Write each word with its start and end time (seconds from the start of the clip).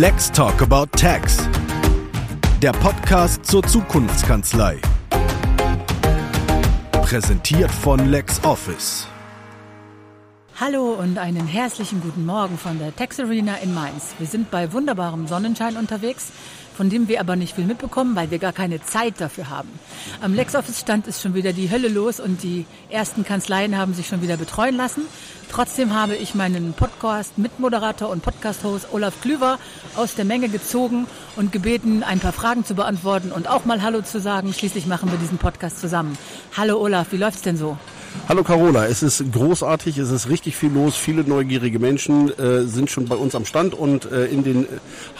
Let's 0.00 0.30
Talk 0.30 0.62
About 0.62 0.96
Tax. 0.96 1.38
Der 2.62 2.70
Podcast 2.70 3.44
zur 3.44 3.64
Zukunftskanzlei. 3.64 4.80
Präsentiert 6.92 7.72
von 7.72 8.08
LexOffice. 8.08 9.08
Hallo 10.60 10.92
und 10.92 11.18
einen 11.18 11.48
herzlichen 11.48 12.00
guten 12.00 12.24
Morgen 12.26 12.58
von 12.58 12.78
der 12.78 12.94
Tax 12.94 13.18
Arena 13.18 13.56
in 13.56 13.74
Mainz. 13.74 14.14
Wir 14.20 14.28
sind 14.28 14.52
bei 14.52 14.72
wunderbarem 14.72 15.26
Sonnenschein 15.26 15.76
unterwegs 15.76 16.28
von 16.78 16.90
dem 16.90 17.08
wir 17.08 17.18
aber 17.18 17.34
nicht 17.34 17.56
viel 17.56 17.64
mitbekommen, 17.64 18.14
weil 18.14 18.30
wir 18.30 18.38
gar 18.38 18.52
keine 18.52 18.80
Zeit 18.80 19.14
dafür 19.20 19.50
haben. 19.50 19.68
Am 20.20 20.32
LexOffice-Stand 20.32 21.08
ist 21.08 21.20
schon 21.20 21.34
wieder 21.34 21.52
die 21.52 21.72
Hölle 21.72 21.88
los 21.88 22.20
und 22.20 22.44
die 22.44 22.66
ersten 22.88 23.24
Kanzleien 23.24 23.76
haben 23.76 23.94
sich 23.94 24.06
schon 24.06 24.22
wieder 24.22 24.36
betreuen 24.36 24.76
lassen. 24.76 25.02
Trotzdem 25.50 25.92
habe 25.92 26.14
ich 26.14 26.36
meinen 26.36 26.74
Podcast-Mitmoderator 26.74 28.08
und 28.08 28.22
Podcast-Host 28.22 28.92
Olaf 28.92 29.20
Klüver 29.20 29.58
aus 29.96 30.14
der 30.14 30.24
Menge 30.24 30.48
gezogen 30.48 31.08
und 31.34 31.50
gebeten, 31.50 32.04
ein 32.04 32.20
paar 32.20 32.32
Fragen 32.32 32.64
zu 32.64 32.76
beantworten 32.76 33.32
und 33.32 33.48
auch 33.48 33.64
mal 33.64 33.82
Hallo 33.82 34.02
zu 34.02 34.20
sagen. 34.20 34.54
Schließlich 34.54 34.86
machen 34.86 35.10
wir 35.10 35.18
diesen 35.18 35.38
Podcast 35.38 35.80
zusammen. 35.80 36.16
Hallo 36.56 36.80
Olaf, 36.80 37.08
wie 37.10 37.16
läuft's 37.16 37.42
denn 37.42 37.56
so? 37.56 37.76
Hallo 38.26 38.42
Carola, 38.42 38.86
es 38.86 39.02
ist 39.02 39.32
großartig, 39.32 39.98
es 39.98 40.10
ist 40.10 40.28
richtig 40.28 40.56
viel 40.56 40.72
los. 40.72 40.96
Viele 40.96 41.24
neugierige 41.24 41.78
Menschen 41.78 42.36
äh, 42.38 42.62
sind 42.62 42.90
schon 42.90 43.06
bei 43.06 43.16
uns 43.16 43.34
am 43.34 43.44
Stand 43.44 43.74
und 43.74 44.10
äh, 44.10 44.26
in 44.26 44.44
den 44.44 44.66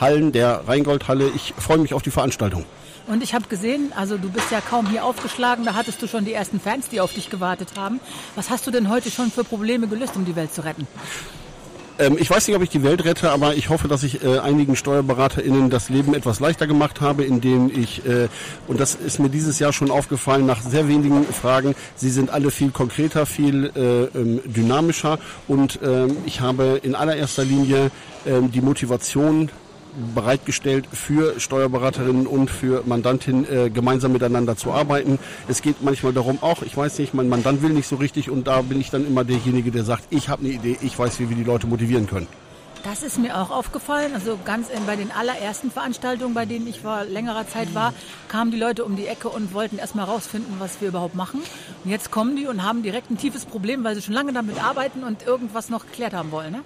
Hallen 0.00 0.32
der 0.32 0.66
Rheingoldhalle. 0.66 1.30
Ich 1.34 1.54
freue 1.58 1.78
mich 1.78 1.94
auf 1.94 2.02
die 2.02 2.10
Veranstaltung. 2.10 2.64
Und 3.06 3.22
ich 3.22 3.34
habe 3.34 3.46
gesehen, 3.48 3.92
also 3.94 4.18
du 4.18 4.30
bist 4.30 4.50
ja 4.50 4.60
kaum 4.60 4.88
hier 4.88 5.04
aufgeschlagen, 5.04 5.64
da 5.64 5.74
hattest 5.74 6.02
du 6.02 6.06
schon 6.06 6.24
die 6.24 6.32
ersten 6.32 6.60
Fans, 6.60 6.88
die 6.88 7.00
auf 7.00 7.14
dich 7.14 7.30
gewartet 7.30 7.70
haben. 7.76 8.00
Was 8.34 8.50
hast 8.50 8.66
du 8.66 8.70
denn 8.70 8.88
heute 8.88 9.10
schon 9.10 9.30
für 9.30 9.44
Probleme 9.44 9.88
gelöst, 9.88 10.16
um 10.16 10.24
die 10.24 10.36
Welt 10.36 10.54
zu 10.54 10.62
retten? 10.62 10.86
Ähm, 11.98 12.16
ich 12.18 12.30
weiß 12.30 12.46
nicht, 12.46 12.56
ob 12.56 12.62
ich 12.62 12.70
die 12.70 12.82
Welt 12.82 13.04
rette, 13.04 13.30
aber 13.30 13.54
ich 13.54 13.68
hoffe, 13.68 13.88
dass 13.88 14.02
ich 14.02 14.22
äh, 14.22 14.38
einigen 14.38 14.76
SteuerberaterInnen 14.76 15.68
das 15.70 15.88
Leben 15.88 16.14
etwas 16.14 16.38
leichter 16.38 16.66
gemacht 16.66 17.00
habe, 17.00 17.24
indem 17.24 17.70
ich, 17.74 18.06
äh, 18.06 18.28
und 18.68 18.78
das 18.78 18.94
ist 18.94 19.18
mir 19.18 19.28
dieses 19.28 19.58
Jahr 19.58 19.72
schon 19.72 19.90
aufgefallen, 19.90 20.46
nach 20.46 20.62
sehr 20.62 20.88
wenigen 20.88 21.24
Fragen, 21.24 21.74
sie 21.96 22.10
sind 22.10 22.30
alle 22.30 22.50
viel 22.50 22.70
konkreter, 22.70 23.26
viel 23.26 23.72
äh, 23.74 24.18
ähm, 24.18 24.40
dynamischer. 24.44 25.18
Und 25.48 25.80
ähm, 25.82 26.16
ich 26.24 26.40
habe 26.40 26.80
in 26.82 26.94
allererster 26.94 27.44
Linie 27.44 27.90
ähm, 28.26 28.52
die 28.52 28.60
Motivation 28.60 29.50
bereitgestellt 30.14 30.86
für 30.92 31.38
Steuerberaterinnen 31.38 32.26
und 32.26 32.50
für 32.50 32.82
Mandantinnen 32.86 33.44
äh, 33.44 33.70
gemeinsam 33.70 34.12
miteinander 34.12 34.56
zu 34.56 34.72
arbeiten. 34.72 35.18
Es 35.48 35.62
geht 35.62 35.82
manchmal 35.82 36.12
darum, 36.12 36.38
auch 36.40 36.62
ich 36.62 36.76
weiß 36.76 36.98
nicht, 36.98 37.14
mein 37.14 37.28
Mandant 37.28 37.62
will 37.62 37.70
nicht 37.70 37.88
so 37.88 37.96
richtig 37.96 38.30
und 38.30 38.46
da 38.46 38.62
bin 38.62 38.80
ich 38.80 38.90
dann 38.90 39.06
immer 39.06 39.24
derjenige, 39.24 39.70
der 39.70 39.84
sagt, 39.84 40.04
ich 40.10 40.28
habe 40.28 40.44
eine 40.44 40.54
Idee, 40.54 40.76
ich 40.82 40.98
weiß, 40.98 41.20
wie 41.20 41.28
wir 41.28 41.36
die 41.36 41.44
Leute 41.44 41.66
motivieren 41.66 42.06
können. 42.06 42.26
Das 42.90 43.02
ist 43.02 43.18
mir 43.18 43.36
auch 43.36 43.50
aufgefallen. 43.50 44.14
Also 44.14 44.38
ganz 44.46 44.70
in, 44.70 44.86
bei 44.86 44.96
den 44.96 45.10
allerersten 45.10 45.70
Veranstaltungen, 45.70 46.32
bei 46.32 46.46
denen 46.46 46.66
ich 46.66 46.80
vor 46.80 47.04
längerer 47.04 47.46
Zeit 47.46 47.74
war, 47.74 47.92
kamen 48.28 48.50
die 48.50 48.56
Leute 48.56 48.82
um 48.82 48.96
die 48.96 49.06
Ecke 49.06 49.28
und 49.28 49.52
wollten 49.52 49.76
erstmal 49.76 50.06
rausfinden, 50.06 50.54
was 50.58 50.80
wir 50.80 50.88
überhaupt 50.88 51.14
machen. 51.14 51.42
Und 51.84 51.90
jetzt 51.90 52.10
kommen 52.10 52.34
die 52.34 52.46
und 52.46 52.62
haben 52.62 52.82
direkt 52.82 53.10
ein 53.10 53.18
tiefes 53.18 53.44
Problem, 53.44 53.84
weil 53.84 53.94
sie 53.94 54.00
schon 54.00 54.14
lange 54.14 54.32
damit 54.32 54.62
arbeiten 54.64 55.04
und 55.04 55.26
irgendwas 55.26 55.68
noch 55.68 55.84
geklärt 55.84 56.14
haben 56.14 56.30
wollen. 56.30 56.50
Ne? 56.52 56.60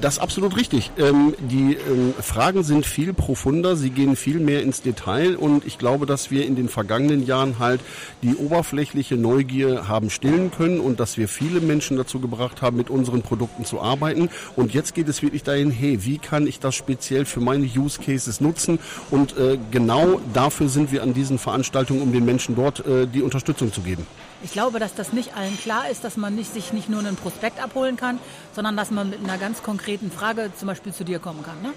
Das 0.00 0.14
ist 0.14 0.18
absolut 0.20 0.56
richtig. 0.56 0.92
Ähm, 0.96 1.34
die 1.40 1.74
ähm, 1.74 2.14
Fragen 2.20 2.62
sind 2.62 2.86
viel 2.86 3.12
profunder, 3.12 3.74
sie 3.74 3.90
gehen 3.90 4.14
viel 4.14 4.38
mehr 4.38 4.62
ins 4.62 4.82
Detail 4.82 5.34
und 5.34 5.66
ich 5.66 5.76
glaube, 5.76 6.06
dass 6.06 6.30
wir 6.30 6.46
in 6.46 6.54
den 6.54 6.68
vergangenen 6.68 7.26
Jahren 7.26 7.58
halt 7.58 7.80
die 8.22 8.36
oberflächliche 8.36 9.16
Neugier 9.16 9.88
haben 9.88 10.08
stillen 10.08 10.52
können 10.52 10.78
und 10.78 11.00
dass 11.00 11.16
wir 11.16 11.26
viele 11.26 11.60
Menschen 11.60 11.96
dazu 11.96 12.20
gebracht 12.20 12.62
haben, 12.62 12.76
mit 12.76 12.90
unseren 12.90 13.22
Produkten 13.22 13.64
zu 13.64 13.80
arbeiten. 13.80 14.28
Und 14.54 14.72
jetzt 14.72 14.94
geht 14.94 15.08
es 15.08 15.20
wirklich 15.20 15.42
dahin, 15.48 15.70
hey, 15.70 16.04
wie 16.04 16.18
kann 16.18 16.46
ich 16.46 16.60
das 16.60 16.74
speziell 16.74 17.24
für 17.24 17.40
meine 17.40 17.64
Use 17.64 17.98
Cases 18.00 18.40
nutzen? 18.40 18.78
Und 19.10 19.36
äh, 19.36 19.58
genau 19.70 20.20
dafür 20.32 20.68
sind 20.68 20.92
wir 20.92 21.02
an 21.02 21.14
diesen 21.14 21.38
Veranstaltungen, 21.38 22.02
um 22.02 22.12
den 22.12 22.24
Menschen 22.24 22.54
dort 22.54 22.86
äh, 22.86 23.06
die 23.06 23.22
Unterstützung 23.22 23.72
zu 23.72 23.80
geben. 23.80 24.06
Ich 24.44 24.52
glaube, 24.52 24.78
dass 24.78 24.94
das 24.94 25.12
nicht 25.12 25.36
allen 25.36 25.58
klar 25.58 25.90
ist, 25.90 26.04
dass 26.04 26.16
man 26.16 26.34
nicht, 26.36 26.52
sich 26.52 26.72
nicht 26.72 26.88
nur 26.88 27.00
einen 27.00 27.16
Prospekt 27.16 27.60
abholen 27.60 27.96
kann, 27.96 28.20
sondern 28.54 28.76
dass 28.76 28.90
man 28.90 29.10
mit 29.10 29.18
einer 29.24 29.38
ganz 29.38 29.62
konkreten 29.62 30.12
Frage 30.12 30.50
zum 30.56 30.68
Beispiel 30.68 30.92
zu 30.92 31.04
dir 31.04 31.18
kommen 31.18 31.42
kann. 31.42 31.60
Ne? 31.62 31.70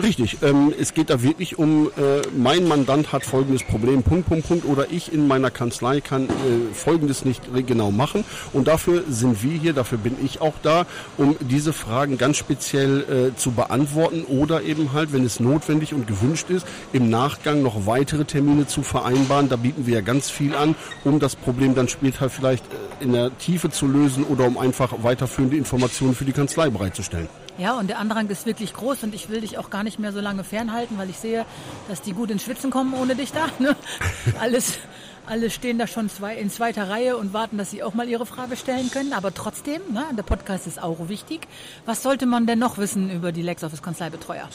Richtig. 0.00 0.38
Ähm, 0.42 0.74
es 0.76 0.92
geht 0.92 1.08
da 1.08 1.22
wirklich 1.22 1.56
um, 1.56 1.86
äh, 1.96 2.22
mein 2.36 2.66
Mandant 2.66 3.12
hat 3.12 3.24
folgendes 3.24 3.62
Problem, 3.62 4.02
Punkt, 4.02 4.28
Punkt, 4.28 4.48
Punkt, 4.48 4.64
oder 4.64 4.90
ich 4.90 5.12
in 5.12 5.28
meiner 5.28 5.52
Kanzlei 5.52 6.00
kann 6.00 6.24
äh, 6.24 6.74
folgendes 6.74 7.24
nicht 7.24 7.42
genau 7.66 7.92
machen. 7.92 8.24
Und 8.52 8.66
dafür 8.66 9.04
sind 9.08 9.44
wir 9.44 9.56
hier, 9.56 9.72
dafür 9.72 9.98
bin 9.98 10.16
ich 10.24 10.40
auch 10.40 10.54
da, 10.62 10.86
um 11.16 11.36
diese 11.38 11.72
Fragen 11.72 12.18
ganz 12.18 12.38
speziell 12.38 13.32
äh, 13.34 13.36
zu 13.36 13.52
beantworten 13.52 14.24
oder 14.24 14.62
eben 14.62 14.92
halt, 14.92 15.12
wenn 15.12 15.24
es 15.24 15.38
notwendig 15.38 15.94
und 15.94 16.08
gewünscht 16.08 16.50
ist, 16.50 16.66
im 16.92 17.08
Nachgang 17.08 17.62
noch 17.62 17.86
weitere 17.86 18.24
Termine 18.24 18.66
zu 18.66 18.82
vereinbaren. 18.82 19.48
Da 19.48 19.54
bieten 19.54 19.86
wir 19.86 19.94
ja 19.94 20.00
ganz 20.00 20.28
viel 20.28 20.56
an, 20.56 20.74
um 21.04 21.20
das 21.20 21.36
Problem 21.36 21.76
dann 21.76 21.86
später 21.86 22.28
vielleicht 22.30 22.64
äh, 22.64 23.04
in 23.04 23.12
der 23.12 23.36
Tiefe 23.38 23.70
zu 23.70 23.86
lösen 23.86 24.24
oder 24.24 24.44
um 24.44 24.58
einfach 24.58 24.92
weiterführende 25.04 25.56
Informationen 25.56 26.16
für 26.16 26.24
die 26.24 26.32
Kanzlei 26.32 26.68
bereitzustellen. 26.68 27.28
Ja, 27.56 27.78
und 27.78 27.86
der 27.88 28.00
Andrang 28.00 28.28
ist 28.28 28.46
wirklich 28.46 28.72
groß 28.72 29.04
und 29.04 29.14
ich 29.14 29.28
will 29.28 29.40
dich 29.40 29.58
auch 29.58 29.70
gar 29.70 29.84
nicht 29.84 30.00
mehr 30.00 30.12
so 30.12 30.20
lange 30.20 30.42
fernhalten, 30.42 30.98
weil 30.98 31.08
ich 31.08 31.18
sehe, 31.18 31.46
dass 31.88 32.02
die 32.02 32.12
gut 32.12 32.30
ins 32.30 32.42
Schwitzen 32.42 32.70
kommen 32.70 32.94
ohne 32.94 33.14
dich 33.14 33.32
da. 33.32 33.46
Ne? 33.60 33.76
Alles, 34.40 34.78
alle 35.26 35.50
stehen 35.50 35.78
da 35.78 35.86
schon 35.86 36.10
zwei, 36.10 36.36
in 36.36 36.50
zweiter 36.50 36.88
Reihe 36.88 37.16
und 37.16 37.32
warten, 37.32 37.56
dass 37.56 37.70
sie 37.70 37.82
auch 37.84 37.94
mal 37.94 38.08
ihre 38.08 38.26
Frage 38.26 38.56
stellen 38.56 38.90
können. 38.90 39.12
Aber 39.12 39.32
trotzdem, 39.32 39.80
ne, 39.92 40.04
der 40.16 40.24
Podcast 40.24 40.66
ist 40.66 40.82
auch 40.82 41.08
wichtig. 41.08 41.46
Was 41.86 42.02
sollte 42.02 42.26
man 42.26 42.46
denn 42.46 42.58
noch 42.58 42.76
wissen 42.76 43.08
über 43.08 43.30
die 43.30 43.42
LexOffice 43.42 43.82
Kanzleibetreuer? 43.82 44.48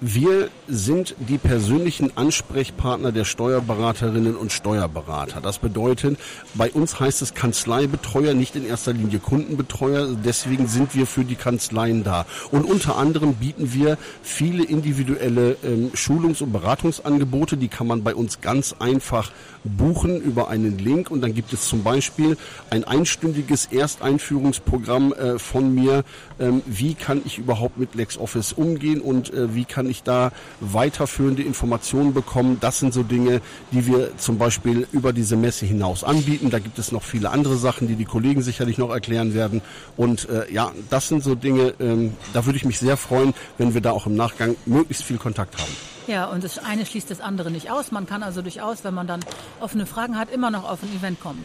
Wir 0.00 0.48
sind 0.68 1.16
die 1.18 1.38
persönlichen 1.38 2.16
Ansprechpartner 2.16 3.10
der 3.10 3.24
Steuerberaterinnen 3.24 4.36
und 4.36 4.52
Steuerberater. 4.52 5.40
Das 5.40 5.58
bedeutet, 5.58 6.20
bei 6.54 6.70
uns 6.70 7.00
heißt 7.00 7.20
es 7.20 7.34
Kanzleibetreuer, 7.34 8.32
nicht 8.32 8.54
in 8.54 8.64
erster 8.64 8.92
Linie 8.92 9.18
Kundenbetreuer. 9.18 10.06
Deswegen 10.24 10.68
sind 10.68 10.94
wir 10.94 11.04
für 11.04 11.24
die 11.24 11.34
Kanzleien 11.34 12.04
da. 12.04 12.26
Und 12.52 12.64
unter 12.64 12.96
anderem 12.96 13.34
bieten 13.34 13.74
wir 13.74 13.98
viele 14.22 14.62
individuelle 14.62 15.56
ähm, 15.64 15.90
Schulungs- 15.94 16.42
und 16.42 16.52
Beratungsangebote. 16.52 17.56
Die 17.56 17.68
kann 17.68 17.88
man 17.88 18.04
bei 18.04 18.14
uns 18.14 18.40
ganz 18.40 18.76
einfach 18.78 19.32
buchen 19.64 20.20
über 20.20 20.48
einen 20.48 20.78
Link. 20.78 21.10
Und 21.10 21.22
dann 21.22 21.34
gibt 21.34 21.52
es 21.52 21.66
zum 21.66 21.82
Beispiel 21.82 22.36
ein 22.70 22.84
einstündiges 22.84 23.66
Ersteinführungsprogramm 23.72 25.12
äh, 25.12 25.38
von 25.40 25.74
mir. 25.74 26.04
Ähm, 26.38 26.62
wie 26.66 26.94
kann 26.94 27.20
ich 27.24 27.38
überhaupt 27.38 27.78
mit 27.78 27.96
LexOffice 27.96 28.52
umgehen 28.52 29.00
und 29.00 29.34
äh, 29.34 29.56
wie 29.56 29.64
kann 29.64 29.87
ich 29.88 30.02
da 30.02 30.32
weiterführende 30.60 31.42
Informationen 31.42 32.14
bekommen. 32.14 32.58
Das 32.60 32.78
sind 32.78 32.94
so 32.94 33.02
Dinge, 33.02 33.40
die 33.72 33.86
wir 33.86 34.16
zum 34.18 34.38
Beispiel 34.38 34.86
über 34.92 35.12
diese 35.12 35.36
Messe 35.36 35.66
hinaus 35.66 36.04
anbieten. 36.04 36.50
Da 36.50 36.58
gibt 36.58 36.78
es 36.78 36.92
noch 36.92 37.02
viele 37.02 37.30
andere 37.30 37.56
Sachen, 37.56 37.88
die 37.88 37.94
die 37.94 38.04
Kollegen 38.04 38.42
sicherlich 38.42 38.78
noch 38.78 38.90
erklären 38.90 39.34
werden. 39.34 39.62
Und 39.96 40.28
äh, 40.28 40.52
ja, 40.52 40.72
das 40.90 41.08
sind 41.08 41.22
so 41.22 41.34
Dinge, 41.34 41.74
ähm, 41.80 42.14
da 42.32 42.46
würde 42.46 42.56
ich 42.56 42.64
mich 42.64 42.78
sehr 42.78 42.96
freuen, 42.96 43.34
wenn 43.58 43.74
wir 43.74 43.80
da 43.80 43.92
auch 43.92 44.06
im 44.06 44.14
Nachgang 44.14 44.56
möglichst 44.66 45.04
viel 45.04 45.18
Kontakt 45.18 45.56
haben. 45.58 45.72
Ja, 46.08 46.24
und 46.24 46.42
das 46.42 46.58
eine 46.58 46.86
schließt 46.86 47.10
das 47.10 47.20
andere 47.20 47.50
nicht 47.50 47.70
aus. 47.70 47.92
Man 47.92 48.06
kann 48.06 48.22
also 48.22 48.40
durchaus, 48.40 48.82
wenn 48.82 48.94
man 48.94 49.06
dann 49.06 49.20
offene 49.60 49.84
Fragen 49.84 50.18
hat, 50.18 50.30
immer 50.32 50.50
noch 50.50 50.68
auf 50.68 50.82
ein 50.82 50.88
Event 50.96 51.20
kommen. 51.20 51.44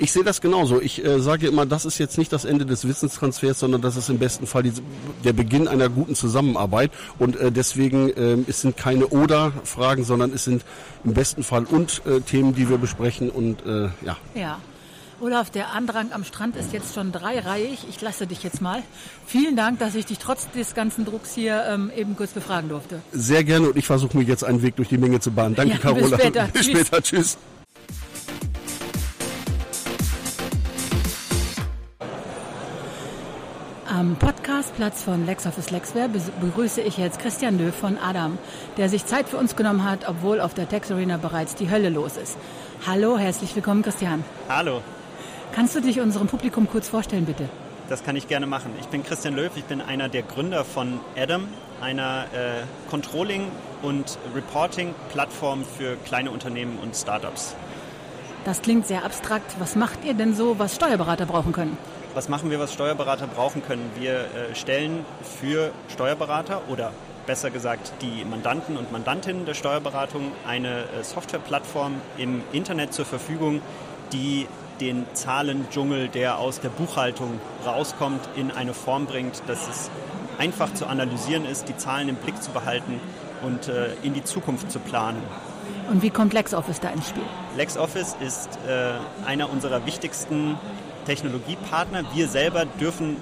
Ich 0.00 0.12
sehe 0.12 0.22
das 0.22 0.40
genauso. 0.40 0.80
Ich 0.80 1.04
äh, 1.04 1.20
sage 1.20 1.48
immer, 1.48 1.66
das 1.66 1.84
ist 1.84 1.98
jetzt 1.98 2.18
nicht 2.18 2.32
das 2.32 2.44
Ende 2.44 2.64
des 2.64 2.86
Wissenstransfers, 2.86 3.58
sondern 3.58 3.82
das 3.82 3.96
ist 3.96 4.08
im 4.08 4.18
besten 4.18 4.46
Fall 4.46 4.62
die, 4.62 4.72
der 5.24 5.32
Beginn 5.32 5.66
einer 5.66 5.88
guten 5.88 6.14
Zusammenarbeit. 6.14 6.92
Und 7.18 7.36
äh, 7.36 7.50
deswegen 7.50 8.08
äh, 8.10 8.38
es 8.46 8.60
sind 8.60 8.76
keine 8.76 9.08
Oder-Fragen, 9.08 10.04
sondern 10.04 10.32
es 10.32 10.44
sind 10.44 10.64
im 11.04 11.14
besten 11.14 11.42
Fall 11.42 11.64
und 11.64 12.02
äh, 12.06 12.20
Themen, 12.20 12.54
die 12.54 12.68
wir 12.68 12.78
besprechen. 12.78 13.28
Und 13.28 13.66
äh, 13.66 13.88
ja. 14.04 14.16
Ja. 14.34 14.60
Olaf, 15.20 15.50
der 15.50 15.72
Andrang 15.72 16.12
am 16.12 16.22
Strand 16.22 16.54
ist 16.54 16.72
jetzt 16.72 16.94
schon 16.94 17.10
dreireihig. 17.10 17.80
Ich 17.90 18.00
lasse 18.00 18.28
dich 18.28 18.44
jetzt 18.44 18.60
mal. 18.62 18.84
Vielen 19.26 19.56
Dank, 19.56 19.80
dass 19.80 19.96
ich 19.96 20.06
dich 20.06 20.18
trotz 20.20 20.48
des 20.52 20.74
ganzen 20.74 21.04
Drucks 21.06 21.34
hier 21.34 21.64
ähm, 21.68 21.90
eben 21.96 22.14
kurz 22.14 22.30
befragen 22.30 22.68
durfte. 22.68 23.00
Sehr 23.10 23.42
gerne 23.42 23.70
und 23.70 23.76
ich 23.76 23.86
versuche 23.86 24.16
mir 24.16 24.22
jetzt 24.22 24.44
einen 24.44 24.62
Weg 24.62 24.76
durch 24.76 24.88
die 24.90 24.98
Menge 24.98 25.18
zu 25.18 25.32
bahnen. 25.32 25.56
Danke, 25.56 25.72
Ja, 25.74 25.78
Carola. 25.82 26.16
bis 26.16 26.20
später. 26.20 26.44
Bis 26.52 26.62
Tschüss. 26.66 26.78
später. 26.86 27.02
Tschüss. 27.02 27.38
Am 33.98 34.14
Podcastplatz 34.14 35.02
von 35.02 35.26
LexOffice 35.26 35.72
Lexware 35.72 36.08
begrüße 36.40 36.80
ich 36.80 36.98
jetzt 36.98 37.18
Christian 37.18 37.58
Löw 37.58 37.74
von 37.74 37.98
Adam, 37.98 38.38
der 38.76 38.88
sich 38.88 39.04
Zeit 39.06 39.28
für 39.28 39.38
uns 39.38 39.56
genommen 39.56 39.82
hat, 39.82 40.08
obwohl 40.08 40.40
auf 40.40 40.54
der 40.54 40.68
Tex 40.68 40.92
Arena 40.92 41.16
bereits 41.16 41.56
die 41.56 41.68
Hölle 41.68 41.88
los 41.88 42.16
ist. 42.16 42.38
Hallo, 42.86 43.18
herzlich 43.18 43.56
willkommen, 43.56 43.82
Christian. 43.82 44.22
Hallo, 44.48 44.82
Kannst 45.50 45.74
du 45.74 45.80
dich 45.80 45.98
unserem 45.98 46.28
Publikum 46.28 46.68
kurz 46.70 46.88
vorstellen, 46.88 47.24
bitte? 47.24 47.48
das 47.88 48.04
kann 48.04 48.14
ich 48.14 48.28
gerne 48.28 48.46
machen. 48.46 48.70
Ich 48.78 48.86
bin 48.86 49.02
Christian 49.02 49.34
Löw, 49.34 49.50
ich 49.56 49.64
bin 49.64 49.80
einer 49.80 50.08
der 50.08 50.22
Gründer 50.22 50.64
von 50.64 51.00
Adam, 51.16 51.48
einer 51.80 52.26
äh, 52.32 52.90
Controlling- 52.90 53.50
und 53.82 54.16
Reporting-Plattform 54.32 55.64
für 55.64 55.96
kleine 56.04 56.30
Unternehmen 56.30 56.78
und 56.80 56.94
Startups. 56.94 57.56
Das 58.44 58.62
klingt 58.62 58.86
sehr 58.86 59.04
abstrakt. 59.04 59.56
Was 59.58 59.74
macht 59.74 60.04
ihr 60.04 60.14
denn 60.14 60.36
so, 60.36 60.60
was 60.60 60.76
Steuerberater 60.76 61.26
brauchen 61.26 61.52
können? 61.52 61.76
Was 62.14 62.28
machen 62.28 62.50
wir, 62.50 62.58
was 62.58 62.72
Steuerberater 62.72 63.26
brauchen 63.26 63.62
können? 63.62 63.90
Wir 63.98 64.20
äh, 64.20 64.54
stellen 64.54 65.04
für 65.40 65.70
Steuerberater 65.88 66.62
oder 66.68 66.92
besser 67.26 67.50
gesagt 67.50 67.92
die 68.00 68.24
Mandanten 68.24 68.76
und 68.76 68.90
Mandantinnen 68.90 69.44
der 69.44 69.54
Steuerberatung 69.54 70.32
eine 70.46 70.84
äh, 70.84 71.02
Softwareplattform 71.02 72.00
im 72.16 72.42
Internet 72.52 72.94
zur 72.94 73.04
Verfügung, 73.04 73.60
die 74.12 74.46
den 74.80 75.06
Zahlendschungel, 75.12 76.08
der 76.08 76.38
aus 76.38 76.60
der 76.60 76.70
Buchhaltung 76.70 77.40
rauskommt, 77.66 78.28
in 78.36 78.50
eine 78.50 78.72
Form 78.72 79.06
bringt, 79.06 79.42
dass 79.46 79.68
es 79.68 79.90
einfach 80.38 80.72
zu 80.74 80.86
analysieren 80.86 81.44
ist, 81.44 81.68
die 81.68 81.76
Zahlen 81.76 82.08
im 82.08 82.16
Blick 82.16 82.42
zu 82.42 82.50
behalten 82.52 83.00
und 83.42 83.68
äh, 83.68 83.88
in 84.02 84.14
die 84.14 84.24
Zukunft 84.24 84.70
zu 84.70 84.78
planen. 84.78 85.22
Und 85.90 86.02
wie 86.02 86.10
kommt 86.10 86.32
LexOffice 86.32 86.80
da 86.80 86.90
ins 86.90 87.08
Spiel? 87.08 87.22
LexOffice 87.56 88.16
ist 88.20 88.58
äh, 88.66 88.92
einer 89.26 89.50
unserer 89.50 89.84
wichtigsten 89.86 90.58
Technologiepartner. 91.08 92.04
Wir 92.12 92.28
selber 92.28 92.66
dürfen 92.66 93.16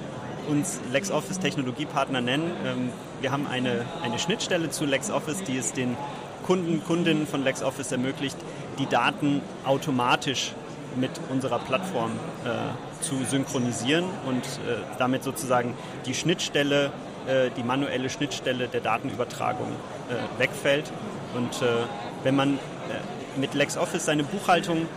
uns 0.49 0.81
LexOffice 0.93 1.38
Technologiepartner 1.38 2.21
nennen. 2.21 2.50
Ähm, 2.67 2.91
wir 3.21 3.31
haben 3.31 3.47
eine, 3.47 3.85
eine 4.03 4.19
Schnittstelle 4.19 4.71
zu 4.71 4.87
LexOffice, 4.87 5.44
die 5.44 5.56
es 5.56 5.73
den 5.73 5.97
Kunden, 6.44 6.83
Kundinnen 6.85 7.29
von 7.29 7.44
LexOffice 7.44 7.93
ermöglicht, 7.93 8.37
die 8.81 8.87
Daten 8.87 9.41
automatisch 9.65 10.53
mit 10.97 11.12
unserer 11.31 11.61
Plattform 11.61 12.11
äh, 12.44 13.05
zu 13.05 13.25
synchronisieren 13.25 14.05
und 14.27 14.43
äh, 14.43 14.79
damit 14.99 15.23
sozusagen 15.23 15.75
die 16.06 16.15
Schnittstelle, 16.15 16.91
äh, 17.29 17.50
die 17.56 17.62
manuelle 17.62 18.11
Schnittstelle 18.11 18.67
der 18.67 18.81
Datenübertragung 18.81 19.69
äh, 19.69 20.41
wegfällt. 20.41 20.91
Und 21.37 21.62
äh, 21.62 21.85
wenn 22.25 22.35
man 22.35 22.55
äh, 22.55 23.38
mit 23.38 23.55
LexOffice 23.55 24.06
seine 24.06 24.25
Buchhaltung 24.25 24.88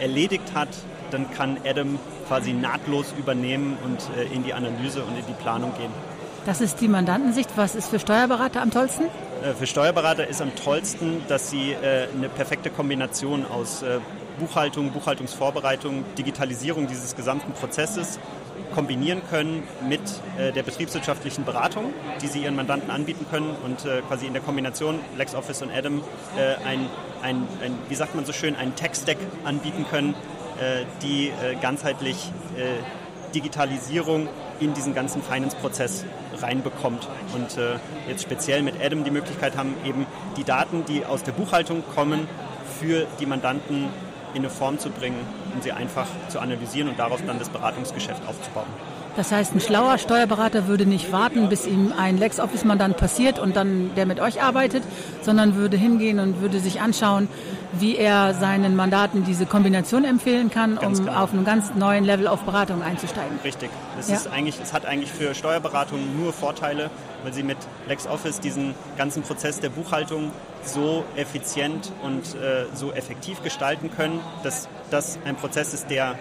erledigt 0.00 0.54
hat, 0.54 0.70
dann 1.10 1.30
kann 1.30 1.58
Adam 1.66 1.98
quasi 2.26 2.52
nahtlos 2.52 3.14
übernehmen 3.18 3.76
und 3.84 4.08
in 4.32 4.44
die 4.44 4.54
Analyse 4.54 5.02
und 5.02 5.18
in 5.18 5.26
die 5.26 5.32
Planung 5.42 5.72
gehen. 5.76 5.90
Das 6.46 6.60
ist 6.60 6.80
die 6.80 6.88
Mandantensicht. 6.88 7.50
Was 7.56 7.74
ist 7.74 7.88
für 7.88 7.98
Steuerberater 7.98 8.62
am 8.62 8.70
tollsten? 8.70 9.04
Für 9.58 9.66
Steuerberater 9.66 10.26
ist 10.26 10.40
am 10.40 10.54
tollsten, 10.56 11.22
dass 11.28 11.50
sie 11.50 11.76
eine 11.76 12.28
perfekte 12.28 12.70
Kombination 12.70 13.44
aus 13.44 13.84
Buchhaltung, 14.38 14.90
Buchhaltungsvorbereitung, 14.92 16.04
Digitalisierung 16.16 16.86
dieses 16.86 17.16
gesamten 17.16 17.52
Prozesses 17.52 18.18
kombinieren 18.74 19.22
können 19.30 19.62
mit 19.88 20.00
äh, 20.36 20.52
der 20.52 20.62
betriebswirtschaftlichen 20.62 21.44
Beratung, 21.44 21.92
die 22.20 22.26
sie 22.26 22.42
ihren 22.42 22.56
Mandanten 22.56 22.90
anbieten 22.90 23.26
können 23.30 23.54
und 23.64 23.84
äh, 23.84 24.02
quasi 24.02 24.26
in 24.26 24.32
der 24.32 24.42
Kombination 24.42 24.98
LexOffice 25.16 25.62
und 25.62 25.70
Adam 25.70 26.02
äh, 26.36 26.56
ein, 26.66 26.86
ein, 27.22 27.46
ein, 27.62 27.78
wie 27.88 27.94
sagt 27.94 28.14
man 28.14 28.24
so 28.24 28.32
schön, 28.32 28.56
einen 28.56 28.74
Tech-Stack 28.74 29.18
anbieten 29.44 29.86
können, 29.90 30.14
äh, 30.14 30.37
die 31.02 31.28
äh, 31.28 31.54
ganzheitlich 31.60 32.30
äh, 32.56 33.32
Digitalisierung 33.34 34.28
in 34.60 34.74
diesen 34.74 34.94
ganzen 34.94 35.22
Finance-Prozess 35.22 36.04
reinbekommt. 36.40 37.06
Und 37.34 37.58
jetzt 38.08 38.22
speziell 38.22 38.62
mit 38.62 38.74
Adam 38.82 39.04
die 39.04 39.10
Möglichkeit 39.10 39.56
haben, 39.56 39.74
eben 39.84 40.06
die 40.36 40.44
Daten, 40.44 40.84
die 40.86 41.04
aus 41.04 41.22
der 41.22 41.32
Buchhaltung 41.32 41.84
kommen, 41.94 42.26
für 42.80 43.06
die 43.20 43.26
Mandanten 43.26 43.88
in 44.34 44.38
eine 44.38 44.50
Form 44.50 44.78
zu 44.78 44.90
bringen, 44.90 45.20
um 45.54 45.62
sie 45.62 45.72
einfach 45.72 46.06
zu 46.28 46.40
analysieren 46.40 46.88
und 46.88 46.98
darauf 46.98 47.20
dann 47.26 47.38
das 47.38 47.50
Beratungsgeschäft 47.50 48.26
aufzubauen. 48.26 48.66
Das 49.18 49.32
heißt, 49.32 49.52
ein 49.52 49.60
schlauer 49.60 49.98
Steuerberater 49.98 50.68
würde 50.68 50.86
nicht 50.86 51.10
warten, 51.10 51.48
bis 51.48 51.66
ihm 51.66 51.92
ein 51.98 52.18
LexOffice-Mandant 52.18 52.96
passiert 52.96 53.40
und 53.40 53.56
dann 53.56 53.90
der 53.96 54.06
mit 54.06 54.20
euch 54.20 54.40
arbeitet, 54.40 54.84
sondern 55.22 55.56
würde 55.56 55.76
hingehen 55.76 56.20
und 56.20 56.40
würde 56.40 56.60
sich 56.60 56.80
anschauen, 56.80 57.26
wie 57.72 57.96
er 57.96 58.32
seinen 58.34 58.76
Mandaten 58.76 59.24
diese 59.24 59.44
Kombination 59.44 60.04
empfehlen 60.04 60.52
kann, 60.52 60.76
ganz 60.76 61.00
um 61.00 61.06
genau. 61.06 61.18
auf 61.18 61.32
einem 61.32 61.44
ganz 61.44 61.74
neuen 61.74 62.04
Level 62.04 62.28
auf 62.28 62.42
Beratung 62.42 62.80
einzusteigen. 62.80 63.40
Richtig. 63.42 63.70
Es, 63.98 64.08
ja. 64.08 64.14
ist 64.14 64.28
eigentlich, 64.28 64.60
es 64.62 64.72
hat 64.72 64.86
eigentlich 64.86 65.10
für 65.10 65.34
Steuerberatung 65.34 65.98
nur 66.16 66.32
Vorteile, 66.32 66.88
weil 67.24 67.32
sie 67.32 67.42
mit 67.42 67.58
LexOffice 67.88 68.38
diesen 68.38 68.76
ganzen 68.96 69.24
Prozess 69.24 69.58
der 69.58 69.70
Buchhaltung 69.70 70.30
so 70.62 71.02
effizient 71.16 71.90
und 72.04 72.36
äh, 72.36 72.66
so 72.72 72.92
effektiv 72.92 73.42
gestalten 73.42 73.90
können, 73.90 74.20
dass 74.44 74.68
das 74.92 75.18
ein 75.24 75.34
Prozess 75.34 75.74
ist, 75.74 75.90
der 75.90 76.14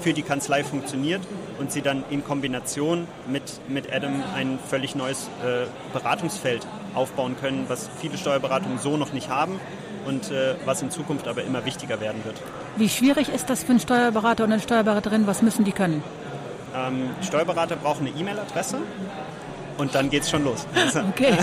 für 0.00 0.12
die 0.12 0.22
Kanzlei 0.22 0.62
funktioniert 0.62 1.22
und 1.58 1.72
sie 1.72 1.82
dann 1.82 2.04
in 2.10 2.24
Kombination 2.24 3.06
mit, 3.26 3.60
mit 3.68 3.92
Adam 3.92 4.22
ein 4.34 4.58
völlig 4.68 4.94
neues 4.94 5.28
äh, 5.44 5.66
Beratungsfeld 5.92 6.66
aufbauen 6.94 7.36
können, 7.40 7.64
was 7.68 7.88
viele 8.00 8.18
Steuerberatungen 8.18 8.78
so 8.78 8.96
noch 8.96 9.12
nicht 9.12 9.28
haben 9.28 9.60
und 10.06 10.30
äh, 10.30 10.54
was 10.64 10.82
in 10.82 10.90
Zukunft 10.90 11.28
aber 11.28 11.44
immer 11.44 11.64
wichtiger 11.64 12.00
werden 12.00 12.24
wird. 12.24 12.36
Wie 12.76 12.88
schwierig 12.88 13.28
ist 13.28 13.50
das 13.50 13.64
für 13.64 13.70
einen 13.70 13.80
Steuerberater 13.80 14.44
und 14.44 14.52
eine 14.52 14.62
Steuerberaterin? 14.62 15.26
Was 15.26 15.42
müssen 15.42 15.64
die 15.64 15.72
können? 15.72 16.02
Ähm, 16.74 17.10
Steuerberater 17.22 17.76
brauchen 17.76 18.06
eine 18.06 18.16
E-Mail-Adresse 18.16 18.78
und 19.78 19.94
dann 19.94 20.10
geht's 20.10 20.30
schon 20.30 20.44
los. 20.44 20.66
Okay. 21.10 21.36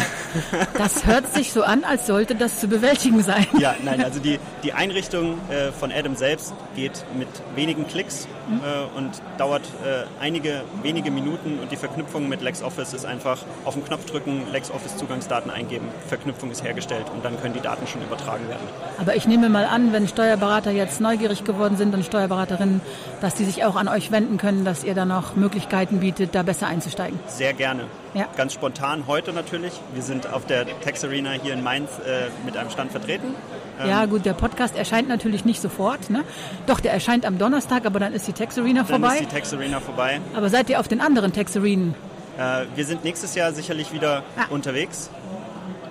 Das 0.77 1.05
hört 1.05 1.33
sich 1.33 1.53
so 1.53 1.63
an, 1.63 1.83
als 1.83 2.07
sollte 2.07 2.35
das 2.35 2.59
zu 2.59 2.67
bewältigen 2.67 3.21
sein. 3.23 3.45
Ja, 3.57 3.75
nein, 3.83 4.03
also 4.03 4.19
die, 4.19 4.39
die 4.63 4.73
Einrichtung 4.73 5.37
äh, 5.49 5.71
von 5.71 5.91
Adam 5.91 6.15
selbst 6.15 6.53
geht 6.75 7.05
mit 7.17 7.27
wenigen 7.55 7.87
Klicks 7.87 8.27
mhm. 8.47 8.59
äh, 8.59 8.97
und 8.97 9.11
dauert 9.37 9.61
äh, 9.85 10.05
einige 10.21 10.63
wenige 10.81 11.11
Minuten 11.11 11.59
und 11.59 11.71
die 11.71 11.77
Verknüpfung 11.77 12.29
mit 12.29 12.41
LexOffice 12.41 12.93
ist 12.93 13.05
einfach 13.05 13.39
auf 13.65 13.73
den 13.75 13.85
Knopf 13.85 14.05
drücken, 14.05 14.43
LexOffice 14.51 14.97
Zugangsdaten 14.97 15.51
eingeben, 15.51 15.87
Verknüpfung 16.07 16.51
ist 16.51 16.63
hergestellt 16.63 17.05
und 17.13 17.23
dann 17.23 17.39
können 17.39 17.53
die 17.53 17.61
Daten 17.61 17.87
schon 17.87 18.01
übertragen 18.01 18.47
werden. 18.49 18.67
Aber 18.97 19.15
ich 19.15 19.27
nehme 19.27 19.49
mal 19.49 19.65
an, 19.65 19.93
wenn 19.93 20.07
Steuerberater 20.07 20.71
jetzt 20.71 21.01
neugierig 21.01 21.43
geworden 21.43 21.77
sind 21.77 21.93
und 21.93 22.05
Steuerberaterinnen, 22.05 22.81
dass 23.21 23.35
die 23.35 23.45
sich 23.45 23.63
auch 23.63 23.75
an 23.75 23.87
euch 23.87 24.11
wenden 24.11 24.37
können, 24.37 24.65
dass 24.65 24.83
ihr 24.83 24.95
da 24.95 25.05
noch 25.05 25.35
Möglichkeiten 25.35 25.99
bietet, 25.99 26.35
da 26.35 26.43
besser 26.43 26.67
einzusteigen. 26.67 27.19
Sehr 27.27 27.53
gerne. 27.53 27.85
Ja. 28.13 28.27
Ganz 28.37 28.53
spontan 28.53 29.05
heute 29.07 29.33
natürlich. 29.33 29.73
Wir 29.93 30.03
sind 30.03 30.31
auf 30.31 30.45
der 30.45 30.65
Tex 30.81 31.03
Arena 31.03 31.31
hier 31.31 31.53
in 31.53 31.63
Mainz 31.63 31.89
äh, 31.99 32.29
mit 32.45 32.55
einem 32.57 32.69
Stand 32.69 32.91
vertreten. 32.91 33.35
Ähm 33.81 33.89
ja 33.89 34.05
gut, 34.05 34.25
der 34.25 34.33
Podcast 34.33 34.75
erscheint 34.75 35.07
natürlich 35.07 35.45
nicht 35.45 35.61
sofort. 35.61 36.09
Ne? 36.09 36.23
Doch, 36.67 36.79
der 36.79 36.93
erscheint 36.93 37.25
am 37.25 37.37
Donnerstag, 37.39 37.85
aber 37.85 37.99
dann 37.99 38.13
ist 38.13 38.27
die 38.27 38.33
Tex 38.33 38.57
Arena 38.57 38.83
vorbei. 38.83 39.07
Dann 39.07 39.17
ist 39.17 39.31
die 39.31 39.35
Tex 39.35 39.53
Arena 39.53 39.79
vorbei. 39.79 40.21
Aber 40.35 40.49
seid 40.49 40.69
ihr 40.69 40.79
auf 40.79 40.87
den 40.87 41.01
anderen 41.01 41.33
Tex 41.33 41.57
Arenen? 41.57 41.95
Äh, 42.37 42.65
wir 42.75 42.85
sind 42.85 43.03
nächstes 43.03 43.33
Jahr 43.35 43.51
sicherlich 43.51 43.93
wieder 43.93 44.23
ah. 44.37 44.45
unterwegs. 44.49 45.09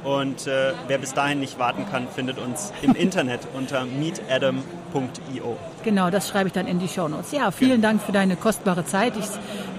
Und 0.05 0.49
äh, 0.49 0.73
wer 0.89 0.99
bis 0.99 1.15
dahin 1.15 1.39
nicht 1.39 1.59
warten 1.59 1.87
kann, 1.91 2.09
findet 2.09 2.39
uns 2.39 2.73
im 2.83 2.95
Internet 2.97 3.41
unter 3.55 3.85
meetadam.io. 3.85 5.57
Genau, 5.85 6.11
das 6.11 6.29
schreibe 6.29 6.49
ich 6.49 6.53
dann 6.53 6.67
in 6.67 6.81
die 6.81 6.89
Shownotes. 6.89 7.33
Ja, 7.33 7.51
vielen 7.51 7.81
genau. 7.81 7.89
Dank 7.89 8.03
für 8.03 8.13
deine 8.13 8.37
kostbare 8.37 8.85
Zeit. 8.85 9.15
Ich 9.17 9.27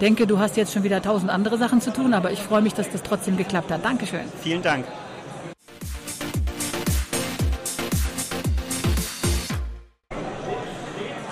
denke, 0.04 0.28
du 0.28 0.38
hast 0.38 0.58
jetzt 0.58 0.74
schon 0.74 0.84
wieder 0.84 1.02
tausend 1.02 1.32
andere 1.32 1.58
Sachen 1.58 1.80
zu 1.80 1.92
tun, 1.92 2.14
aber 2.14 2.32
ich 2.32 2.40
freue 2.40 2.62
mich, 2.62 2.74
dass 2.74 2.90
das 2.90 3.04
trotzdem 3.04 3.38
geklappt 3.38 3.72
hat. 3.72 3.86
Dankeschön. 3.86 4.26
Vielen 4.42 4.62
Dank. 4.62 4.86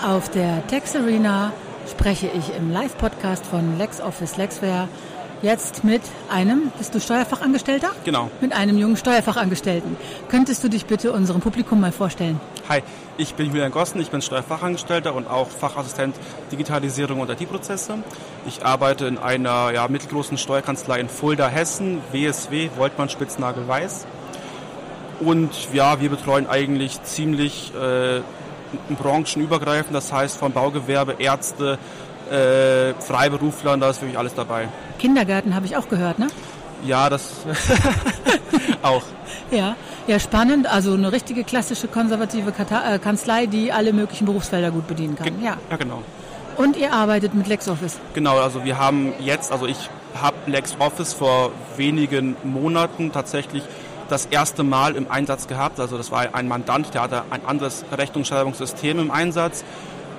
Auf 0.01 0.29
der 0.31 0.65
Tex 0.67 0.95
Arena 0.95 1.51
spreche 1.89 2.27
ich 2.27 2.55
im 2.55 2.71
Live-Podcast 2.71 3.45
von 3.45 3.77
LexOffice 3.77 4.37
Lexware 4.37 4.87
jetzt 5.41 5.83
mit 5.83 6.01
einem, 6.29 6.71
bist 6.77 6.95
du 6.95 6.99
Steuerfachangestellter? 6.99 7.91
Genau. 8.05 8.31
Mit 8.39 8.53
einem 8.53 8.77
jungen 8.77 8.95
Steuerfachangestellten. 8.95 9.97
Könntest 10.29 10.63
du 10.63 10.69
dich 10.69 10.85
bitte 10.85 11.11
unserem 11.11 11.41
Publikum 11.41 11.81
mal 11.81 11.91
vorstellen? 11.91 12.39
Hi, 12.71 12.83
ich 13.17 13.35
bin 13.35 13.47
Julian 13.47 13.69
Gossen, 13.69 13.99
ich 13.99 14.11
bin 14.11 14.21
Steuerfachangestellter 14.21 15.13
und 15.13 15.29
auch 15.29 15.49
Fachassistent 15.49 16.15
Digitalisierung 16.53 17.19
und 17.19 17.29
IT-Prozesse. 17.29 17.97
Ich 18.47 18.65
arbeite 18.65 19.07
in 19.07 19.17
einer 19.17 19.71
ja, 19.73 19.89
mittelgroßen 19.89 20.37
Steuerkanzlei 20.37 21.01
in 21.01 21.09
Fulda, 21.09 21.49
Hessen, 21.49 21.99
WSW, 22.13 22.69
Woltmann 22.77 23.09
Spitznagel 23.09 23.67
Weiß. 23.67 24.07
Und 25.19 25.49
ja, 25.73 25.99
wir 25.99 26.09
betreuen 26.09 26.47
eigentlich 26.47 27.03
ziemlich 27.03 27.73
äh, 27.75 28.21
branchenübergreifend, 28.95 29.93
das 29.93 30.13
heißt 30.13 30.37
von 30.37 30.53
Baugewerbe, 30.53 31.15
Ärzte, 31.19 31.77
äh, 32.31 32.93
Freiberuflern, 33.01 33.81
da 33.81 33.89
ist 33.89 34.01
wirklich 34.01 34.17
alles 34.17 34.33
dabei. 34.33 34.69
Kindergärten 34.97 35.55
habe 35.55 35.65
ich 35.65 35.75
auch 35.75 35.89
gehört, 35.89 36.19
ne? 36.19 36.29
Ja, 36.85 37.09
das 37.09 37.33
auch. 38.81 39.03
Ja, 39.51 39.75
ja, 40.11 40.19
spannend. 40.19 40.67
Also 40.67 40.93
eine 40.93 41.11
richtige 41.11 41.43
klassische 41.43 41.87
konservative 41.87 42.51
äh, 42.51 42.99
Kanzlei, 42.99 43.45
die 43.45 43.71
alle 43.71 43.93
möglichen 43.93 44.25
Berufsfelder 44.25 44.69
gut 44.69 44.87
bedienen 44.87 45.15
kann. 45.15 45.25
Ge 45.25 45.45
ja. 45.45 45.57
ja, 45.69 45.77
genau. 45.77 46.03
Und 46.57 46.75
ihr 46.75 46.91
arbeitet 46.91 47.33
mit 47.33 47.47
LexOffice? 47.47 47.97
Genau, 48.13 48.37
also 48.37 48.65
wir 48.65 48.77
haben 48.77 49.13
jetzt, 49.19 49.53
also 49.53 49.67
ich 49.67 49.89
habe 50.21 50.35
LexOffice 50.47 51.13
vor 51.13 51.51
wenigen 51.77 52.35
Monaten 52.43 53.13
tatsächlich 53.13 53.63
das 54.09 54.25
erste 54.25 54.63
Mal 54.63 54.97
im 54.97 55.09
Einsatz 55.09 55.47
gehabt. 55.47 55.79
Also 55.79 55.97
das 55.97 56.11
war 56.11 56.35
ein 56.35 56.49
Mandant, 56.49 56.93
der 56.93 57.03
hatte 57.03 57.23
ein 57.29 57.45
anderes 57.45 57.85
Rechnungsschreibungssystem 57.97 58.99
im 58.99 59.11
Einsatz. 59.11 59.63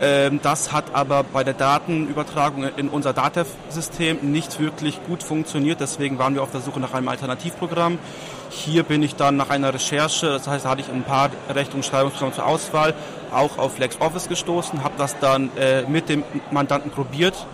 Ähm, 0.01 0.41
das 0.43 0.73
hat 0.73 0.95
aber 0.95 1.23
bei 1.23 1.45
der 1.45 1.53
Datenübertragung 1.53 2.65
in 2.77 2.89
unser 2.89 3.13
DATEV-System 3.13 4.19
nicht 4.23 4.59
wirklich 4.59 5.05
gut 5.07 5.23
funktioniert. 5.23 5.81
Deswegen 5.81 6.19
waren 6.19 6.35
wir 6.35 6.43
auf 6.43 6.51
der 6.51 6.63
Suche 6.63 6.81
nach 6.81 6.95
einem 6.95 7.09
Alternativprogramm. 7.09 7.99
Hier 8.55 8.83
bin 8.83 9.03
ich 9.03 9.17
dann 9.17 9.39
nach 9.39 9.49
einer 9.49 9.73
Recherche, 9.73 10.27
das 10.27 10.47
heißt, 10.47 10.67
da 10.67 10.71
hatte 10.71 10.83
ich 10.83 10.91
ein 10.91 11.05
paar 11.05 11.31
Rechnungsschreibungsprogramme 11.49 12.35
zur 12.35 12.47
Auswahl, 12.47 12.93
auch 13.33 13.57
auf 13.57 13.79
LexOffice 13.79 14.29
gestoßen, 14.29 14.85
habe 14.85 14.93
das 14.99 15.19
dann 15.19 15.51
äh, 15.57 15.85
mit 15.89 16.11
dem 16.11 16.23
Mandanten 16.51 16.91
probiert. 16.91 17.47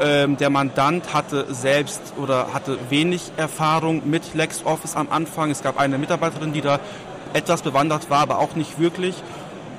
Ähm, 0.00 0.36
der 0.36 0.48
Mandant 0.48 1.12
hatte 1.12 1.52
selbst 1.52 2.14
oder 2.16 2.54
hatte 2.54 2.78
wenig 2.88 3.32
Erfahrung 3.36 4.08
mit 4.08 4.34
LexOffice 4.34 4.94
am 4.94 5.10
Anfang. 5.10 5.50
Es 5.50 5.64
gab 5.64 5.76
eine 5.76 5.98
Mitarbeiterin, 5.98 6.52
die 6.52 6.60
da 6.60 6.78
etwas 7.32 7.62
bewandert 7.62 8.08
war, 8.08 8.20
aber 8.20 8.38
auch 8.38 8.54
nicht 8.54 8.78
wirklich. 8.78 9.16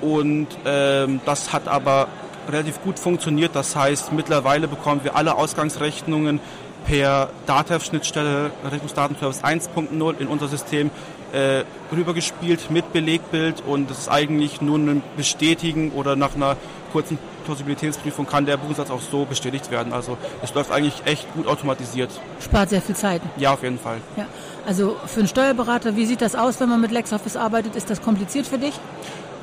Und 0.01 0.47
ähm, 0.65 1.21
das 1.25 1.53
hat 1.53 1.69
aber 1.69 2.09
relativ 2.49 2.81
gut 2.81 2.99
funktioniert. 2.99 3.55
Das 3.55 3.77
heißt, 3.77 4.11
mittlerweile 4.11 4.67
bekommen 4.67 5.05
wir 5.05 5.15
alle 5.15 5.35
Ausgangsrechnungen 5.35 6.41
per 6.85 7.29
DATEV-Schnittstelle 7.45 8.51
Rechnungsdatenservice 8.63 9.43
1.0 9.43 10.17
in 10.19 10.27
unser 10.27 10.47
System 10.47 10.91
äh, 11.31 11.63
rübergespielt 11.91 12.71
mit 12.71 12.91
Belegbild 12.93 13.61
und 13.65 13.91
es 13.91 13.99
ist 13.99 14.09
eigentlich 14.09 14.61
nur 14.61 14.77
ein 14.77 15.03
Bestätigen 15.15 15.91
oder 15.91 16.15
nach 16.15 16.35
einer 16.35 16.55
kurzen 16.91 17.19
Plausibilitätsprüfung 17.45 18.25
kann 18.25 18.45
der 18.45 18.57
Buchungssatz 18.57 18.89
auch 18.89 19.01
so 19.01 19.25
bestätigt 19.25 19.71
werden. 19.71 19.93
Also 19.93 20.17
es 20.41 20.53
läuft 20.53 20.71
eigentlich 20.71 21.01
echt 21.05 21.31
gut 21.33 21.47
automatisiert. 21.47 22.09
Spart 22.39 22.69
sehr 22.69 22.81
viel 22.81 22.95
Zeit. 22.95 23.21
Ja, 23.37 23.53
auf 23.53 23.63
jeden 23.63 23.79
Fall. 23.79 23.97
Ja. 24.17 24.25
Also 24.67 24.97
für 25.05 25.19
einen 25.19 25.27
Steuerberater, 25.27 25.95
wie 25.95 26.05
sieht 26.05 26.21
das 26.21 26.35
aus, 26.35 26.59
wenn 26.59 26.69
man 26.69 26.81
mit 26.81 26.91
LexOffice 26.91 27.37
arbeitet? 27.37 27.75
Ist 27.75 27.89
das 27.89 28.01
kompliziert 28.01 28.45
für 28.45 28.57
dich? 28.57 28.73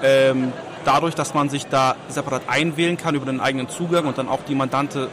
Ähm, 0.03 0.53
dadurch, 0.85 1.15
dass 1.15 1.35
man 1.35 1.49
sich 1.49 1.67
da 1.67 1.97
separat 2.09 2.43
einwählen 2.49 2.97
kann 2.97 3.15
über 3.15 3.27
den 3.27 3.41
eigenen 3.41 3.69
Zugang 3.69 4.07
und 4.07 4.19
dann 4.19 4.29
auch 4.29 4.41
die 4.49 4.55
Mandante 4.55 5.09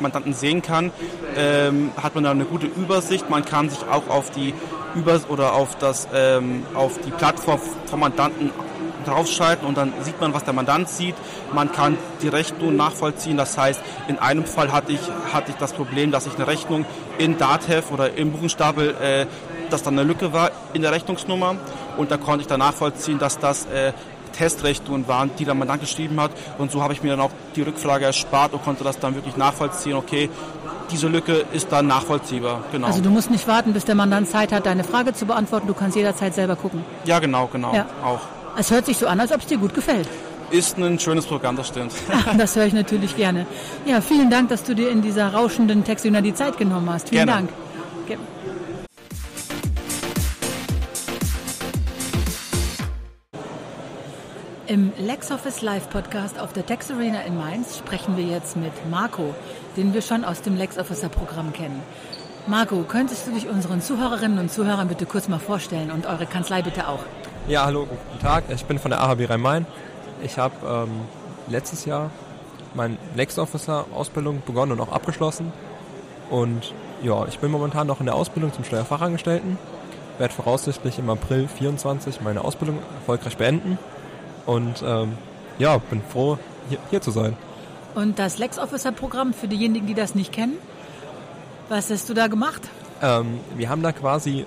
Mandanten 0.00 0.32
sehen 0.32 0.62
kann, 0.62 0.92
ähm, 1.36 1.92
hat 2.00 2.14
man 2.14 2.24
da 2.24 2.30
eine 2.30 2.44
gute 2.44 2.66
Übersicht. 2.66 3.30
Man 3.30 3.44
kann 3.44 3.70
sich 3.70 3.80
auch 3.88 4.08
auf 4.08 4.30
die 4.30 4.54
Übers 4.94 5.28
oder 5.28 5.54
auf 5.54 5.76
das 5.76 6.08
ähm, 6.14 6.64
auf 6.74 6.98
die 7.00 7.10
Plattform 7.10 7.60
vom 7.86 8.00
Mandanten 8.00 8.50
draufschalten 9.04 9.66
und 9.66 9.76
dann 9.76 9.92
sieht 10.00 10.20
man, 10.20 10.34
was 10.34 10.44
der 10.44 10.54
Mandant 10.54 10.88
sieht. 10.88 11.14
Man 11.52 11.70
kann 11.72 11.96
die 12.22 12.28
Rechnung 12.28 12.76
nachvollziehen. 12.76 13.36
Das 13.36 13.56
heißt, 13.56 13.80
in 14.08 14.18
einem 14.18 14.44
Fall 14.44 14.72
hatte 14.72 14.92
ich, 14.92 15.00
hatte 15.32 15.50
ich 15.50 15.56
das 15.56 15.72
Problem, 15.72 16.10
dass 16.10 16.26
ich 16.26 16.34
eine 16.36 16.46
Rechnung 16.46 16.84
in 17.18 17.38
DATEV 17.38 17.90
oder 17.92 18.16
im 18.16 18.32
Buchenstapel, 18.32 18.94
äh, 19.00 19.26
dass 19.70 19.82
da 19.82 19.90
eine 19.90 20.02
Lücke 20.02 20.32
war 20.32 20.50
in 20.72 20.82
der 20.82 20.92
Rechnungsnummer 20.92 21.56
und 21.96 22.10
da 22.10 22.16
konnte 22.16 22.42
ich 22.42 22.46
dann 22.46 22.60
nachvollziehen, 22.60 23.18
dass 23.18 23.38
das 23.38 23.66
äh, 23.66 23.92
Testrechnungen 24.36 25.08
waren, 25.08 25.30
die 25.38 25.44
der 25.44 25.54
Mandant 25.54 25.80
geschrieben 25.80 26.20
hat. 26.20 26.30
Und 26.58 26.70
so 26.70 26.82
habe 26.82 26.92
ich 26.92 27.02
mir 27.02 27.10
dann 27.10 27.20
auch 27.20 27.30
die 27.56 27.62
Rückfrage 27.62 28.04
erspart 28.04 28.52
und 28.52 28.62
konnte 28.62 28.84
das 28.84 28.98
dann 28.98 29.14
wirklich 29.14 29.36
nachvollziehen. 29.36 29.94
Okay, 29.94 30.28
diese 30.90 31.08
Lücke 31.08 31.44
ist 31.52 31.70
dann 31.70 31.86
nachvollziehbar. 31.86 32.64
Genau. 32.72 32.86
Also 32.86 33.00
du 33.00 33.10
musst 33.10 33.30
nicht 33.30 33.48
warten, 33.48 33.72
bis 33.72 33.84
der 33.84 33.94
Mandant 33.94 34.28
Zeit 34.28 34.52
hat, 34.52 34.66
deine 34.66 34.84
Frage 34.84 35.12
zu 35.12 35.26
beantworten. 35.26 35.66
Du 35.66 35.74
kannst 35.74 35.96
jederzeit 35.96 36.34
selber 36.34 36.56
gucken. 36.56 36.84
Ja, 37.04 37.18
genau, 37.18 37.48
genau. 37.52 37.74
Ja. 37.74 37.86
Auch. 38.04 38.20
Es 38.56 38.70
hört 38.70 38.86
sich 38.86 38.98
so 38.98 39.06
an, 39.06 39.18
als 39.20 39.32
ob 39.32 39.40
es 39.40 39.46
dir 39.46 39.58
gut 39.58 39.74
gefällt. 39.74 40.08
Ist 40.50 40.78
ein 40.78 40.98
schönes 40.98 41.26
Programm, 41.26 41.56
das 41.56 41.68
stimmt. 41.68 41.92
das 42.38 42.54
höre 42.54 42.66
ich 42.66 42.74
natürlich 42.74 43.16
gerne. 43.16 43.46
Ja, 43.86 44.00
vielen 44.00 44.30
Dank, 44.30 44.50
dass 44.50 44.62
du 44.62 44.74
dir 44.74 44.90
in 44.90 45.02
dieser 45.02 45.32
rauschenden 45.32 45.84
Textuna 45.84 46.20
die 46.20 46.34
Zeit 46.34 46.58
genommen 46.58 46.88
hast. 46.90 47.08
Vielen 47.08 47.26
gerne. 47.26 47.48
Dank. 47.48 47.63
Im 54.66 54.94
LexOffice 54.96 55.60
Live 55.60 55.90
Podcast 55.90 56.38
auf 56.40 56.54
der 56.54 56.64
Tex 56.64 56.90
Arena 56.90 57.20
in 57.20 57.36
Mainz 57.36 57.76
sprechen 57.76 58.16
wir 58.16 58.24
jetzt 58.24 58.56
mit 58.56 58.72
Marco, 58.90 59.34
den 59.76 59.92
wir 59.92 60.00
schon 60.00 60.24
aus 60.24 60.40
dem 60.40 60.56
LexOfficer 60.56 61.10
Programm 61.10 61.52
kennen. 61.52 61.82
Marco, 62.46 62.82
könntest 62.88 63.26
du 63.26 63.32
dich 63.32 63.46
unseren 63.46 63.82
Zuhörerinnen 63.82 64.38
und 64.38 64.50
Zuhörern 64.50 64.88
bitte 64.88 65.04
kurz 65.04 65.28
mal 65.28 65.38
vorstellen 65.38 65.90
und 65.90 66.06
eure 66.06 66.24
Kanzlei 66.24 66.62
bitte 66.62 66.88
auch? 66.88 67.00
Ja, 67.46 67.66
hallo, 67.66 67.80
guten 67.84 68.18
Tag. 68.22 68.44
Ich 68.48 68.64
bin 68.64 68.78
von 68.78 68.90
der 68.90 69.02
AHB 69.02 69.28
Rhein-Main. 69.28 69.66
Ich 70.22 70.38
habe 70.38 70.54
ähm, 70.66 71.02
letztes 71.46 71.84
Jahr 71.84 72.10
meine 72.72 72.96
LexOfficer-Ausbildung 73.16 74.42
begonnen 74.46 74.72
und 74.72 74.80
auch 74.80 74.92
abgeschlossen. 74.92 75.52
Und 76.30 76.72
ja, 77.02 77.26
ich 77.26 77.38
bin 77.38 77.50
momentan 77.50 77.86
noch 77.86 78.00
in 78.00 78.06
der 78.06 78.14
Ausbildung 78.14 78.50
zum 78.54 78.64
Steuerfachangestellten. 78.64 79.58
Werde 80.16 80.32
voraussichtlich 80.32 80.98
im 80.98 81.10
April 81.10 81.48
24 81.48 82.22
meine 82.22 82.42
Ausbildung 82.42 82.78
erfolgreich 82.94 83.36
beenden 83.36 83.78
und 84.46 84.82
ähm, 84.86 85.12
ja, 85.58 85.78
bin 85.78 86.02
froh, 86.02 86.38
hier, 86.68 86.78
hier 86.90 87.00
zu 87.00 87.10
sein. 87.10 87.36
Und 87.94 88.18
das 88.18 88.38
LexOfficer-Programm 88.38 89.34
für 89.34 89.48
diejenigen, 89.48 89.86
die 89.86 89.94
das 89.94 90.14
nicht 90.14 90.32
kennen, 90.32 90.58
was 91.68 91.90
hast 91.90 92.08
du 92.08 92.14
da 92.14 92.26
gemacht? 92.26 92.62
Ähm, 93.02 93.40
wir 93.56 93.68
haben 93.68 93.82
da 93.82 93.92
quasi 93.92 94.46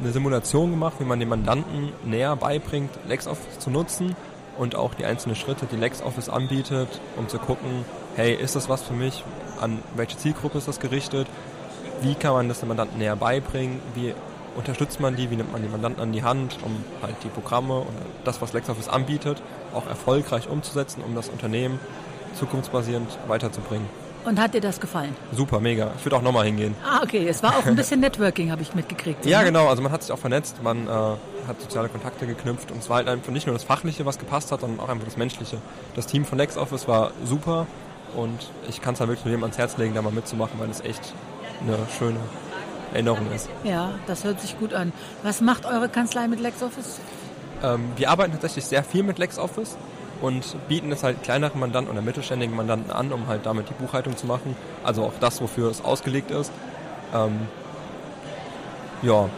eine 0.00 0.12
Simulation 0.12 0.70
gemacht, 0.70 0.94
wie 0.98 1.04
man 1.04 1.18
dem 1.18 1.28
Mandanten 1.30 1.92
näher 2.04 2.36
beibringt, 2.36 2.90
LexOffice 3.08 3.58
zu 3.58 3.70
nutzen 3.70 4.14
und 4.58 4.76
auch 4.76 4.94
die 4.94 5.04
einzelnen 5.04 5.36
Schritte, 5.36 5.66
die 5.66 5.76
LexOffice 5.76 6.28
anbietet, 6.28 7.00
um 7.16 7.28
zu 7.28 7.38
gucken, 7.38 7.84
hey, 8.16 8.34
ist 8.34 8.54
das 8.54 8.68
was 8.68 8.82
für 8.82 8.92
mich? 8.92 9.24
An 9.60 9.78
welche 9.96 10.16
Zielgruppe 10.16 10.58
ist 10.58 10.68
das 10.68 10.80
gerichtet? 10.80 11.26
Wie 12.02 12.14
kann 12.14 12.32
man 12.32 12.48
das 12.48 12.60
dem 12.60 12.68
Mandanten 12.68 12.98
näher 12.98 13.16
beibringen? 13.16 13.80
Wie 13.94 14.14
unterstützt 14.56 15.00
man 15.00 15.16
die, 15.16 15.30
wie 15.30 15.36
nimmt 15.36 15.52
man 15.52 15.62
die 15.62 15.68
Mandanten 15.68 16.02
an 16.02 16.12
die 16.12 16.22
Hand, 16.22 16.58
um 16.64 16.76
halt 17.02 17.16
die 17.24 17.28
Programme 17.28 17.80
und 17.80 17.96
das, 18.24 18.40
was 18.40 18.52
LexOffice 18.52 18.88
anbietet, 18.88 19.42
auch 19.74 19.86
erfolgreich 19.86 20.48
umzusetzen, 20.48 21.02
um 21.06 21.14
das 21.14 21.28
Unternehmen 21.28 21.78
zukunftsbasierend 22.38 23.18
weiterzubringen. 23.28 23.88
Und 24.24 24.40
hat 24.40 24.54
dir 24.54 24.62
das 24.62 24.80
gefallen? 24.80 25.14
Super, 25.32 25.60
mega. 25.60 25.92
Ich 25.98 26.04
würde 26.06 26.16
auch 26.16 26.22
nochmal 26.22 26.46
hingehen. 26.46 26.74
Ah, 26.82 27.02
okay. 27.02 27.28
Es 27.28 27.42
war 27.42 27.58
auch 27.58 27.66
ein 27.66 27.76
bisschen 27.76 28.00
Networking, 28.08 28.50
habe 28.50 28.62
ich 28.62 28.74
mitgekriegt. 28.74 29.26
ja, 29.26 29.42
genau. 29.42 29.68
Also 29.68 29.82
man 29.82 29.92
hat 29.92 30.02
sich 30.02 30.12
auch 30.12 30.18
vernetzt, 30.18 30.62
man 30.62 30.86
äh, 30.86 30.90
hat 30.90 31.60
soziale 31.60 31.90
Kontakte 31.90 32.26
geknüpft 32.26 32.70
und 32.70 32.78
es 32.78 32.88
war 32.88 32.96
halt 32.96 33.08
einfach 33.08 33.32
nicht 33.32 33.46
nur 33.46 33.54
das 33.54 33.64
Fachliche, 33.64 34.06
was 34.06 34.18
gepasst 34.18 34.50
hat, 34.50 34.62
sondern 34.62 34.80
auch 34.80 34.88
einfach 34.88 35.04
das 35.04 35.18
Menschliche. 35.18 35.58
Das 35.94 36.06
Team 36.06 36.24
von 36.24 36.38
LexOffice 36.38 36.88
war 36.88 37.10
super 37.24 37.66
und 38.16 38.50
ich 38.68 38.80
kann 38.80 38.94
es 38.94 39.00
halt 39.00 39.10
wirklich 39.10 39.26
nur 39.26 39.32
jedem 39.32 39.44
ans 39.44 39.58
Herz 39.58 39.76
legen, 39.76 39.94
da 39.94 40.00
mal 40.00 40.12
mitzumachen, 40.12 40.58
weil 40.58 40.70
es 40.70 40.80
echt 40.80 41.12
eine 41.60 41.76
schöne 41.98 42.20
Erinnerung 42.94 43.30
ist. 43.32 43.48
Ja, 43.64 43.90
das 44.06 44.24
hört 44.24 44.40
sich 44.40 44.58
gut 44.58 44.72
an. 44.72 44.92
Was 45.22 45.40
macht 45.40 45.66
eure 45.66 45.88
Kanzlei 45.88 46.28
mit 46.28 46.40
LexOffice? 46.40 47.00
Ähm, 47.62 47.92
wir 47.96 48.10
arbeiten 48.10 48.32
tatsächlich 48.32 48.64
sehr 48.64 48.84
viel 48.84 49.02
mit 49.02 49.18
LexOffice 49.18 49.76
und 50.22 50.56
bieten 50.68 50.90
es 50.92 51.02
halt 51.02 51.22
kleineren 51.22 51.60
Mandanten 51.60 51.92
oder 51.92 52.02
mittelständigen 52.02 52.56
Mandanten 52.56 52.90
an, 52.90 53.12
um 53.12 53.26
halt 53.26 53.46
damit 53.46 53.68
die 53.68 53.74
Buchhaltung 53.74 54.16
zu 54.16 54.26
machen. 54.26 54.56
Also 54.82 55.04
auch 55.04 55.12
das, 55.20 55.40
wofür 55.40 55.70
es 55.70 55.84
ausgelegt 55.84 56.30
ist. 56.30 56.52
Ähm, 57.12 57.48
ja, 59.02 59.28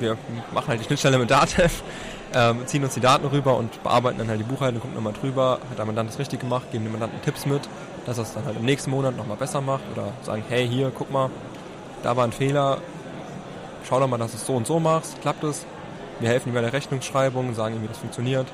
wir 0.00 0.16
machen 0.52 0.68
halt 0.68 0.80
die 0.80 0.84
Schnittstelle 0.84 1.18
mit 1.18 1.30
Datev, 1.30 1.82
ähm, 2.34 2.66
ziehen 2.66 2.82
uns 2.82 2.94
die 2.94 3.00
Daten 3.00 3.26
rüber 3.26 3.56
und 3.56 3.82
bearbeiten 3.82 4.18
dann 4.18 4.28
halt 4.28 4.40
die 4.40 4.44
Buchhaltung, 4.44 4.80
gucken 4.80 4.96
nochmal 4.96 5.12
drüber, 5.12 5.58
hat 5.70 5.78
der 5.78 5.84
Mandant 5.84 6.08
das 6.08 6.18
richtig 6.18 6.40
gemacht, 6.40 6.72
geben 6.72 6.84
dem 6.84 6.92
Mandanten 6.92 7.20
Tipps 7.22 7.46
mit, 7.46 7.68
dass 8.06 8.18
er 8.18 8.24
es 8.24 8.32
dann 8.32 8.44
halt 8.46 8.56
im 8.56 8.64
nächsten 8.64 8.90
Monat 8.90 9.16
nochmal 9.16 9.36
besser 9.36 9.60
macht 9.60 9.82
oder 9.92 10.08
sagen, 10.22 10.42
hey, 10.48 10.66
hier, 10.66 10.90
guck 10.96 11.10
mal, 11.10 11.30
da 12.02 12.16
war 12.16 12.24
ein 12.24 12.32
Fehler, 12.32 12.78
schau 13.88 14.00
doch 14.00 14.08
mal, 14.08 14.18
dass 14.18 14.32
du 14.32 14.36
es 14.36 14.46
so 14.46 14.54
und 14.54 14.66
so 14.66 14.80
machst, 14.80 15.20
klappt 15.20 15.44
es. 15.44 15.64
Wir 16.20 16.28
helfen 16.28 16.50
ihm 16.50 16.54
bei 16.54 16.60
der 16.60 16.72
Rechnungsschreibung, 16.72 17.54
sagen 17.54 17.76
ihm, 17.76 17.82
wie 17.82 17.88
das 17.88 17.98
funktioniert. 17.98 18.46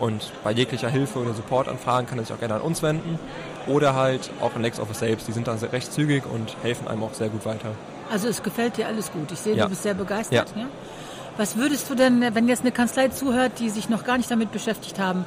Und 0.00 0.32
bei 0.42 0.50
jeglicher 0.50 0.88
Hilfe 0.88 1.20
oder 1.20 1.34
Supportanfragen 1.34 2.08
kann 2.08 2.18
er 2.18 2.24
sich 2.24 2.34
auch 2.34 2.40
gerne 2.40 2.54
an 2.54 2.60
uns 2.60 2.82
wenden. 2.82 3.18
Oder 3.66 3.94
halt 3.94 4.30
auch 4.40 4.54
an 4.56 4.62
LexOffice 4.62 4.98
selbst. 4.98 5.28
Die 5.28 5.32
sind 5.32 5.46
dann 5.46 5.58
recht 5.58 5.92
zügig 5.92 6.24
und 6.26 6.56
helfen 6.62 6.88
einem 6.88 7.04
auch 7.04 7.14
sehr 7.14 7.28
gut 7.28 7.46
weiter. 7.46 7.70
Also 8.10 8.28
es 8.28 8.42
gefällt 8.42 8.76
dir 8.76 8.88
alles 8.88 9.12
gut. 9.12 9.30
Ich 9.32 9.38
sehe, 9.38 9.54
ja. 9.54 9.64
du 9.64 9.70
bist 9.70 9.84
sehr 9.84 9.94
begeistert. 9.94 10.52
Ja. 10.54 10.62
ja. 10.62 10.68
Was 11.36 11.56
würdest 11.56 11.88
du 11.90 11.94
denn, 11.94 12.34
wenn 12.34 12.48
jetzt 12.48 12.62
eine 12.62 12.72
Kanzlei 12.72 13.08
zuhört, 13.08 13.52
die 13.58 13.70
sich 13.70 13.88
noch 13.88 14.04
gar 14.04 14.18
nicht 14.18 14.30
damit 14.30 14.52
beschäftigt 14.52 14.98
haben, 14.98 15.24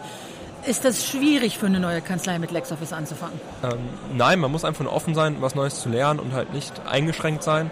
ist 0.68 0.86
das 0.86 1.06
schwierig 1.06 1.58
für 1.58 1.66
eine 1.66 1.80
neue 1.80 2.02
Kanzlei 2.02 2.40
mit 2.40 2.52
LexOffice 2.52 2.94
anzufangen? 2.94 3.40
Ähm, 3.64 3.80
nein, 4.16 4.40
man 4.40 4.52
muss 4.52 4.66
einfach 4.66 4.84
nur 4.84 4.94
offen 4.94 5.16
sein, 5.16 5.38
was 5.40 5.56
Neues 5.56 5.80
zu 5.80 5.90
lernen 5.90 6.20
und 6.20 6.34
halt 6.34 6.54
nicht 6.54 6.74
eingeschränkt 6.86 7.44
sein. 7.44 7.72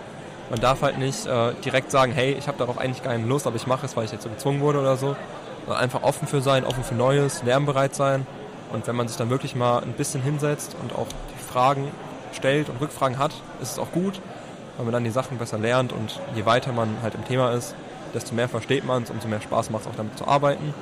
Man 0.49 0.59
darf 0.59 0.81
halt 0.81 0.97
nicht 0.97 1.25
äh, 1.25 1.53
direkt 1.63 1.91
sagen, 1.91 2.11
hey, 2.11 2.33
ich 2.33 2.47
habe 2.47 2.57
darauf 2.57 2.77
eigentlich 2.77 3.03
keine 3.03 3.25
Lust, 3.25 3.47
aber 3.47 3.55
ich 3.55 3.67
mache 3.67 3.85
es, 3.85 3.97
weil 3.97 4.05
ich 4.05 4.11
jetzt 4.11 4.23
so 4.23 4.29
gezwungen 4.29 4.61
wurde 4.61 4.79
oder 4.79 4.95
so. 4.95 5.15
Sondern 5.65 5.83
einfach 5.83 6.03
offen 6.03 6.27
für 6.27 6.41
sein, 6.41 6.63
offen 6.63 6.83
für 6.83 6.95
Neues, 6.95 7.43
lernbereit 7.43 7.95
sein. 7.95 8.25
Und 8.71 8.87
wenn 8.87 8.95
man 8.95 9.07
sich 9.07 9.17
dann 9.17 9.29
wirklich 9.29 9.55
mal 9.55 9.79
ein 9.79 9.93
bisschen 9.93 10.21
hinsetzt 10.21 10.75
und 10.81 10.93
auch 10.93 11.07
die 11.07 11.43
Fragen 11.43 11.91
stellt 12.33 12.69
und 12.69 12.79
Rückfragen 12.79 13.17
hat, 13.17 13.31
ist 13.61 13.73
es 13.73 13.79
auch 13.79 13.91
gut, 13.91 14.21
weil 14.77 14.85
man 14.85 14.93
dann 14.93 15.03
die 15.03 15.11
Sachen 15.11 15.37
besser 15.37 15.57
lernt 15.57 15.91
und 15.91 16.19
je 16.35 16.45
weiter 16.45 16.71
man 16.71 16.97
halt 17.01 17.15
im 17.15 17.25
Thema 17.25 17.51
ist, 17.51 17.75
desto 18.13 18.35
mehr 18.35 18.49
versteht 18.49 18.85
man 18.85 19.03
es, 19.03 19.09
umso 19.09 19.27
mehr 19.27 19.41
Spaß 19.41 19.69
macht 19.69 19.83
es 19.83 19.87
auch 19.87 19.95
damit 19.95 20.17
zu 20.17 20.27
arbeiten. 20.27 20.73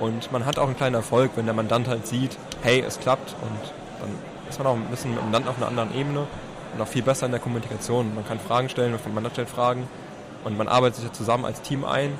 Und 0.00 0.32
man 0.32 0.44
hat 0.44 0.58
auch 0.58 0.66
einen 0.66 0.76
kleinen 0.76 0.96
Erfolg, 0.96 1.32
wenn 1.36 1.46
der 1.46 1.54
Mandant 1.54 1.88
halt 1.88 2.06
sieht, 2.06 2.36
hey, 2.62 2.82
es 2.86 2.98
klappt 2.98 3.34
und 3.42 3.72
dann 4.00 4.10
ist 4.48 4.58
man 4.58 4.66
auch 4.66 4.74
ein 4.74 4.84
bisschen 4.86 5.10
mit 5.10 5.20
dem 5.20 5.24
Mandant 5.26 5.48
auf 5.48 5.56
einer 5.56 5.68
anderen 5.68 5.94
Ebene 5.94 6.26
und 6.74 6.82
auch 6.82 6.88
viel 6.88 7.02
besser 7.02 7.26
in 7.26 7.32
der 7.32 7.40
Kommunikation. 7.40 8.14
Man 8.14 8.26
kann 8.26 8.38
Fragen 8.40 8.68
stellen, 8.68 8.98
Mandant 9.14 9.34
stellt 9.34 9.48
Fragen 9.48 9.88
und 10.44 10.58
man 10.58 10.68
arbeitet 10.68 10.96
sich 10.96 11.04
ja 11.04 11.12
zusammen 11.12 11.44
als 11.44 11.62
Team 11.62 11.84
ein 11.84 12.12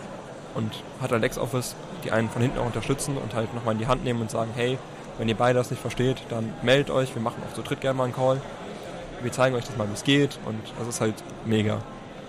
und 0.55 0.73
hat 1.03 1.13
ein 1.13 1.21
LexOffice, 1.21 1.75
die 2.05 2.13
einen 2.13 2.29
von 2.31 2.43
hinten 2.43 2.59
auch 2.59 2.67
unterstützen 2.67 3.17
und 3.19 3.35
halt 3.35 3.53
nochmal 3.55 3.73
in 3.73 3.79
die 3.79 3.87
Hand 3.87 4.05
nehmen 4.05 4.21
und 4.21 4.31
sagen, 4.31 4.51
hey, 4.55 4.79
wenn 5.19 5.29
ihr 5.29 5.37
beide 5.37 5.59
das 5.59 5.71
nicht 5.71 5.81
versteht, 5.81 6.23
dann 6.29 6.53
meldet 6.63 6.91
euch, 6.91 7.15
wir 7.15 7.23
machen 7.23 7.43
auch 7.49 7.55
zu 7.55 7.63
dritt 7.63 7.81
gerne 7.81 7.97
mal 7.97 8.05
einen 8.05 8.15
Call. 8.15 8.41
Wir 9.23 9.33
zeigen 9.33 9.55
euch 9.57 9.65
das 9.65 9.77
mal, 9.77 9.89
wie 9.89 9.95
es 9.95 10.05
geht 10.05 10.39
und 10.45 10.61
das 10.79 10.89
ist 10.89 11.01
halt 11.01 11.15
mega. 11.45 11.79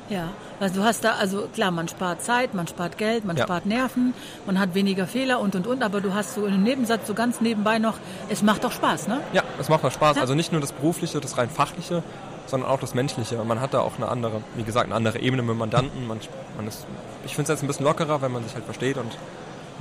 Ja, 0.09 0.29
also 0.59 0.81
du 0.81 0.85
hast 0.85 1.03
da, 1.03 1.13
also 1.15 1.47
klar, 1.53 1.71
man 1.71 1.87
spart 1.87 2.21
Zeit, 2.23 2.53
man 2.53 2.67
spart 2.67 2.97
Geld, 2.97 3.25
man 3.25 3.37
Ja. 3.37 3.43
spart 3.43 3.65
Nerven, 3.65 4.13
man 4.45 4.59
hat 4.59 4.73
weniger 4.75 5.07
Fehler 5.07 5.39
und 5.39 5.55
und 5.55 5.67
und, 5.67 5.83
aber 5.83 6.01
du 6.01 6.13
hast 6.13 6.35
so 6.35 6.45
in 6.45 6.53
einem 6.53 6.63
Nebensatz 6.63 7.07
so 7.07 7.13
ganz 7.13 7.41
nebenbei 7.41 7.79
noch, 7.79 7.95
es 8.29 8.41
macht 8.41 8.63
doch 8.63 8.71
Spaß, 8.71 9.07
ne? 9.07 9.21
Ja, 9.33 9.43
es 9.59 9.69
macht 9.69 9.83
auch 9.83 9.91
Spaß. 9.91 10.15
Ja. 10.15 10.21
Also 10.21 10.35
nicht 10.35 10.51
nur 10.51 10.61
das 10.61 10.71
Berufliche, 10.71 11.19
das 11.19 11.37
rein 11.37 11.49
Fachliche, 11.49 12.03
sondern 12.47 12.69
auch 12.69 12.79
das 12.79 12.93
Menschliche. 12.93 13.43
Man 13.43 13.59
hat 13.59 13.73
da 13.73 13.79
auch 13.79 13.97
eine 13.97 14.07
andere, 14.07 14.41
wie 14.55 14.63
gesagt, 14.63 14.85
eine 14.85 14.95
andere 14.95 15.19
Ebene 15.19 15.41
mit 15.41 15.57
Mandanten. 15.57 16.07
Man, 16.07 16.19
man 16.55 16.67
ist, 16.67 16.85
ich 17.25 17.35
finde 17.35 17.51
es 17.51 17.55
jetzt 17.59 17.63
ein 17.63 17.67
bisschen 17.67 17.85
lockerer, 17.85 18.21
wenn 18.21 18.31
man 18.31 18.43
sich 18.43 18.53
halt 18.53 18.65
versteht 18.65 18.97
und 18.97 19.17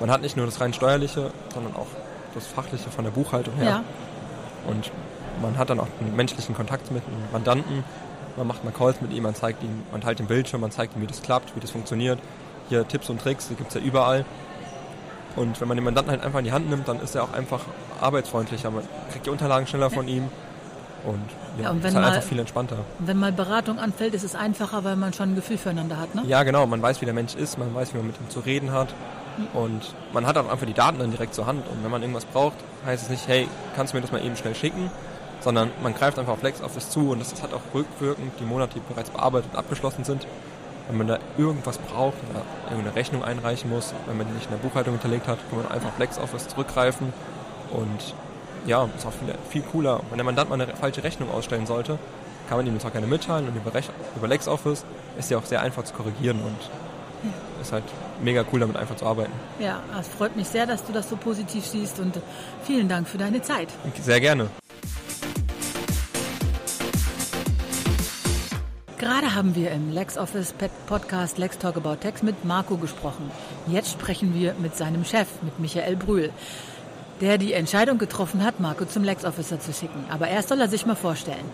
man 0.00 0.11
hat 0.11 0.23
nicht 0.23 0.37
nur 0.37 0.47
das 0.47 0.61
rein 0.61 0.73
Steuerliche, 0.73 1.31
sondern 1.52 1.76
auch 1.76 1.87
das 2.35 2.47
Fachliche 2.47 2.90
von 2.90 3.04
der 3.04 3.12
Buchhaltung 3.12 3.54
her. 3.57 3.64
Ja. 3.64 3.85
Und 4.66 4.90
man 5.43 5.59
hat 5.59 5.71
dann 5.71 5.78
auch 5.78 5.87
einen 6.00 6.16
menschlichen 6.16 6.54
Kontakt 6.54 6.90
mit 6.90 7.02
einem 7.07 7.23
Mandanten. 7.33 7.85
Man 8.36 8.46
macht 8.46 8.64
mal 8.64 8.72
Calls 8.72 9.00
mit 9.00 9.12
ihm, 9.12 9.22
man 9.22 9.34
zeigt 9.34 9.62
ihm, 9.62 9.82
man 9.92 10.00
teilt 10.00 10.18
den 10.18 10.26
Bildschirm, 10.26 10.60
man 10.60 10.70
zeigt 10.70 10.96
ihm, 10.96 11.02
wie 11.02 11.06
das 11.06 11.22
klappt, 11.22 11.54
wie 11.54 11.60
das 11.60 11.70
funktioniert. 11.70 12.18
Hier 12.68 12.86
Tipps 12.88 13.08
und 13.10 13.20
Tricks, 13.20 13.48
die 13.48 13.54
gibt 13.54 13.68
es 13.68 13.74
ja 13.74 13.80
überall. 13.80 14.24
Und 15.36 15.60
wenn 15.60 15.68
man 15.68 15.76
den 15.76 15.84
Mandanten 15.84 16.10
halt 16.12 16.22
einfach 16.24 16.38
in 16.38 16.44
die 16.44 16.52
Hand 16.52 16.68
nimmt, 16.70 16.86
dann 16.88 17.00
ist 17.00 17.14
er 17.14 17.24
auch 17.24 17.32
einfach 17.32 17.60
arbeitsfreundlicher. 18.00 18.70
Man 18.70 18.84
kriegt 19.10 19.26
die 19.26 19.30
Unterlagen 19.30 19.66
schneller 19.66 19.90
von 19.90 20.06
ihm 20.08 20.28
und 21.04 21.20
ja, 21.58 21.64
Ja, 21.64 21.70
und 21.70 21.82
wenn 21.82 21.88
ist 21.90 21.94
halt 21.96 22.04
mal- 22.06 22.12
einfach 22.14 22.28
viel 22.28 22.38
entspannter. 22.38 22.76
Wenn 23.00 23.18
mal 23.18 23.32
Beratung 23.32 23.78
anfällt, 23.78 24.14
ist 24.14 24.24
es 24.24 24.34
einfacher, 24.34 24.84
weil 24.84 24.96
man 24.96 25.12
schon 25.12 25.30
ein 25.32 25.34
Gefühl 25.34 25.58
füreinander 25.58 25.98
hat, 25.98 26.14
ne? 26.14 26.22
Ja, 26.26 26.42
genau, 26.44 26.66
man 26.66 26.80
weiß, 26.82 27.00
wie 27.00 27.04
der 27.04 27.14
Mensch 27.14 27.34
ist, 27.34 27.58
man 27.58 27.74
weiß, 27.74 27.92
wie 27.94 27.98
man 27.98 28.06
mit 28.08 28.16
ihm 28.20 28.30
zu 28.30 28.40
reden 28.40 28.72
hat. 28.72 28.88
Und 29.52 29.94
man 30.12 30.26
hat 30.26 30.36
auch 30.38 30.48
einfach 30.48 30.66
die 30.66 30.72
Daten 30.74 31.00
dann 31.00 31.10
direkt 31.10 31.34
zur 31.34 31.46
Hand. 31.46 31.66
Und 31.68 31.82
wenn 31.82 31.90
man 31.90 32.00
irgendwas 32.02 32.24
braucht, 32.24 32.54
heißt 32.86 33.02
es 33.04 33.10
nicht, 33.10 33.26
hey, 33.26 33.48
kannst 33.74 33.92
du 33.92 33.96
mir 33.96 34.00
das 34.02 34.12
mal 34.12 34.24
eben 34.24 34.36
schnell 34.36 34.54
schicken? 34.54 34.90
Sondern 35.44 35.70
man 35.82 35.94
greift 35.94 36.18
einfach 36.18 36.32
auf 36.32 36.42
LexOffice 36.42 36.88
zu 36.88 37.10
und 37.10 37.20
das 37.20 37.40
hat 37.42 37.52
auch 37.52 37.60
rückwirkend 37.74 38.32
die 38.40 38.44
Monate, 38.44 38.74
die 38.74 38.80
bereits 38.92 39.10
bearbeitet 39.10 39.50
und 39.52 39.58
abgeschlossen 39.58 40.02
sind. 40.02 40.26
Wenn 40.88 40.96
man 40.96 41.06
da 41.06 41.18
irgendwas 41.38 41.78
braucht 41.78 42.16
oder 42.30 42.42
irgendeine 42.70 42.96
Rechnung 42.96 43.22
einreichen 43.22 43.70
muss, 43.70 43.92
wenn 44.06 44.16
man 44.16 44.26
die 44.26 44.32
nicht 44.32 44.46
in 44.46 44.52
der 44.52 44.66
Buchhaltung 44.66 44.94
hinterlegt 44.94 45.28
hat, 45.28 45.38
kann 45.50 45.58
man 45.58 45.70
einfach 45.70 45.88
auf 45.88 45.98
LexOffice 45.98 46.48
zurückgreifen. 46.48 47.12
Und 47.70 48.14
ja, 48.66 48.88
ist 48.96 49.06
auch 49.06 49.12
viel, 49.12 49.34
viel 49.50 49.62
cooler. 49.62 50.00
Wenn 50.08 50.18
der 50.18 50.24
Mandant 50.24 50.48
mal 50.48 50.60
eine 50.60 50.74
falsche 50.74 51.04
Rechnung 51.04 51.30
ausstellen 51.30 51.66
sollte, 51.66 51.98
kann 52.48 52.58
man 52.58 52.66
ihm 52.66 52.74
das 52.74 52.84
auch 52.84 52.92
gerne 52.92 53.06
mitteilen 53.06 53.48
und 53.48 53.56
über, 53.56 53.74
Rech 53.74 53.88
über 54.16 54.28
LexOffice 54.28 54.84
ist 55.18 55.30
ja 55.30 55.38
auch 55.38 55.44
sehr 55.44 55.60
einfach 55.60 55.84
zu 55.84 55.94
korrigieren 55.94 56.40
und 56.40 56.56
ist 57.60 57.72
halt 57.72 57.84
mega 58.22 58.44
cool, 58.52 58.60
damit 58.60 58.76
einfach 58.76 58.96
zu 58.96 59.06
arbeiten. 59.06 59.32
Ja, 59.58 59.80
es 59.98 60.08
freut 60.08 60.36
mich 60.36 60.48
sehr, 60.48 60.66
dass 60.66 60.84
du 60.84 60.92
das 60.92 61.08
so 61.08 61.16
positiv 61.16 61.64
siehst 61.64 61.98
und 61.98 62.20
vielen 62.64 62.88
Dank 62.88 63.08
für 63.08 63.18
deine 63.18 63.40
Zeit. 63.40 63.68
Sehr 64.02 64.20
gerne. 64.20 64.50
Gerade 69.04 69.34
haben 69.34 69.54
wir 69.54 69.70
im 69.70 69.92
LexOffice 69.92 70.54
Podcast 70.87 71.37
Lex 71.37 71.58
Talk 71.58 71.76
About 71.76 71.96
Text 71.96 72.25
mit 72.25 72.46
Marco 72.46 72.78
gesprochen. 72.78 73.30
Jetzt 73.66 73.90
sprechen 73.90 74.32
wir 74.32 74.54
mit 74.54 74.78
seinem 74.78 75.04
Chef, 75.04 75.28
mit 75.42 75.58
Michael 75.58 75.96
Brühl, 75.96 76.30
der 77.20 77.37
die 77.37 77.52
Entscheidung 77.52 77.99
getroffen 77.99 78.42
hat, 78.42 78.61
Marco 78.61 78.87
zum 78.87 79.04
Lex-Officer 79.04 79.61
zu 79.61 79.75
schicken. 79.75 80.06
Aber 80.08 80.28
erst 80.28 80.49
soll 80.49 80.58
er 80.58 80.68
sich 80.68 80.87
mal 80.87 80.96
vorstellen. 80.96 81.44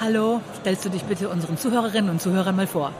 Hallo, 0.00 0.42
stellst 0.60 0.84
du 0.84 0.90
dich 0.90 1.02
bitte 1.02 1.28
unseren 1.28 1.58
Zuhörerinnen 1.58 2.08
und 2.08 2.22
Zuhörern 2.22 2.54
mal 2.54 2.68
vor? 2.68 2.92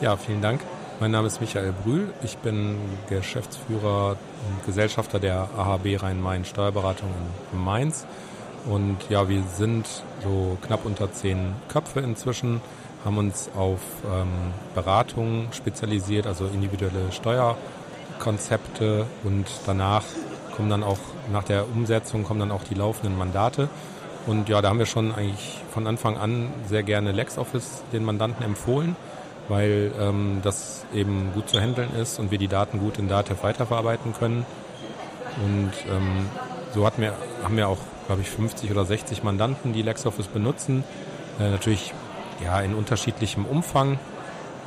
Ja, 0.00 0.16
vielen 0.16 0.40
Dank. 0.40 0.62
Mein 0.98 1.10
Name 1.10 1.26
ist 1.26 1.42
Michael 1.42 1.74
Brühl. 1.84 2.14
Ich 2.22 2.38
bin 2.38 2.78
Geschäftsführer 3.10 4.12
und 4.48 4.64
Gesellschafter 4.64 5.20
der 5.20 5.50
AHB 5.54 6.02
Rhein-Main 6.02 6.46
Steuerberatung 6.46 7.10
in 7.52 7.62
Mainz. 7.62 8.06
Und 8.64 8.96
ja, 9.10 9.28
wir 9.28 9.42
sind 9.42 9.86
so 10.22 10.56
knapp 10.66 10.86
unter 10.86 11.12
zehn 11.12 11.52
Köpfe 11.68 12.00
inzwischen, 12.00 12.62
haben 13.04 13.18
uns 13.18 13.50
auf 13.56 13.80
ähm, 14.06 14.28
Beratung 14.74 15.48
spezialisiert, 15.52 16.26
also 16.26 16.46
individuelle 16.46 17.12
Steuerkonzepte 17.12 19.06
und 19.24 19.46
danach 19.66 20.04
kommen 20.56 20.70
dann 20.70 20.82
auch, 20.82 20.98
nach 21.32 21.44
der 21.44 21.68
Umsetzung 21.68 22.24
kommen 22.24 22.40
dann 22.40 22.50
auch 22.50 22.64
die 22.64 22.74
laufenden 22.74 23.18
Mandate. 23.18 23.68
Und 24.26 24.48
ja, 24.48 24.62
da 24.62 24.70
haben 24.70 24.78
wir 24.78 24.86
schon 24.86 25.14
eigentlich 25.14 25.60
von 25.70 25.86
Anfang 25.86 26.16
an 26.16 26.50
sehr 26.66 26.82
gerne 26.82 27.12
LexOffice 27.12 27.82
den 27.92 28.04
Mandanten 28.04 28.42
empfohlen, 28.42 28.96
weil 29.48 29.92
ähm, 30.00 30.40
das 30.42 30.86
eben 30.94 31.32
gut 31.34 31.50
zu 31.50 31.60
handeln 31.60 31.90
ist 32.00 32.18
und 32.18 32.30
wir 32.30 32.38
die 32.38 32.48
Daten 32.48 32.78
gut 32.78 32.98
in 32.98 33.08
Datev 33.08 33.42
weiterverarbeiten 33.42 34.14
können. 34.14 34.46
Und 35.44 35.72
ähm, 35.90 36.26
so 36.72 36.86
hatten 36.86 37.02
wir, 37.02 37.12
haben 37.42 37.56
wir 37.56 37.68
auch, 37.68 37.78
glaube 38.06 38.22
ich, 38.22 38.30
50 38.30 38.70
oder 38.70 38.84
60 38.84 39.22
Mandanten, 39.22 39.72
die 39.74 39.82
LexOffice 39.82 40.28
benutzen. 40.28 40.84
Äh, 41.38 41.50
natürlich 41.50 41.92
ja, 42.42 42.60
in 42.60 42.74
unterschiedlichem 42.74 43.44
Umfang. 43.44 43.98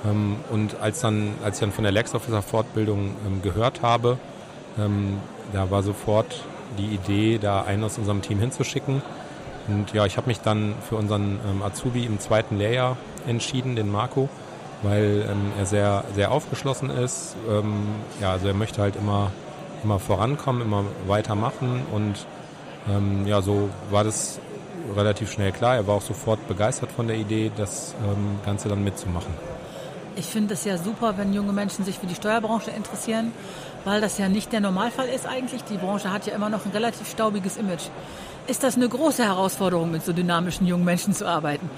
Ähm, 0.05 0.37
und 0.51 0.79
als, 0.79 1.01
dann, 1.01 1.33
als 1.43 1.57
ich 1.57 1.61
dann 1.61 1.71
von 1.71 1.83
der 1.83 1.91
LexOfficer-Fortbildung 1.93 3.15
ähm, 3.25 3.41
gehört 3.41 3.81
habe, 3.81 4.17
ähm, 4.77 5.17
da 5.53 5.71
war 5.71 5.83
sofort 5.83 6.43
die 6.77 6.95
Idee, 6.95 7.37
da 7.37 7.61
einen 7.61 7.83
aus 7.83 7.97
unserem 7.97 8.21
Team 8.21 8.39
hinzuschicken. 8.39 9.01
Und 9.67 9.93
ja, 9.93 10.05
ich 10.05 10.17
habe 10.17 10.27
mich 10.27 10.39
dann 10.39 10.75
für 10.87 10.95
unseren 10.95 11.39
ähm, 11.49 11.61
Azubi 11.61 12.05
im 12.05 12.19
zweiten 12.19 12.57
Lehrjahr 12.57 12.97
entschieden, 13.27 13.75
den 13.75 13.91
Marco, 13.91 14.29
weil 14.83 15.27
ähm, 15.29 15.51
er 15.57 15.65
sehr, 15.65 16.03
sehr 16.15 16.31
aufgeschlossen 16.31 16.89
ist. 16.89 17.35
Ähm, 17.49 17.87
ja, 18.21 18.31
also 18.31 18.47
er 18.47 18.53
möchte 18.53 18.81
halt 18.81 18.95
immer, 18.95 19.31
immer 19.83 19.99
vorankommen, 19.99 20.61
immer 20.61 20.83
weitermachen 21.07 21.81
und 21.93 22.25
ja, 23.25 23.41
so 23.41 23.67
war 23.91 24.05
das 24.05 24.39
relativ 24.95 25.31
schnell 25.31 25.51
klar. 25.51 25.75
Er 25.75 25.87
war 25.87 25.95
auch 25.95 26.01
sofort 26.01 26.47
begeistert 26.47 26.91
von 26.91 27.07
der 27.07 27.17
Idee, 27.17 27.51
das 27.55 27.95
ähm, 28.03 28.39
Ganze 28.45 28.69
dann 28.69 28.83
mitzumachen. 28.83 29.33
Ich 30.15 30.25
finde 30.25 30.55
es 30.55 30.65
ja 30.65 30.77
super, 30.77 31.17
wenn 31.17 31.33
junge 31.33 31.53
Menschen 31.53 31.85
sich 31.85 31.99
für 31.99 32.07
die 32.07 32.15
Steuerbranche 32.15 32.71
interessieren, 32.71 33.31
weil 33.85 34.01
das 34.01 34.17
ja 34.17 34.27
nicht 34.27 34.51
der 34.51 34.61
Normalfall 34.61 35.07
ist 35.07 35.27
eigentlich. 35.27 35.63
Die 35.65 35.77
Branche 35.77 36.11
hat 36.11 36.25
ja 36.25 36.33
immer 36.33 36.49
noch 36.49 36.65
ein 36.65 36.71
relativ 36.71 37.07
staubiges 37.09 37.57
Image. 37.57 37.83
Ist 38.47 38.63
das 38.63 38.75
eine 38.75 38.89
große 38.89 39.23
Herausforderung, 39.23 39.91
mit 39.91 40.03
so 40.03 40.13
dynamischen 40.13 40.65
jungen 40.65 40.85
Menschen 40.85 41.13
zu 41.13 41.27
arbeiten? 41.27 41.69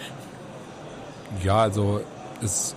Ja, 1.43 1.57
also 1.57 2.01
es, 2.41 2.75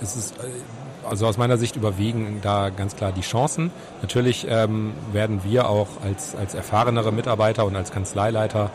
es 0.00 0.16
ist, 0.16 0.38
äh, 0.38 1.08
also 1.08 1.26
aus 1.26 1.36
meiner 1.36 1.56
Sicht 1.56 1.76
überwiegen 1.76 2.40
da 2.42 2.70
ganz 2.70 2.94
klar 2.94 3.12
die 3.12 3.22
Chancen. 3.22 3.70
Natürlich 4.02 4.46
ähm, 4.48 4.92
werden 5.12 5.42
wir 5.44 5.68
auch 5.68 5.88
als, 6.04 6.36
als 6.36 6.54
erfahrenere 6.54 7.12
Mitarbeiter 7.12 7.64
und 7.64 7.74
als 7.74 7.90
Kanzleileiter 7.90 8.70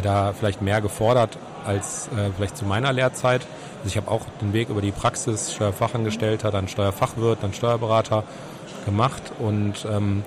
da 0.00 0.32
vielleicht 0.32 0.62
mehr 0.62 0.80
gefordert 0.80 1.36
als 1.66 2.08
äh, 2.08 2.30
vielleicht 2.36 2.56
zu 2.56 2.64
meiner 2.64 2.92
Lehrzeit. 2.92 3.42
Also 3.78 3.88
ich 3.88 3.96
habe 3.96 4.10
auch 4.10 4.22
den 4.40 4.52
Weg 4.52 4.68
über 4.68 4.80
die 4.80 4.92
Praxis, 4.92 5.52
Steuerfachangestellter, 5.52 6.50
dann 6.50 6.68
Steuerfachwirt, 6.68 7.42
dann 7.42 7.52
Steuerberater 7.52 8.24
gemacht 8.86 9.22
und 9.38 9.86
ähm, 9.90 10.24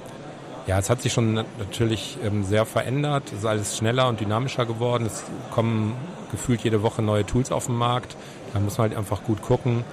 ja, 0.67 0.79
es 0.79 0.89
hat 0.89 1.01
sich 1.01 1.13
schon 1.13 1.35
natürlich 1.35 2.17
ähm, 2.23 2.43
sehr 2.43 2.65
verändert. 2.65 3.23
Es 3.27 3.39
ist 3.39 3.45
alles 3.45 3.77
schneller 3.77 4.07
und 4.07 4.19
dynamischer 4.19 4.65
geworden. 4.65 5.05
Es 5.05 5.23
kommen 5.51 5.93
gefühlt 6.31 6.61
jede 6.61 6.81
Woche 6.81 7.03
neue 7.03 7.25
Tools 7.25 7.51
auf 7.51 7.67
den 7.67 7.75
Markt. 7.75 8.15
Da 8.53 8.59
muss 8.59 8.77
man 8.77 8.89
halt 8.89 8.97
einfach 8.97 9.23
gut 9.23 9.41
gucken, 9.43 9.83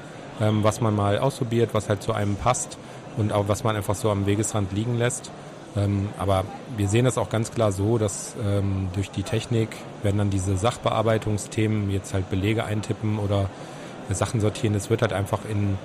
ähm, 0.41 0.65
was 0.65 0.81
man 0.81 0.95
mal 0.97 1.19
ausprobiert, 1.19 1.71
was 1.75 1.89
halt 1.89 2.03
zu 2.03 2.15
einem 2.15 2.37
passt 2.37 2.79
und 3.19 3.33
auch 3.33 3.49
was 3.49 3.65
man 3.65 3.77
einfach 3.77 3.95
so 3.95 4.11
am 4.11 4.25
Wegesrand 4.25 4.73
liegen 4.73 4.97
lässt. 4.97 5.31
Ähm, 5.77 6.09
aber 6.19 6.45
wir 6.77 6.89
sehen 6.89 7.05
das 7.05 7.19
auch 7.19 7.31
ganz 7.31 7.51
klar 7.51 7.73
so, 7.73 7.99
dass 7.99 8.35
ähm, 8.45 8.89
durch 8.95 9.11
die 9.11 9.23
Technik 9.23 9.69
werden 10.03 10.19
dann 10.19 10.31
diese 10.31 10.57
Sachbearbeitungsthemen, 10.57 11.91
jetzt 11.91 12.13
halt 12.13 12.29
Belege 12.31 12.65
eintippen 12.65 13.19
oder 13.19 13.49
äh, 14.11 14.15
Sachen 14.15 14.41
sortieren, 14.41 14.75
das 14.75 14.91
wird 14.91 15.03
halt 15.03 15.13
einfach 15.13 15.41
in 15.49 15.79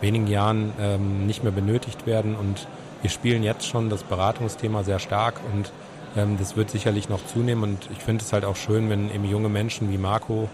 wenigen 0.00 0.28
Jahren 0.28 0.72
ähm, 0.80 1.26
nicht 1.26 1.42
mehr 1.42 1.52
benötigt 1.52 2.06
werden. 2.06 2.36
Und 2.36 2.66
wir 3.02 3.10
spielen 3.10 3.42
jetzt 3.42 3.66
schon 3.66 3.90
das 3.90 4.02
Beratungsthema 4.02 4.82
sehr 4.82 4.98
stark 4.98 5.40
und 5.52 5.72
ähm, 6.16 6.36
das 6.38 6.56
wird 6.56 6.70
sicherlich 6.70 7.08
noch 7.08 7.24
zunehmen. 7.26 7.62
Und 7.62 7.88
ich 7.92 7.98
finde 7.98 8.24
es 8.24 8.32
halt 8.32 8.44
auch 8.44 8.56
schön, 8.56 8.88
wenn 8.88 9.12
eben 9.14 9.24
junge 9.24 9.48
Menschen 9.48 9.90
wie 9.90 9.98
Marco 9.98 10.48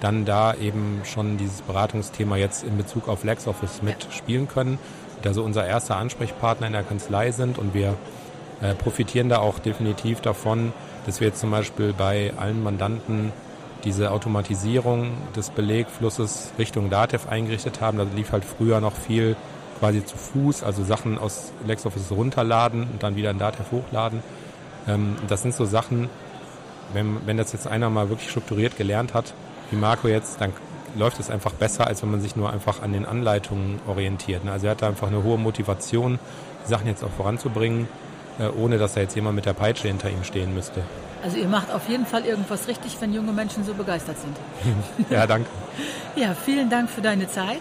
dann 0.00 0.24
da 0.24 0.54
eben 0.54 1.02
schon 1.04 1.36
dieses 1.36 1.60
Beratungsthema 1.62 2.36
jetzt 2.36 2.64
in 2.64 2.76
Bezug 2.76 3.08
auf 3.08 3.22
LexOffice 3.22 3.82
mitspielen 3.82 4.48
können, 4.48 4.78
da 5.22 5.34
so 5.34 5.42
unser 5.42 5.66
erster 5.66 5.96
Ansprechpartner 5.96 6.66
in 6.66 6.72
der 6.72 6.82
Kanzlei 6.82 7.32
sind 7.32 7.58
und 7.58 7.74
wir 7.74 7.96
äh, 8.60 8.74
profitieren 8.74 9.28
da 9.28 9.38
auch 9.38 9.58
definitiv 9.58 10.20
davon, 10.20 10.72
dass 11.06 11.20
wir 11.20 11.28
jetzt 11.28 11.40
zum 11.40 11.50
Beispiel 11.50 11.92
bei 11.96 12.32
allen 12.36 12.62
Mandanten 12.62 13.32
diese 13.84 14.10
Automatisierung 14.10 15.12
des 15.34 15.50
Belegflusses 15.50 16.52
Richtung 16.58 16.90
Datev 16.90 17.28
eingerichtet 17.28 17.80
haben. 17.80 17.98
Da 17.98 18.06
lief 18.14 18.32
halt 18.32 18.44
früher 18.44 18.80
noch 18.80 18.94
viel 18.94 19.36
quasi 19.78 20.04
zu 20.04 20.16
Fuß, 20.16 20.62
also 20.62 20.84
Sachen 20.84 21.18
aus 21.18 21.52
LexOffice 21.66 22.10
runterladen 22.12 22.82
und 22.82 23.02
dann 23.02 23.16
wieder 23.16 23.30
in 23.30 23.38
Datev 23.38 23.70
hochladen. 23.72 24.22
Ähm, 24.86 25.16
das 25.28 25.42
sind 25.42 25.54
so 25.54 25.64
Sachen, 25.64 26.10
wenn, 26.92 27.26
wenn 27.26 27.36
das 27.36 27.52
jetzt 27.52 27.66
einer 27.66 27.88
mal 27.88 28.10
wirklich 28.10 28.30
strukturiert 28.30 28.76
gelernt 28.76 29.14
hat, 29.14 29.32
wie 29.70 29.76
Marco 29.76 30.08
jetzt, 30.08 30.40
dann 30.40 30.52
läuft 30.96 31.20
es 31.20 31.30
einfach 31.30 31.52
besser, 31.52 31.86
als 31.86 32.02
wenn 32.02 32.10
man 32.10 32.20
sich 32.20 32.36
nur 32.36 32.52
einfach 32.52 32.82
an 32.82 32.92
den 32.92 33.06
Anleitungen 33.06 33.80
orientiert. 33.86 34.44
ne? 34.44 34.52
Also 34.52 34.66
er 34.66 34.72
hat 34.72 34.82
da 34.82 34.88
einfach 34.88 35.06
eine 35.06 35.22
hohe 35.22 35.38
Motivation, 35.38 36.18
die 36.64 36.68
Sachen 36.68 36.88
jetzt 36.88 37.04
auch 37.04 37.10
voranzubringen, 37.10 37.88
ohne 38.48 38.78
dass 38.78 38.94
da 38.94 39.00
jetzt 39.00 39.14
jemand 39.16 39.36
mit 39.36 39.44
der 39.46 39.52
Peitsche 39.52 39.88
hinter 39.88 40.08
ihm 40.10 40.24
stehen 40.24 40.54
müsste. 40.54 40.82
Also 41.22 41.36
ihr 41.36 41.48
macht 41.48 41.70
auf 41.72 41.88
jeden 41.88 42.06
Fall 42.06 42.24
irgendwas 42.24 42.66
richtig, 42.68 42.96
wenn 43.00 43.12
junge 43.12 43.32
Menschen 43.32 43.64
so 43.64 43.74
begeistert 43.74 44.16
sind. 44.18 44.36
Ja, 45.10 45.26
danke. 45.26 45.48
Ja, 46.16 46.34
vielen 46.34 46.70
Dank 46.70 46.88
für 46.90 47.02
deine 47.02 47.28
Zeit 47.28 47.60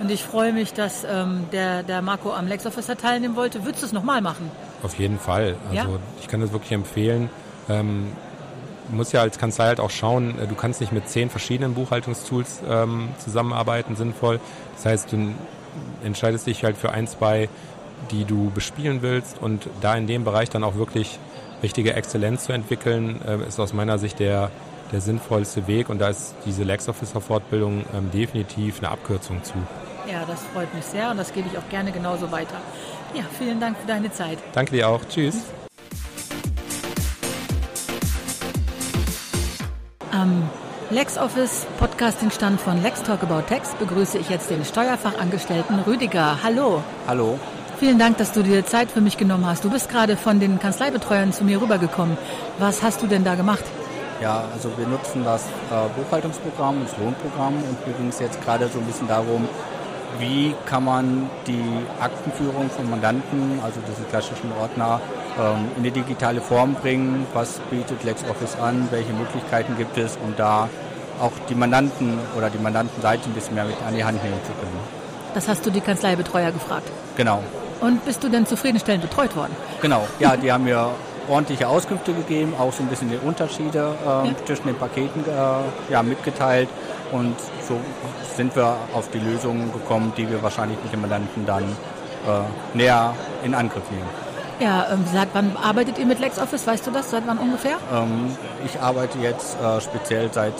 Und 0.00 0.10
ich 0.10 0.22
freue 0.24 0.52
mich, 0.52 0.72
dass 0.72 1.04
ähm, 1.04 1.46
der, 1.52 1.82
der 1.82 2.00
Marco 2.02 2.32
am 2.32 2.46
LexOfficer 2.48 2.96
teilnehmen 2.96 3.36
wollte. 3.36 3.64
Würdest 3.64 3.82
du 3.82 3.86
es 3.86 3.92
nochmal 3.92 4.20
machen? 4.22 4.50
Auf 4.82 4.98
jeden 4.98 5.18
Fall. 5.18 5.56
Also 5.70 5.74
Ja? 5.76 5.86
ich 6.20 6.28
kann 6.28 6.40
das 6.40 6.52
wirklich 6.52 6.72
empfehlen. 6.72 7.28
Ähm, 7.68 8.12
du 8.90 8.96
musst 8.96 9.12
ja 9.12 9.20
als 9.22 9.38
Kanzlei 9.38 9.66
halt 9.66 9.80
auch 9.80 9.90
schauen, 9.90 10.38
äh, 10.38 10.46
du 10.46 10.54
kannst 10.54 10.80
nicht 10.80 10.92
mit 10.92 11.08
zehn 11.08 11.30
verschiedenen 11.30 11.74
Buchhaltungstools 11.74 12.60
ähm, 12.68 13.10
zusammenarbeiten, 13.22 13.96
sinnvoll. 13.96 14.40
Das 14.76 14.86
heißt, 14.86 15.12
du 15.12 15.32
entscheidest 16.04 16.46
dich 16.46 16.64
halt 16.64 16.76
für 16.76 16.90
ein, 16.90 17.06
zwei, 17.06 17.48
die 18.10 18.24
du 18.24 18.50
bespielen 18.50 19.02
willst 19.02 19.40
und 19.40 19.68
da 19.80 19.94
in 19.96 20.06
dem 20.06 20.24
Bereich 20.24 20.50
dann 20.50 20.64
auch 20.64 20.76
wirklich 20.76 21.18
richtige 21.62 21.94
Exzellenz 21.94 22.44
zu 22.44 22.52
entwickeln, 22.52 23.20
äh, 23.26 23.46
ist 23.46 23.58
aus 23.58 23.72
meiner 23.72 23.98
Sicht 23.98 24.18
der, 24.18 24.50
der 24.92 25.00
sinnvollste 25.00 25.66
Weg 25.66 25.88
und 25.88 25.98
da 25.98 26.08
ist 26.08 26.34
diese 26.44 26.62
LexOfficer-Fortbildung 26.64 27.84
ähm, 27.94 28.10
definitiv 28.12 28.78
eine 28.78 28.90
Abkürzung 28.90 29.42
zu. 29.42 29.54
Ja, 30.10 30.24
das 30.26 30.42
freut 30.52 30.72
mich 30.74 30.84
sehr 30.84 31.10
und 31.10 31.16
das 31.16 31.32
gebe 31.32 31.48
ich 31.50 31.56
auch 31.58 31.68
gerne 31.70 31.90
genauso 31.90 32.30
weiter. 32.30 32.56
Ja, 33.14 33.22
vielen 33.38 33.60
Dank 33.60 33.78
für 33.78 33.86
deine 33.86 34.12
Zeit. 34.12 34.38
Danke 34.52 34.72
dir 34.72 34.88
auch. 34.88 35.00
Tschüss. 35.08 35.44
Am 40.10 40.48
LexOffice 40.90 41.66
Podcasting-Stand 41.78 42.60
von 42.60 42.82
Lex 42.82 43.02
Talk 43.02 43.22
About 43.22 43.42
Tax 43.48 43.74
begrüße 43.74 44.18
ich 44.18 44.28
jetzt 44.28 44.50
den 44.50 44.64
Steuerfachangestellten 44.64 45.80
Rüdiger. 45.80 46.38
Hallo. 46.42 46.82
Hallo. 47.08 47.38
Vielen 47.84 47.98
Dank, 47.98 48.16
dass 48.16 48.32
du 48.32 48.42
dir 48.42 48.64
Zeit 48.64 48.90
für 48.90 49.02
mich 49.02 49.18
genommen 49.18 49.44
hast. 49.44 49.62
Du 49.62 49.68
bist 49.68 49.90
gerade 49.90 50.16
von 50.16 50.40
den 50.40 50.58
Kanzleibetreuern 50.58 51.34
zu 51.34 51.44
mir 51.44 51.60
rübergekommen. 51.60 52.16
Was 52.58 52.82
hast 52.82 53.02
du 53.02 53.06
denn 53.06 53.24
da 53.24 53.34
gemacht? 53.34 53.62
Ja, 54.22 54.44
also 54.54 54.70
wir 54.78 54.86
nutzen 54.86 55.22
das 55.22 55.42
äh, 55.42 55.88
Buchhaltungsprogramm 55.94 56.76
das 56.82 56.96
Lohnprogramm 56.96 57.52
und 57.56 57.86
mir 57.86 57.92
ging 57.92 58.08
es 58.08 58.20
jetzt 58.20 58.42
gerade 58.42 58.68
so 58.68 58.78
ein 58.78 58.86
bisschen 58.86 59.06
darum, 59.06 59.46
wie 60.18 60.54
kann 60.64 60.84
man 60.84 61.28
die 61.46 61.62
Aktenführung 62.00 62.70
von 62.70 62.88
Mandanten, 62.88 63.60
also 63.62 63.80
diese 63.86 64.04
klassischen 64.04 64.50
Ordner, 64.58 65.02
ähm, 65.38 65.68
in 65.76 65.82
die 65.82 65.90
digitale 65.90 66.40
Form 66.40 66.72
bringen. 66.72 67.26
Was 67.34 67.60
bietet 67.70 68.02
LexOffice 68.02 68.56
an? 68.60 68.88
Welche 68.92 69.12
Möglichkeiten 69.12 69.76
gibt 69.76 69.98
es, 69.98 70.16
um 70.24 70.32
da 70.38 70.70
auch 71.20 71.32
die 71.50 71.54
Mandanten 71.54 72.18
oder 72.34 72.48
die 72.48 72.56
Mandantenseite 72.56 73.28
ein 73.28 73.34
bisschen 73.34 73.56
mehr 73.56 73.66
mit 73.66 73.76
an 73.86 73.94
die 73.94 74.04
Hand 74.04 74.24
nehmen 74.24 74.40
zu 74.42 74.52
können? 74.52 74.80
Das 75.34 75.48
hast 75.48 75.66
du 75.66 75.70
die 75.70 75.82
Kanzleibetreuer 75.82 76.50
gefragt. 76.50 76.90
Genau. 77.18 77.42
Und 77.80 78.04
bist 78.04 78.22
du 78.22 78.28
denn 78.28 78.46
zufriedenstellend 78.46 79.02
betreut 79.02 79.34
worden? 79.36 79.54
Genau, 79.82 80.06
ja, 80.18 80.36
die 80.36 80.50
haben 80.52 80.64
mir 80.64 80.90
ordentliche 81.28 81.66
Auskünfte 81.68 82.12
gegeben, 82.12 82.54
auch 82.58 82.72
so 82.72 82.82
ein 82.82 82.88
bisschen 82.88 83.10
die 83.10 83.16
Unterschiede 83.16 83.94
ähm, 84.06 84.26
Ja. 84.26 84.46
zwischen 84.46 84.66
den 84.66 84.76
Paketen 84.76 85.24
äh, 85.24 85.92
ja, 85.92 86.02
mitgeteilt 86.02 86.68
und 87.12 87.34
so 87.66 87.80
sind 88.36 88.54
wir 88.56 88.76
auf 88.94 89.08
die 89.10 89.18
Lösungen 89.20 89.72
gekommen, 89.72 90.12
die 90.16 90.28
wir 90.28 90.42
wahrscheinlich 90.42 90.78
mit 90.82 90.92
dem 90.92 91.00
Mandanten 91.00 91.46
dann 91.46 91.62
äh, 91.64 92.76
näher 92.76 93.14
in 93.42 93.54
Angriff 93.54 93.90
nehmen. 93.90 94.08
Ja, 94.60 94.86
ähm, 94.92 95.04
seit 95.12 95.28
wann 95.32 95.56
arbeitet 95.56 95.98
ihr 95.98 96.06
mit 96.06 96.20
LexOffice? 96.20 96.66
Weißt 96.66 96.86
du 96.86 96.90
das? 96.92 97.10
Seit 97.10 97.26
wann 97.26 97.38
ungefähr? 97.38 97.76
Ähm, 97.92 98.36
ich 98.64 98.80
arbeite 98.80 99.18
jetzt 99.18 99.56
äh, 99.60 99.80
speziell 99.80 100.30
seit 100.32 100.54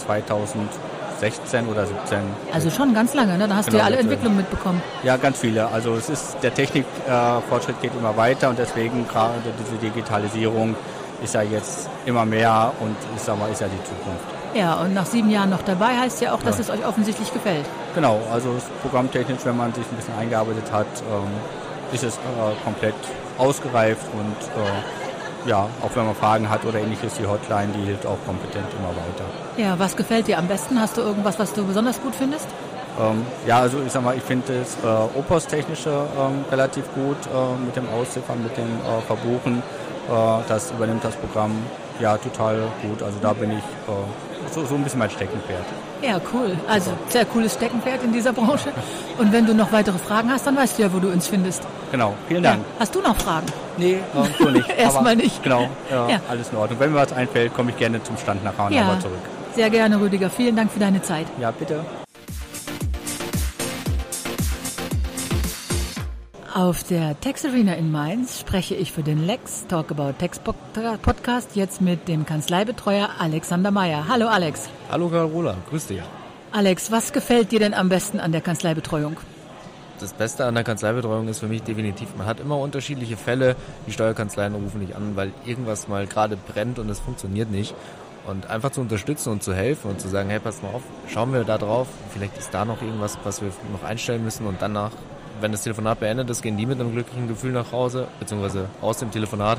2016 1.18 1.68
oder 1.68 1.86
17. 1.86 2.18
Also 2.52 2.70
schon 2.70 2.94
ganz 2.94 3.14
lange, 3.14 3.38
ne? 3.38 3.48
Da 3.48 3.56
hast 3.56 3.66
du 3.68 3.72
Genau, 3.72 3.82
ja 3.82 3.86
alle 3.86 3.96
mit, 3.96 4.00
äh, 4.00 4.08
Entwicklungen 4.08 4.36
mitbekommen. 4.38 4.82
Ja, 5.02 5.16
ganz 5.16 5.38
viele. 5.38 5.68
Also 5.68 5.94
es 5.94 6.08
ist 6.08 6.36
der 6.42 6.54
Technikfortschritt 6.54 7.76
äh, 7.78 7.82
geht 7.82 7.92
immer 7.98 8.16
weiter 8.16 8.50
und 8.50 8.58
deswegen 8.58 9.06
gerade 9.08 9.34
diese 9.58 9.76
Digitalisierung 9.78 10.74
ist 11.22 11.34
ja 11.34 11.42
jetzt 11.42 11.88
immer 12.06 12.24
mehr 12.24 12.72
und 12.80 12.96
ich 13.16 13.22
sag 13.22 13.38
mal, 13.38 13.50
ist 13.50 13.60
ja 13.60 13.68
die 13.68 13.82
Zukunft. 13.84 14.24
Ja, 14.54 14.74
und 14.74 14.94
nach 14.94 15.06
sieben 15.06 15.30
Jahren 15.30 15.50
noch 15.50 15.62
dabei 15.62 15.96
heißt 15.98 16.20
ja 16.20 16.32
auch, 16.32 16.42
dass 16.42 16.58
es 16.60 16.70
euch 16.70 16.86
offensichtlich 16.86 17.32
gefällt. 17.32 17.64
Genau, 17.94 18.20
also 18.32 18.54
programmtechnisch, 18.82 19.40
wenn 19.44 19.56
man 19.56 19.72
sich 19.74 19.84
ein 19.90 19.96
bisschen 19.96 20.14
eingearbeitet 20.16 20.70
hat, 20.70 20.86
ähm, 21.10 21.26
ist 21.92 22.04
es 22.04 22.14
äh, 22.16 22.18
komplett 22.62 22.94
ausgereift 23.38 24.06
und 24.12 24.62
äh, 24.62 25.03
ja, 25.46 25.68
auch 25.82 25.90
wenn 25.94 26.06
man 26.06 26.14
Fragen 26.14 26.48
hat 26.48 26.64
oder 26.64 26.78
ähnliches, 26.78 27.14
die 27.14 27.26
Hotline, 27.26 27.68
die 27.72 27.84
hilft 27.84 28.06
auch 28.06 28.18
kompetent 28.26 28.66
immer 28.78 28.88
weiter. 28.88 29.24
Ja, 29.56 29.78
was 29.78 29.96
gefällt 29.96 30.26
dir 30.26 30.38
am 30.38 30.48
besten? 30.48 30.80
Hast 30.80 30.96
du 30.96 31.02
irgendwas, 31.02 31.38
was 31.38 31.52
du 31.52 31.64
besonders 31.64 32.00
gut 32.00 32.14
findest? 32.14 32.48
Ähm, 33.00 33.24
ja, 33.46 33.58
also 33.58 33.78
ich 33.84 33.92
sag 33.92 34.02
mal, 34.04 34.16
ich 34.16 34.22
finde 34.22 34.58
das 34.60 34.76
äh, 34.82 35.18
Opos-technische 35.18 35.90
ähm, 35.90 36.44
relativ 36.50 36.84
gut 36.94 37.16
äh, 37.26 37.64
mit 37.64 37.74
dem 37.76 37.88
Ausziffern, 37.88 38.42
mit 38.42 38.56
dem 38.56 38.64
äh, 38.64 39.00
Verbuchen. 39.06 39.58
Äh, 40.08 40.42
das 40.48 40.70
übernimmt 40.70 41.02
das 41.02 41.16
Programm 41.16 41.52
ja 42.00 42.16
total 42.16 42.68
gut. 42.82 43.02
Also 43.02 43.18
da 43.20 43.32
bin 43.32 43.50
ich 43.50 43.58
äh, 43.58 44.33
so, 44.52 44.64
so 44.64 44.74
ein 44.74 44.82
bisschen 44.84 44.98
mein 44.98 45.10
Steckenpferd. 45.10 45.64
Ja, 46.02 46.20
cool. 46.32 46.56
Also 46.68 46.92
sehr 47.08 47.24
cooles 47.24 47.54
Steckenpferd 47.54 48.02
in 48.04 48.12
dieser 48.12 48.32
Branche. 48.32 48.70
Und 49.18 49.32
wenn 49.32 49.46
du 49.46 49.54
noch 49.54 49.72
weitere 49.72 49.98
Fragen 49.98 50.30
hast, 50.30 50.46
dann 50.46 50.56
weißt 50.56 50.78
du 50.78 50.82
ja, 50.82 50.92
wo 50.92 50.98
du 50.98 51.08
uns 51.08 51.26
findest. 51.28 51.62
Genau, 51.90 52.14
vielen 52.28 52.44
Ja. 52.44 52.50
Dank. 52.52 52.64
Hast 52.78 52.94
du 52.94 53.00
noch 53.00 53.16
Fragen? 53.16 53.46
Nee, 53.76 53.94
äh, 53.94 53.98
so 54.42 54.50
nicht. 54.50 54.68
Erstmal 54.76 55.16
nicht. 55.16 55.42
Genau, 55.42 55.68
ja, 55.90 56.08
Ja. 56.08 56.20
alles 56.28 56.50
in 56.50 56.58
Ordnung. 56.58 56.78
Wenn 56.80 56.92
mir 56.92 56.98
was 57.00 57.12
einfällt, 57.12 57.54
komme 57.54 57.70
ich 57.70 57.76
gerne 57.78 58.02
zum 58.02 58.16
Stand 58.18 58.44
nachher 58.44 58.70
Ja. 58.70 58.80
nochmal 58.82 59.00
zurück. 59.00 59.18
Sehr 59.54 59.70
gerne, 59.70 60.00
Rüdiger. 60.00 60.30
Vielen 60.30 60.56
Dank 60.56 60.70
für 60.72 60.80
deine 60.80 61.00
Zeit. 61.02 61.26
Ja, 61.40 61.50
bitte. 61.50 61.84
Auf 66.54 66.84
der 66.84 67.20
Tax 67.20 67.44
Arena 67.44 67.74
in 67.74 67.90
Mainz 67.90 68.38
spreche 68.38 68.76
ich 68.76 68.92
für 68.92 69.02
den 69.02 69.26
Lex 69.26 69.66
Talk 69.66 69.90
About 69.90 70.12
Tax 70.20 70.38
Pod- 70.38 70.54
Podcast 71.02 71.56
jetzt 71.56 71.80
mit 71.80 72.06
dem 72.06 72.24
Kanzleibetreuer 72.24 73.08
Alexander 73.18 73.72
Meyer. 73.72 74.06
Hallo 74.08 74.28
Alex. 74.28 74.68
Hallo 74.88 75.08
Carola, 75.08 75.56
grüß 75.68 75.88
dich. 75.88 76.00
Alex, 76.52 76.92
was 76.92 77.12
gefällt 77.12 77.50
dir 77.50 77.58
denn 77.58 77.74
am 77.74 77.88
besten 77.88 78.20
an 78.20 78.30
der 78.30 78.40
Kanzleibetreuung? 78.40 79.16
Das 79.98 80.12
Beste 80.12 80.44
an 80.44 80.54
der 80.54 80.62
Kanzleibetreuung 80.62 81.26
ist 81.26 81.40
für 81.40 81.48
mich 81.48 81.64
definitiv, 81.64 82.10
man 82.16 82.28
hat 82.28 82.38
immer 82.38 82.58
unterschiedliche 82.60 83.16
Fälle. 83.16 83.56
Die 83.88 83.92
Steuerkanzleien 83.92 84.54
rufen 84.54 84.80
nicht 84.80 84.94
an, 84.94 85.16
weil 85.16 85.32
irgendwas 85.44 85.88
mal 85.88 86.06
gerade 86.06 86.36
brennt 86.36 86.78
und 86.78 86.88
es 86.88 87.00
funktioniert 87.00 87.50
nicht. 87.50 87.74
Und 88.28 88.48
einfach 88.48 88.70
zu 88.70 88.80
unterstützen 88.80 89.30
und 89.32 89.42
zu 89.42 89.54
helfen 89.54 89.90
und 89.90 90.00
zu 90.00 90.08
sagen, 90.08 90.30
hey, 90.30 90.38
pass 90.38 90.62
mal 90.62 90.68
auf, 90.72 90.82
schauen 91.08 91.32
wir 91.32 91.42
da 91.42 91.58
drauf, 91.58 91.88
vielleicht 92.10 92.38
ist 92.38 92.54
da 92.54 92.64
noch 92.64 92.80
irgendwas, 92.80 93.18
was 93.24 93.42
wir 93.42 93.48
noch 93.72 93.82
einstellen 93.82 94.22
müssen 94.24 94.46
und 94.46 94.62
danach, 94.62 94.92
wenn 95.40 95.52
das 95.52 95.62
Telefonat 95.62 96.00
beendet 96.00 96.30
ist, 96.30 96.42
gehen 96.42 96.56
die 96.56 96.66
mit 96.66 96.80
einem 96.80 96.92
glücklichen 96.92 97.28
Gefühl 97.28 97.52
nach 97.52 97.72
Hause, 97.72 98.08
beziehungsweise 98.20 98.68
aus 98.80 98.98
dem 98.98 99.10
Telefonat. 99.10 99.58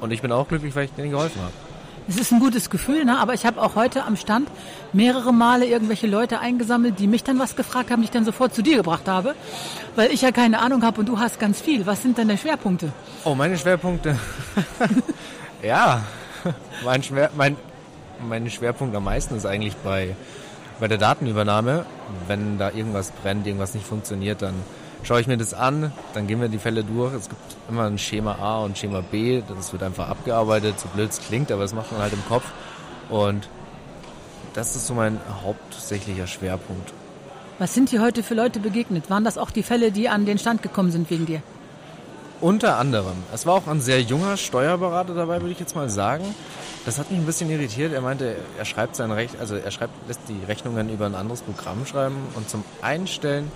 Und 0.00 0.12
ich 0.12 0.22
bin 0.22 0.32
auch 0.32 0.48
glücklich, 0.48 0.74
weil 0.74 0.86
ich 0.86 0.92
denen 0.92 1.10
geholfen 1.10 1.40
habe. 1.42 1.52
Es 2.08 2.16
ist 2.16 2.32
ein 2.32 2.40
gutes 2.40 2.70
Gefühl, 2.70 3.04
ne? 3.04 3.18
aber 3.18 3.34
ich 3.34 3.46
habe 3.46 3.62
auch 3.62 3.76
heute 3.76 4.04
am 4.04 4.16
Stand 4.16 4.48
mehrere 4.92 5.32
Male 5.32 5.66
irgendwelche 5.66 6.08
Leute 6.08 6.40
eingesammelt, 6.40 6.98
die 6.98 7.06
mich 7.06 7.22
dann 7.22 7.38
was 7.38 7.54
gefragt 7.54 7.90
haben, 7.90 8.00
die 8.00 8.06
ich 8.06 8.10
dann 8.10 8.24
sofort 8.24 8.52
zu 8.52 8.62
dir 8.62 8.78
gebracht 8.78 9.06
habe, 9.06 9.36
weil 9.94 10.10
ich 10.10 10.22
ja 10.22 10.32
keine 10.32 10.60
Ahnung 10.60 10.82
habe 10.82 11.00
und 11.00 11.08
du 11.08 11.20
hast 11.20 11.38
ganz 11.38 11.60
viel. 11.60 11.86
Was 11.86 12.02
sind 12.02 12.18
denn 12.18 12.26
deine 12.26 12.38
Schwerpunkte? 12.38 12.92
Oh, 13.24 13.34
meine 13.34 13.56
Schwerpunkte. 13.56 14.18
ja, 15.62 16.02
mein, 16.84 17.02
Schwer, 17.02 17.30
mein, 17.36 17.56
mein 18.28 18.50
Schwerpunkt 18.50 18.96
am 18.96 19.04
meisten 19.04 19.36
ist 19.36 19.46
eigentlich 19.46 19.76
bei, 19.76 20.16
bei 20.80 20.88
der 20.88 20.98
Datenübernahme. 20.98 21.86
Wenn 22.26 22.58
da 22.58 22.70
irgendwas 22.70 23.12
brennt, 23.12 23.46
irgendwas 23.46 23.74
nicht 23.74 23.86
funktioniert, 23.86 24.42
dann 24.42 24.54
schaue 25.02 25.20
ich 25.20 25.26
mir 25.26 25.36
das 25.36 25.54
an, 25.54 25.92
dann 26.14 26.26
gehen 26.26 26.40
wir 26.40 26.48
die 26.48 26.58
Fälle 26.58 26.84
durch. 26.84 27.14
Es 27.14 27.28
gibt 27.28 27.40
immer 27.68 27.84
ein 27.84 27.98
Schema 27.98 28.36
A 28.36 28.60
und 28.60 28.78
Schema 28.78 29.00
B, 29.00 29.42
das 29.46 29.72
wird 29.72 29.82
einfach 29.82 30.08
abgearbeitet, 30.08 30.78
so 30.78 30.88
blöd 30.88 31.10
es 31.10 31.20
klingt, 31.20 31.50
aber 31.52 31.62
das 31.62 31.74
macht 31.74 31.92
man 31.92 32.00
halt 32.00 32.12
im 32.12 32.24
Kopf. 32.28 32.44
Und 33.08 33.48
das 34.54 34.76
ist 34.76 34.86
so 34.86 34.94
mein 34.94 35.18
hauptsächlicher 35.44 36.26
Schwerpunkt. 36.26 36.92
Was 37.58 37.74
sind 37.74 37.90
dir 37.90 38.00
heute 38.00 38.22
für 38.22 38.34
Leute 38.34 38.58
begegnet? 38.58 39.10
Waren 39.10 39.24
das 39.24 39.36
auch 39.36 39.50
die 39.50 39.62
Fälle, 39.62 39.92
die 39.92 40.08
an 40.08 40.24
den 40.24 40.38
Stand 40.38 40.62
gekommen 40.62 40.90
sind 40.90 41.10
wegen 41.10 41.26
dir? 41.26 41.42
Unter 42.40 42.78
anderem. 42.78 43.16
Es 43.34 43.44
war 43.44 43.54
auch 43.54 43.66
ein 43.66 43.82
sehr 43.82 44.00
junger 44.00 44.38
Steuerberater 44.38 45.14
dabei, 45.14 45.42
würde 45.42 45.52
ich 45.52 45.60
jetzt 45.60 45.76
mal 45.76 45.90
sagen. 45.90 46.24
Das 46.86 46.98
hat 46.98 47.10
mich 47.10 47.20
ein 47.20 47.26
bisschen 47.26 47.50
irritiert. 47.50 47.92
Er 47.92 48.00
meinte, 48.00 48.36
er 48.56 48.64
schreibt 48.64 48.96
sein 48.96 49.10
Recht, 49.10 49.38
also 49.38 49.56
er 49.56 49.70
schreibt, 49.70 49.92
lässt 50.08 50.20
die 50.28 50.42
Rechnungen 50.48 50.88
über 50.88 51.04
ein 51.04 51.14
anderes 51.14 51.42
Programm 51.42 51.84
schreiben 51.84 52.16
und 52.34 52.48
zum 52.48 52.64
Einstellen 52.80 53.52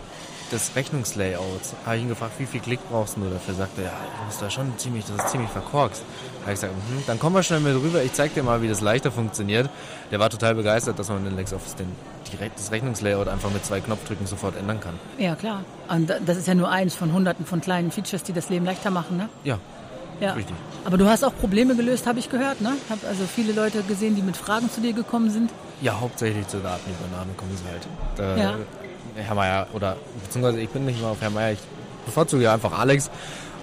des 0.55 0.75
Rechnungslayouts 0.77 1.75
habe 1.85 1.97
ich 1.97 2.03
ihn 2.03 2.09
gefragt, 2.09 2.33
wie 2.39 2.47
viel 2.47 2.61
Klick 2.61 2.81
brauchst 2.89 3.17
du 3.17 3.21
dafür? 3.29 3.55
Sagte 3.55 3.83
er, 3.83 3.89
ja, 3.89 3.93
du 4.19 4.25
musst 4.25 4.41
da 4.41 4.49
schon 4.49 4.73
ziemlich, 4.79 5.05
das 5.05 5.17
ist 5.25 5.31
ziemlich 5.33 5.51
verkorkst. 5.51 6.03
Da 6.03 6.41
habe 6.43 6.53
ich 6.55 6.61
gesagt, 6.61 6.73
mhm, 6.75 7.03
dann 7.07 7.19
komm 7.19 7.33
mal 7.33 7.43
schnell 7.43 7.61
mit 7.61 7.75
rüber, 7.75 8.03
ich 8.03 8.13
zeig 8.13 8.35
dir 8.35 8.43
mal, 8.43 8.63
wie 8.63 8.69
das 8.69 8.81
leichter 8.81 9.11
funktioniert. 9.11 9.69
Der 10.11 10.21
war 10.21 10.31
total 10.31 10.55
begeistert, 10.55 10.99
dass 10.99 11.09
man 11.09 11.27
in 11.27 11.37
LexOffice 11.37 11.75
den, 11.75 11.89
direkt 12.33 12.59
das 12.59 12.71
Rechnungslayout 12.71 13.29
einfach 13.29 13.51
mit 13.51 13.65
zwei 13.65 13.81
Knopfdrücken 13.81 14.27
sofort 14.27 14.57
ändern 14.57 14.81
kann. 14.81 14.95
Ja, 15.19 15.35
klar. 15.35 15.65
Und 15.89 16.13
das 16.25 16.37
ist 16.37 16.47
ja 16.47 16.55
nur 16.55 16.71
eins 16.71 16.95
von 16.95 17.13
hunderten 17.13 17.45
von 17.45 17.61
kleinen 17.61 17.91
Features, 17.91 18.23
die 18.23 18.33
das 18.33 18.49
Leben 18.49 18.65
leichter 18.65 18.91
machen, 18.91 19.17
ne? 19.17 19.29
Ja, 19.43 19.59
Ja. 20.21 20.33
Richtig. 20.35 20.55
Aber 20.85 20.97
du 20.97 21.09
hast 21.09 21.25
auch 21.25 21.35
Probleme 21.35 21.75
gelöst, 21.75 22.07
habe 22.07 22.21
ich 22.21 22.31
gehört, 22.31 22.61
ne? 22.61 22.73
Ich 22.85 22.91
habe 22.91 23.07
also 23.09 23.25
viele 23.27 23.53
Leute 23.53 23.83
gesehen, 23.83 24.15
die 24.15 24.23
mit 24.23 24.37
Fragen 24.37 24.71
zu 24.71 24.81
dir 24.81 24.93
gekommen 24.93 25.29
sind. 25.31 25.51
Ja, 25.81 25.99
hauptsächlich 26.01 26.47
zur 26.47 26.61
Datenübernahme 26.61 27.33
kommen 27.37 27.57
sie 27.57 27.65
halt. 27.69 27.83
Da, 28.17 28.37
Ja. 28.37 28.55
Herr 29.17 29.35
Meier, 29.35 29.67
oder 29.73 29.97
beziehungsweise 30.25 30.61
ich 30.61 30.69
bin 30.71 30.85
nicht 30.85 31.01
mal 31.01 31.11
auf 31.11 31.21
Herr 31.21 31.31
Meier, 31.31 31.53
ich 31.53 31.59
bevorzuge 32.07 32.45
ja 32.45 32.55
einfach 32.55 32.79
Alex. 32.79 33.11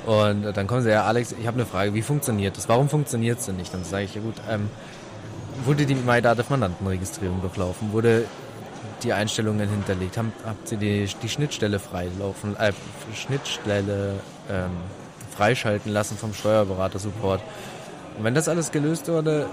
Und 0.05 0.45
äh, 0.45 0.53
dann 0.53 0.65
kommen 0.67 0.81
sie, 0.81 0.89
ja 0.89 1.03
Alex, 1.03 1.33
ich 1.39 1.45
habe 1.47 1.55
eine 1.55 1.65
Frage, 1.65 1.93
wie 1.93 2.01
funktioniert 2.01 2.57
das? 2.57 2.67
Warum 2.69 2.89
funktioniert 2.89 3.39
es 3.39 3.45
denn 3.45 3.57
nicht? 3.57 3.73
Dann 3.73 3.83
sage 3.83 4.05
ich, 4.05 4.15
ja 4.15 4.21
gut, 4.21 4.35
ähm, 4.49 4.69
wurde 5.65 5.85
die 5.85 5.95
MyDativ 5.95 6.49
Mandantenregistrierung 6.49 7.41
durchlaufen? 7.41 7.91
Wurde 7.91 8.25
die 9.03 9.13
Einstellungen 9.13 9.69
hinterlegt? 9.69 10.17
Habt, 10.17 10.45
habt 10.45 10.71
ihr 10.71 10.77
die, 10.77 11.07
die 11.21 11.29
Schnittstelle 11.29 11.77
freilaufen, 11.79 12.55
äh, 12.57 12.71
Schnittstelle 13.13 14.15
ähm, 14.49 14.71
freischalten 15.35 15.91
lassen 15.91 16.17
vom 16.17 16.33
Steuerberater-Support? 16.33 17.41
Und 18.17 18.23
wenn 18.23 18.33
das 18.35 18.47
alles 18.49 18.71
gelöst 18.71 19.07
wurde, 19.07 19.45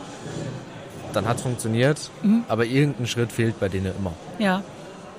dann 1.12 1.26
hat 1.26 1.36
es 1.36 1.42
funktioniert, 1.42 2.10
Mhm. 2.22 2.44
aber 2.48 2.64
irgendein 2.64 3.06
Schritt 3.06 3.32
fehlt 3.32 3.58
bei 3.60 3.68
denen 3.68 3.94
immer. 3.98 4.12
Ja. 4.38 4.62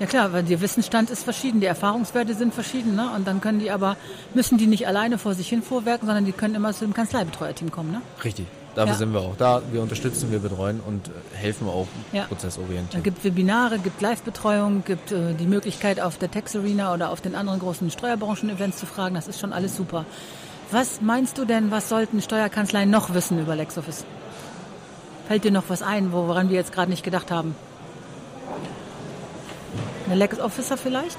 Ja 0.00 0.06
klar, 0.06 0.32
weil 0.32 0.42
der 0.42 0.60
Wissensstand 0.62 1.10
ist 1.10 1.22
verschieden, 1.24 1.60
die 1.60 1.66
Erfahrungswerte 1.66 2.34
sind 2.34 2.54
verschieden, 2.54 2.96
ne? 2.96 3.10
Und 3.14 3.26
dann 3.28 3.40
können 3.42 3.58
die 3.60 3.70
aber, 3.70 3.96
müssen 4.34 4.56
die 4.58 4.66
nicht 4.66 4.86
alleine 4.88 5.18
vor 5.18 5.34
sich 5.34 5.48
hin 5.48 5.62
vorwerken, 5.62 6.06
sondern 6.06 6.24
die 6.24 6.32
können 6.32 6.54
immer 6.54 6.72
zu 6.72 6.84
dem 6.86 6.94
Kanzleibetreuerteam 6.94 7.70
kommen, 7.70 7.92
ne? 7.92 8.00
Richtig. 8.24 8.46
Dafür 8.74 8.92
Ja. 8.92 8.98
sind 8.98 9.12
wir 9.12 9.20
auch 9.20 9.36
da. 9.36 9.60
Wir 9.72 9.82
unterstützen, 9.82 10.30
wir 10.30 10.38
betreuen 10.38 10.80
und 10.80 11.08
äh, 11.08 11.10
helfen 11.36 11.68
auch 11.68 11.86
Ja. 12.12 12.24
Prozessorientiert. 12.24 13.02
gibt 13.04 13.24
Webinare, 13.24 13.78
gibt 13.78 14.00
Live-Betreuung, 14.00 14.84
gibt 14.84 15.12
äh, 15.12 15.34
die 15.34 15.46
Möglichkeit 15.46 16.00
auf 16.00 16.16
der 16.18 16.30
Tax 16.30 16.54
Arena 16.56 16.94
oder 16.94 17.10
auf 17.10 17.20
den 17.20 17.34
anderen 17.34 17.58
großen 17.58 17.90
Steuerbranchen-Events 17.90 18.78
zu 18.78 18.86
fragen. 18.86 19.16
Das 19.16 19.28
ist 19.28 19.38
schon 19.40 19.52
alles 19.52 19.76
super. 19.76 20.06
Was 20.70 21.00
meinst 21.02 21.36
du 21.36 21.44
denn, 21.44 21.70
was 21.72 21.88
sollten 21.88 22.22
Steuerkanzleien 22.22 22.88
noch 22.88 23.12
wissen 23.12 23.38
über 23.40 23.56
LexOffice? 23.56 24.04
Fällt 25.26 25.44
dir 25.44 25.50
noch 25.50 25.64
was 25.68 25.82
ein, 25.82 26.12
woran 26.12 26.48
wir 26.48 26.56
jetzt 26.56 26.72
gerade 26.72 26.90
nicht 26.90 27.02
gedacht 27.02 27.30
haben? 27.32 27.54
Eine 30.10 30.18
LexOfficer 30.18 30.76
vielleicht? 30.76 31.16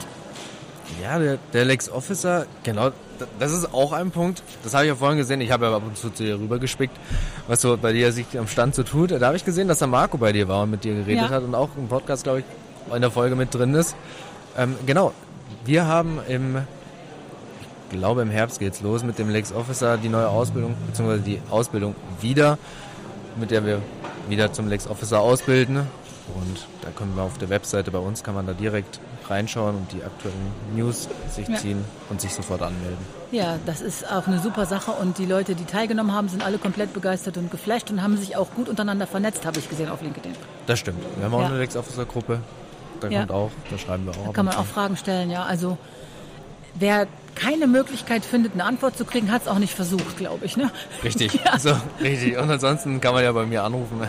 Ja, 1.01 1.17
der, 1.17 1.37
der 1.53 1.63
Lex 1.63 1.89
Officer, 1.89 2.45
genau, 2.63 2.91
das 3.39 3.53
ist 3.53 3.73
auch 3.73 3.93
ein 3.93 4.11
Punkt. 4.11 4.43
Das 4.63 4.73
habe 4.73 4.83
ich 4.83 4.89
ja 4.89 4.95
vorhin 4.95 5.17
gesehen. 5.17 5.39
Ich 5.39 5.49
habe 5.49 5.65
ja 5.67 5.75
ab 5.75 5.83
und 5.85 5.97
zu 5.97 6.09
zu 6.09 6.23
dir 6.23 6.37
rübergespickt, 6.37 6.95
was 7.47 7.61
so 7.61 7.77
bei 7.77 7.93
dir 7.93 8.11
sich 8.11 8.37
am 8.37 8.47
Stand 8.47 8.75
so 8.75 8.83
tut. 8.83 9.11
Da 9.11 9.25
habe 9.25 9.37
ich 9.37 9.45
gesehen, 9.45 9.69
dass 9.69 9.79
der 9.79 9.87
Marco 9.87 10.17
bei 10.17 10.33
dir 10.33 10.49
war 10.49 10.63
und 10.63 10.71
mit 10.71 10.83
dir 10.83 10.93
geredet 10.93 11.23
Ja. 11.23 11.29
hat 11.29 11.43
und 11.43 11.55
auch 11.55 11.69
im 11.77 11.87
Podcast, 11.87 12.23
glaube 12.23 12.39
ich, 12.39 12.45
in 12.93 13.01
der 13.01 13.11
Folge 13.11 13.37
mit 13.37 13.53
drin 13.55 13.73
ist. 13.73 13.95
Ähm, 14.57 14.75
genau, 14.85 15.13
wir 15.63 15.85
haben 15.87 16.19
im, 16.27 16.57
ich 17.91 17.97
glaube 17.97 18.21
im 18.23 18.29
Herbst 18.29 18.59
geht's 18.59 18.81
los 18.81 19.03
mit 19.03 19.17
dem 19.17 19.29
Lex 19.29 19.53
Officer 19.53 19.97
die 19.97 20.09
neue 20.09 20.27
Ausbildung, 20.27 20.75
beziehungsweise 20.87 21.21
die 21.21 21.39
Ausbildung 21.49 21.95
wieder, 22.19 22.57
mit 23.39 23.51
der 23.51 23.65
wir 23.65 23.81
wieder 24.27 24.51
zum 24.51 24.67
Lex 24.67 24.87
Officer 24.87 25.21
ausbilden. 25.21 25.87
Und 26.35 26.67
da 26.81 26.89
können 26.91 27.15
wir 27.15 27.23
auf 27.23 27.37
der 27.37 27.49
Webseite 27.49 27.91
bei 27.91 27.97
uns, 27.99 28.23
kann 28.23 28.35
man 28.35 28.45
da 28.47 28.53
direkt 28.53 28.99
reinschauen 29.29 29.75
und 29.75 29.91
die 29.91 30.03
aktuellen 30.03 30.51
News 30.75 31.07
sich 31.29 31.47
Ja. 31.47 31.57
ziehen 31.57 31.83
und 32.09 32.21
sich 32.21 32.33
sofort 32.33 32.61
anmelden. 32.61 32.97
Ja, 33.31 33.57
das 33.65 33.81
ist 33.81 34.09
auch 34.11 34.27
eine 34.27 34.39
super 34.39 34.65
Sache 34.65 34.91
und 34.91 35.17
die 35.17 35.25
Leute, 35.25 35.55
die 35.55 35.65
teilgenommen 35.65 36.13
haben, 36.13 36.27
sind 36.29 36.43
alle 36.43 36.57
komplett 36.57 36.93
begeistert 36.93 37.37
und 37.37 37.49
geflasht 37.51 37.89
und 37.91 38.01
haben 38.03 38.17
sich 38.17 38.35
auch 38.35 38.49
gut 38.55 38.67
untereinander 38.69 39.07
vernetzt, 39.07 39.45
habe 39.45 39.59
ich 39.59 39.69
gesehen 39.69 39.89
auf 39.89 40.01
LinkedIn. 40.01 40.33
Das 40.67 40.79
stimmt. 40.79 40.99
Wir 41.17 41.25
haben 41.25 41.33
auch 41.33 41.41
Ja. 41.41 41.47
eine 41.47 41.57
Lex 41.59 41.75
Officer 41.75 42.05
Gruppe. 42.05 42.39
Da 42.99 43.07
Ja. 43.07 43.19
kommt 43.19 43.31
auch, 43.31 43.51
da 43.69 43.77
schreiben 43.77 44.05
wir 44.05 44.11
auch. 44.11 44.27
Da 44.27 44.31
kann 44.33 44.45
man 44.45 44.55
auch. 44.55 44.65
Fragen 44.65 44.95
stellen, 44.97 45.31
ja. 45.31 45.43
Also 45.43 45.77
wer 46.75 47.07
keine 47.35 47.65
Möglichkeit 47.67 48.25
findet, 48.25 48.53
eine 48.53 48.65
Antwort 48.65 48.97
zu 48.97 49.05
kriegen, 49.05 49.31
hat 49.31 49.43
es 49.43 49.47
auch 49.47 49.57
nicht 49.59 49.73
versucht, 49.73 50.17
glaube 50.17 50.45
ich. 50.45 50.57
Ne? 50.57 50.69
Richtig, 51.03 51.33
Ja. 51.45 51.57
so, 51.57 51.73
richtig. 52.01 52.37
Und 52.37 52.49
ansonsten 52.51 52.99
kann 53.01 53.13
man 53.13 53.23
ja 53.23 53.31
bei 53.31 53.45
mir 53.45 53.63
anrufen. 53.63 54.01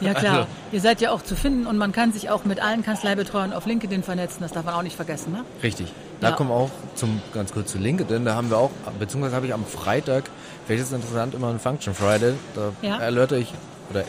Ja 0.00 0.14
klar, 0.14 0.36
Also, 0.40 0.48
ihr 0.72 0.80
seid 0.80 1.00
ja 1.00 1.10
auch 1.10 1.22
zu 1.22 1.36
finden 1.36 1.66
und 1.66 1.78
man 1.78 1.92
kann 1.92 2.12
sich 2.12 2.28
auch 2.30 2.44
mit 2.44 2.60
allen 2.62 2.82
Kanzleibetreuern 2.82 3.52
auf 3.52 3.66
LinkedIn 3.66 4.02
vernetzen, 4.02 4.38
das 4.42 4.52
darf 4.52 4.64
man 4.64 4.74
auch 4.74 4.82
nicht 4.82 4.96
vergessen. 4.96 5.32
Ne? 5.32 5.44
richtig. 5.62 5.92
Da 6.20 6.30
Ja. 6.30 6.34
kommen 6.36 6.50
wir 6.50 6.54
auch 6.56 6.70
zum, 6.94 7.20
ganz 7.34 7.52
kurz 7.52 7.70
zu 7.72 7.78
LinkedIn, 7.78 8.24
da 8.24 8.34
haben 8.34 8.48
wir 8.50 8.56
auch, 8.58 8.70
beziehungsweise 8.98 9.36
habe 9.36 9.46
ich 9.46 9.52
am 9.54 9.64
Freitag, 9.66 10.24
vielleicht 10.66 10.82
ist 10.82 10.88
es 10.88 10.94
interessant, 10.94 11.34
immer 11.34 11.48
einen 11.48 11.58
Function 11.58 11.94
Friday, 11.94 12.34
da 12.54 12.72
Ja. 12.82 12.98
erläutere 12.98 13.38
ich, 13.40 13.52
oder 13.90 14.04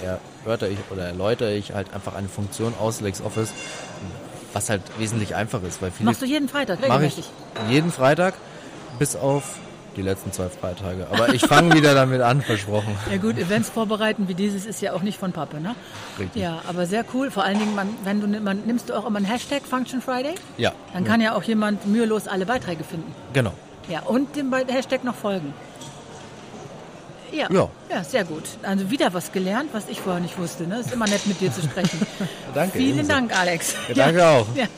erörtere 0.45 0.69
ich, 0.69 0.79
oder 0.91 1.03
erläutere 1.05 1.53
ich 1.53 1.73
halt 1.73 1.93
einfach 1.93 2.15
eine 2.15 2.29
Funktion 2.29 2.73
aus 2.79 3.01
LexOffice, 3.01 3.51
was 4.53 4.69
halt 4.69 4.81
wesentlich 4.97 5.35
einfach 5.35 5.61
ist, 5.63 5.81
weil 5.81 5.91
viele 5.91 6.09
Machst 6.09 6.21
du 6.21 6.25
jeden 6.25 6.47
Freitag 6.47 6.79
mache 6.79 7.05
ich 7.05 7.17
regelmäßig? 7.17 7.25
jeden 7.69 7.91
Freitag, 7.91 8.33
bis 8.99 9.15
auf 9.15 9.57
die 9.97 10.01
letzten 10.01 10.31
zwei 10.31 10.47
Freitage. 10.49 11.07
Aber 11.11 11.33
ich 11.33 11.41
fange 11.41 11.73
wieder 11.75 11.93
damit 11.93 12.21
an, 12.21 12.41
versprochen. 12.41 12.95
Ja 13.11 13.17
gut, 13.17 13.37
Events 13.37 13.69
vorbereiten 13.69 14.27
wie 14.27 14.35
dieses 14.35 14.65
ist 14.65 14.81
ja 14.81 14.93
auch 14.93 15.01
nicht 15.01 15.19
von 15.19 15.31
Pappe, 15.33 15.59
ne? 15.59 15.75
Richtig. 16.19 16.41
Ja, 16.41 16.61
aber 16.67 16.85
sehr 16.85 17.03
cool. 17.13 17.31
Vor 17.31 17.43
allen 17.43 17.59
Dingen, 17.59 17.75
man, 17.75 17.89
wenn 18.03 18.21
du 18.21 18.27
man, 18.39 18.61
nimmst 18.65 18.89
du 18.89 18.93
auch 18.93 19.05
immer 19.05 19.17
einen 19.17 19.25
Hashtag 19.25 19.63
Function 19.69 20.01
Friday, 20.01 20.35
Ja, 20.57 20.71
dann 20.93 21.03
kann 21.03 21.19
ja 21.19 21.35
auch 21.35 21.43
jemand 21.43 21.85
mühelos 21.87 22.27
alle 22.27 22.45
Beiträge 22.45 22.83
finden. 22.83 23.13
genau. 23.33 23.53
Ja, 23.89 24.01
und 24.01 24.35
dem 24.35 24.53
Hashtag 24.53 25.05
noch 25.05 25.15
folgen. 25.15 25.53
Ja. 27.31 27.47
Ja. 27.51 27.69
ja, 27.89 28.03
sehr 28.03 28.23
gut. 28.25 28.43
Also 28.63 28.89
wieder 28.89 29.13
was 29.13 29.31
gelernt, 29.31 29.69
was 29.73 29.87
ich 29.89 30.01
vorher 30.01 30.21
nicht 30.21 30.37
wusste. 30.37 30.65
Ne? 30.67 30.79
Ist 30.79 30.91
immer 30.91 31.07
nett 31.07 31.25
mit 31.25 31.39
dir 31.41 31.51
zu 31.53 31.61
sprechen. 31.61 32.05
Danke. 32.53 32.77
Vielen 32.77 32.95
ebenso. 32.99 33.11
Dank, 33.13 33.37
Alex. 33.37 33.75
Ja, 33.89 33.93
danke 34.05 34.25
auch. 34.25 34.45
Ja. 34.55 34.63
Im 34.63 34.69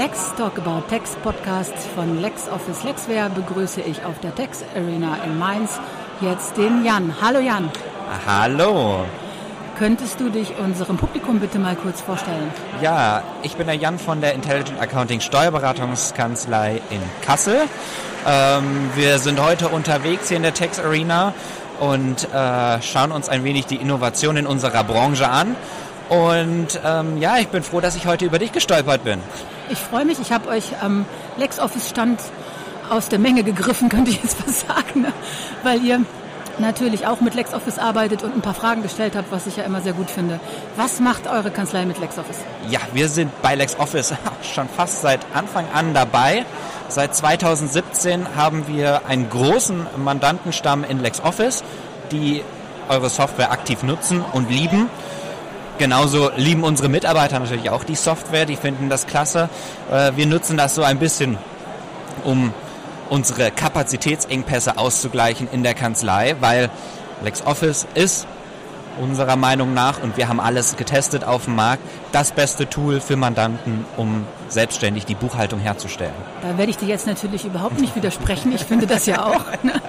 Lex 0.00 0.34
Talk 0.34 0.56
About 0.56 0.88
Text 0.88 1.22
Podcast 1.22 1.74
von 1.94 2.22
LexOffice 2.22 2.84
Lexware 2.84 3.28
begrüße 3.28 3.82
ich 3.82 4.02
auf 4.02 4.18
der 4.20 4.34
Text 4.34 4.64
Arena 4.74 5.18
in 5.26 5.38
Mainz 5.38 5.78
jetzt 6.22 6.56
den 6.56 6.86
Jan. 6.86 7.14
Hallo 7.20 7.38
Jan, 7.38 7.70
Hallo. 8.26 9.04
könntest 9.78 10.18
du 10.18 10.30
dich 10.30 10.54
unserem 10.56 10.96
Publikum 10.96 11.38
bitte 11.38 11.58
mal 11.58 11.76
kurz 11.76 12.00
vorstellen? 12.00 12.50
Ja, 12.80 13.22
ich 13.42 13.56
bin 13.56 13.66
der 13.66 13.76
Jan 13.76 13.98
von 13.98 14.22
der 14.22 14.32
Intelligent 14.32 14.80
Accounting 14.80 15.20
Steuerberatungskanzlei 15.20 16.80
in 16.88 17.02
Kassel. 17.20 17.60
Ähm, 18.26 18.88
wir 18.94 19.18
sind 19.18 19.38
heute 19.38 19.68
unterwegs 19.68 20.28
hier 20.28 20.38
in 20.38 20.44
der 20.44 20.54
Tex 20.54 20.78
Arena 20.78 21.34
und 21.78 22.26
äh, 22.32 22.80
schauen 22.80 23.12
uns 23.12 23.28
ein 23.28 23.44
wenig 23.44 23.66
die 23.66 23.76
Innovation 23.76 24.38
in 24.38 24.46
unserer 24.46 24.82
Branche 24.82 25.28
an. 25.28 25.56
Und 26.08 26.80
ähm, 26.86 27.18
ja, 27.18 27.36
ich 27.36 27.48
bin 27.48 27.62
froh, 27.62 27.82
dass 27.82 27.96
ich 27.96 28.06
heute 28.06 28.24
über 28.24 28.38
dich 28.38 28.52
gestolpert 28.52 29.04
bin. 29.04 29.20
Ich 29.70 29.78
freue 29.78 30.04
mich, 30.04 30.18
ich 30.18 30.32
habe 30.32 30.48
euch 30.48 30.82
am 30.82 31.06
LexOffice-Stand 31.38 32.20
aus 32.90 33.08
der 33.08 33.20
Menge 33.20 33.44
gegriffen, 33.44 33.88
könnte 33.88 34.10
ich 34.10 34.20
jetzt 34.20 34.36
was 34.44 34.62
sagen, 34.62 35.02
ne? 35.02 35.12
weil 35.62 35.84
ihr 35.84 36.00
natürlich 36.58 37.06
auch 37.06 37.20
mit 37.20 37.34
LexOffice 37.34 37.78
arbeitet 37.78 38.24
und 38.24 38.34
ein 38.34 38.42
paar 38.42 38.54
Fragen 38.54 38.82
gestellt 38.82 39.14
habt, 39.16 39.30
was 39.30 39.46
ich 39.46 39.56
ja 39.56 39.62
immer 39.62 39.80
sehr 39.80 39.92
gut 39.92 40.10
finde. 40.10 40.40
Was 40.76 40.98
macht 40.98 41.28
eure 41.28 41.52
Kanzlei 41.52 41.86
mit 41.86 42.00
LexOffice? 42.00 42.38
Ja, 42.68 42.80
wir 42.92 43.08
sind 43.08 43.30
bei 43.42 43.54
LexOffice 43.54 44.14
schon 44.54 44.68
fast 44.68 45.02
seit 45.02 45.20
Anfang 45.34 45.66
an 45.72 45.94
dabei. 45.94 46.44
Seit 46.88 47.14
2017 47.14 48.36
haben 48.36 48.66
wir 48.66 49.06
einen 49.06 49.30
großen 49.30 49.86
Mandantenstamm 49.96 50.82
in 50.82 50.98
LexOffice, 50.98 51.62
die 52.10 52.42
eure 52.88 53.08
Software 53.08 53.52
aktiv 53.52 53.84
nutzen 53.84 54.20
und 54.20 54.50
lieben. 54.50 54.90
Genauso 55.80 56.30
lieben 56.36 56.62
unsere 56.62 56.90
Mitarbeiter 56.90 57.40
natürlich 57.40 57.70
auch 57.70 57.84
die 57.84 57.94
Software, 57.94 58.44
die 58.44 58.56
finden 58.56 58.90
das 58.90 59.06
klasse. 59.06 59.48
Äh, 59.90 60.12
Wir 60.14 60.26
nutzen 60.26 60.58
das 60.58 60.74
so 60.74 60.82
ein 60.82 60.98
bisschen, 60.98 61.38
um 62.22 62.52
unsere 63.08 63.50
Kapazitätsengpässe 63.50 64.76
auszugleichen 64.76 65.48
in 65.50 65.62
der 65.62 65.72
Kanzlei, 65.72 66.36
weil 66.40 66.68
LexOffice 67.22 67.86
ist 67.94 68.26
unserer 69.00 69.36
Meinung 69.36 69.72
nach, 69.72 70.02
und 70.02 70.18
wir 70.18 70.28
haben 70.28 70.38
alles 70.38 70.76
getestet 70.76 71.24
auf 71.24 71.46
dem 71.46 71.54
Markt, 71.54 71.82
das 72.12 72.32
beste 72.32 72.68
Tool 72.68 73.00
für 73.00 73.16
Mandanten, 73.16 73.86
um 73.96 74.26
selbstständig 74.52 75.06
die 75.06 75.14
Buchhaltung 75.14 75.60
herzustellen. 75.60 76.14
Da 76.42 76.58
werde 76.58 76.70
ich 76.70 76.76
dir 76.76 76.88
jetzt 76.88 77.06
natürlich 77.06 77.44
überhaupt 77.44 77.80
nicht 77.80 77.94
widersprechen. 77.96 78.52
Ich 78.52 78.64
finde 78.64 78.86
das 78.86 79.06
ja 79.06 79.24
auch. 79.24 79.44
ne? 79.62 79.80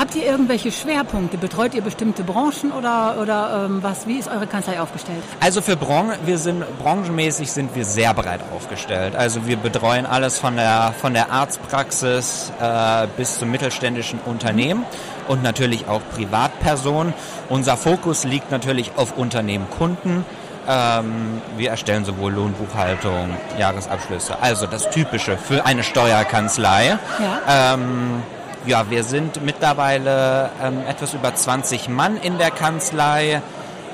Habt 0.00 0.14
ihr 0.14 0.24
irgendwelche 0.24 0.72
Schwerpunkte? 0.72 1.36
Betreut 1.36 1.74
ihr 1.74 1.82
bestimmte 1.82 2.24
Branchen 2.24 2.72
oder, 2.72 3.18
oder 3.20 3.66
ähm, 3.66 3.82
was? 3.82 4.06
Wie 4.06 4.18
ist 4.18 4.30
eure 4.30 4.46
Kanzlei 4.46 4.80
aufgestellt? 4.80 5.22
Also 5.40 5.60
für 5.60 5.76
Bran 5.76 6.12
wir 6.24 6.38
sind 6.38 6.64
branchenmäßig 6.78 7.52
sind 7.52 7.76
wir 7.76 7.84
sehr 7.84 8.14
breit 8.14 8.40
aufgestellt. 8.56 9.14
Also 9.14 9.46
wir 9.46 9.58
betreuen 9.58 10.06
alles 10.06 10.38
von 10.38 10.56
der 10.56 10.94
von 10.98 11.12
der 11.12 11.30
Arztpraxis 11.30 12.50
äh, 12.58 13.08
bis 13.18 13.38
zum 13.38 13.50
mittelständischen 13.50 14.20
Unternehmen 14.24 14.86
und 15.28 15.42
natürlich 15.42 15.86
auch 15.86 16.00
Privatpersonen. 16.14 17.12
Unser 17.50 17.76
Fokus 17.76 18.24
liegt 18.24 18.50
natürlich 18.50 18.92
auf 18.96 19.18
Unternehmen, 19.18 19.68
Kunden. 19.68 20.24
Ähm, 20.72 21.42
wir 21.56 21.70
erstellen 21.70 22.04
sowohl 22.04 22.32
Lohnbuchhaltung, 22.32 23.36
Jahresabschlüsse, 23.58 24.40
also 24.40 24.66
das 24.66 24.88
Typische 24.90 25.36
für 25.36 25.66
eine 25.66 25.82
Steuerkanzlei. 25.82 26.96
Ja. 27.18 27.74
Ähm, 27.74 28.22
ja, 28.66 28.88
wir 28.88 29.02
sind 29.02 29.42
mittlerweile 29.42 30.50
ähm, 30.62 30.82
etwas 30.86 31.12
über 31.14 31.34
20 31.34 31.88
Mann 31.88 32.16
in 32.18 32.38
der 32.38 32.52
Kanzlei, 32.52 33.42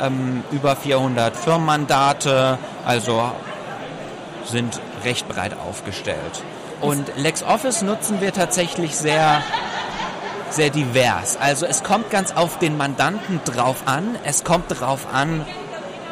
ähm, 0.02 0.44
über 0.50 0.76
400 0.76 1.34
Firmenmandate, 1.34 2.58
also 2.84 3.30
sind 4.44 4.78
recht 5.02 5.26
breit 5.28 5.56
aufgestellt. 5.58 6.42
Und 6.82 7.10
LexOffice 7.16 7.82
nutzen 7.82 8.20
wir 8.20 8.34
tatsächlich 8.34 8.96
sehr, 8.96 9.40
sehr 10.50 10.68
divers. 10.68 11.38
Also 11.40 11.64
es 11.64 11.82
kommt 11.82 12.10
ganz 12.10 12.32
auf 12.32 12.58
den 12.58 12.76
Mandanten 12.76 13.40
drauf 13.46 13.84
an. 13.86 14.16
Es 14.24 14.44
kommt 14.44 14.70
darauf 14.70 15.06
an, 15.14 15.46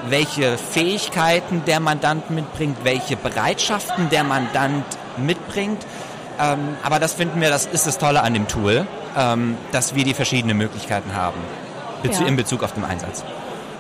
welche 0.09 0.59
Fähigkeiten 0.59 1.63
der 1.67 1.81
Mandant 1.81 2.31
mitbringt, 2.31 2.79
welche 2.85 3.17
Bereitschaften 3.17 4.11
der 4.11 4.25
Mandant 4.25 4.85
mitbringt. 5.17 5.85
Ähm, 6.41 6.77
aber 6.83 6.99
das 6.99 7.15
finden 7.15 7.41
wir, 7.41 7.49
das 7.51 7.67
ist 7.67 7.87
das 7.87 7.99
Tolle 7.99 8.23
an 8.23 8.35
dem 8.35 8.49
Tool, 8.49 8.87
ähm, 9.17 9.57
dass 9.73 9.95
wir 9.95 10.05
die 10.05 10.15
verschiedenen 10.15 10.57
Möglichkeiten 10.57 11.15
haben 11.15 11.39
Bezu 12.03 12.23
Ja. 12.23 12.29
in 12.29 12.37
Bezug 12.37 12.63
auf 12.63 12.73
den 12.73 12.85
Einsatz. 12.85 13.25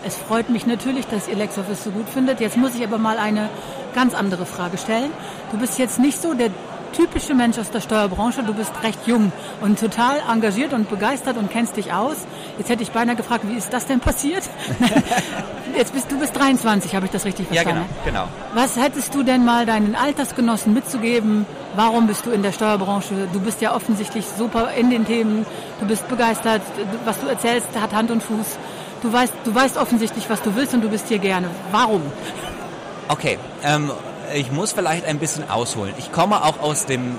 Es 0.06 0.16
freut 0.16 0.50
mich 0.50 0.66
natürlich, 0.66 1.06
dass 1.06 1.28
ihr 1.28 1.36
LexOffice 1.36 1.82
so 1.84 1.90
gut 1.90 2.08
findet. 2.08 2.38
Jetzt 2.40 2.56
muss 2.56 2.74
ich 2.74 2.84
aber 2.84 2.98
mal 2.98 3.18
eine 3.18 3.48
ganz 3.94 4.14
andere 4.14 4.44
Frage 4.46 4.78
stellen. 4.78 5.10
Du 5.50 5.58
bist 5.58 5.78
jetzt 5.78 5.98
nicht 5.98 6.20
so 6.20 6.34
der 6.34 6.50
typische 6.92 7.34
Mensch 7.34 7.58
aus 7.58 7.70
der 7.70 7.80
Steuerbranche. 7.80 8.42
Du 8.44 8.54
bist 8.54 8.70
recht 8.82 9.06
jung 9.06 9.32
und 9.60 9.80
total 9.80 10.18
engagiert 10.30 10.72
und 10.72 10.88
begeistert 10.90 11.36
und 11.38 11.50
kennst 11.50 11.76
dich 11.76 11.92
aus. 11.92 12.16
Jetzt 12.58 12.68
hätte 12.68 12.82
ich 12.82 12.92
beinahe 12.92 13.16
gefragt, 13.16 13.44
wie 13.48 13.56
ist 13.56 13.72
das 13.72 13.86
denn 13.86 14.00
passiert? 14.00 14.42
Jetzt 15.76 15.92
bist 15.92 16.10
du 16.10 16.18
bist 16.18 16.36
23, 16.36 16.94
habe 16.94 17.06
ich 17.06 17.12
das 17.12 17.24
richtig 17.24 17.48
verstanden? 17.48 17.84
Ja, 18.04 18.10
genau, 18.10 18.26
genau. 18.26 18.28
Was 18.54 18.76
hättest 18.76 19.12
du 19.14 19.24
denn 19.24 19.44
mal 19.44 19.66
deinen 19.66 19.96
Altersgenossen 19.96 20.72
mitzugeben? 20.72 21.46
Warum 21.74 22.06
bist 22.06 22.26
du 22.26 22.30
in 22.30 22.42
der 22.42 22.52
Steuerbranche? 22.52 23.28
Du 23.32 23.40
bist 23.40 23.60
ja 23.60 23.74
offensichtlich 23.74 24.24
super 24.38 24.70
in 24.76 24.90
den 24.90 25.04
Themen. 25.04 25.44
Du 25.80 25.86
bist 25.86 26.06
begeistert. 26.08 26.62
Was 27.04 27.20
du 27.20 27.26
erzählst, 27.26 27.68
hat 27.80 27.92
Hand 27.92 28.12
und 28.12 28.22
Fuß. 28.22 28.58
Du 29.02 29.12
weißt, 29.12 29.32
du 29.44 29.54
weißt 29.54 29.76
offensichtlich, 29.76 30.30
was 30.30 30.40
du 30.42 30.54
willst 30.54 30.74
und 30.74 30.82
du 30.82 30.88
bist 30.88 31.08
hier 31.08 31.18
gerne. 31.18 31.48
Warum? 31.72 32.02
Okay, 33.08 33.38
ähm, 33.64 33.90
ich 34.32 34.52
muss 34.52 34.72
vielleicht 34.72 35.04
ein 35.06 35.18
bisschen 35.18 35.50
ausholen. 35.50 35.92
Ich 35.98 36.12
komme 36.12 36.42
auch 36.44 36.60
aus 36.60 36.86
dem 36.86 37.18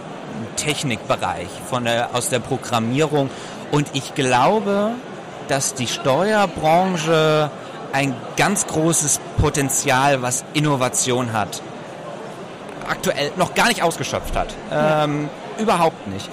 Technikbereich, 0.55 1.49
von 1.69 1.83
der, 1.83 2.09
aus 2.13 2.29
der 2.29 2.39
Programmierung 2.39 3.29
und 3.71 3.89
ich 3.93 4.15
glaube, 4.15 4.91
dass 5.47 5.73
die 5.73 5.87
Steuerbranche 5.87 7.49
ein 7.93 8.15
ganz 8.35 8.67
großes 8.67 9.19
Potenzial, 9.37 10.21
was 10.21 10.43
Innovation 10.53 11.33
hat, 11.33 11.61
aktuell 12.89 13.31
noch 13.37 13.53
gar 13.53 13.67
nicht 13.67 13.83
ausgeschöpft 13.83 14.35
hat. 14.35 14.53
Ähm, 14.71 15.29
überhaupt 15.59 16.07
nicht. 16.07 16.29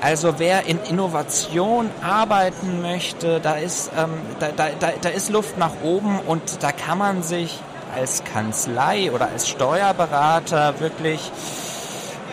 Also 0.00 0.34
wer 0.38 0.66
in 0.66 0.78
Innovation 0.82 1.90
arbeiten 2.02 2.82
möchte, 2.82 3.40
da 3.40 3.54
ist, 3.54 3.90
ähm, 3.96 4.10
da, 4.38 4.48
da, 4.54 4.68
da, 4.78 4.88
da 5.00 5.08
ist 5.08 5.30
Luft 5.30 5.56
nach 5.56 5.70
oben 5.82 6.18
und 6.20 6.62
da 6.62 6.72
kann 6.72 6.98
man 6.98 7.22
sich 7.22 7.58
als 7.94 8.22
Kanzlei 8.24 9.12
oder 9.12 9.28
als 9.28 9.48
Steuerberater 9.48 10.80
wirklich 10.80 11.30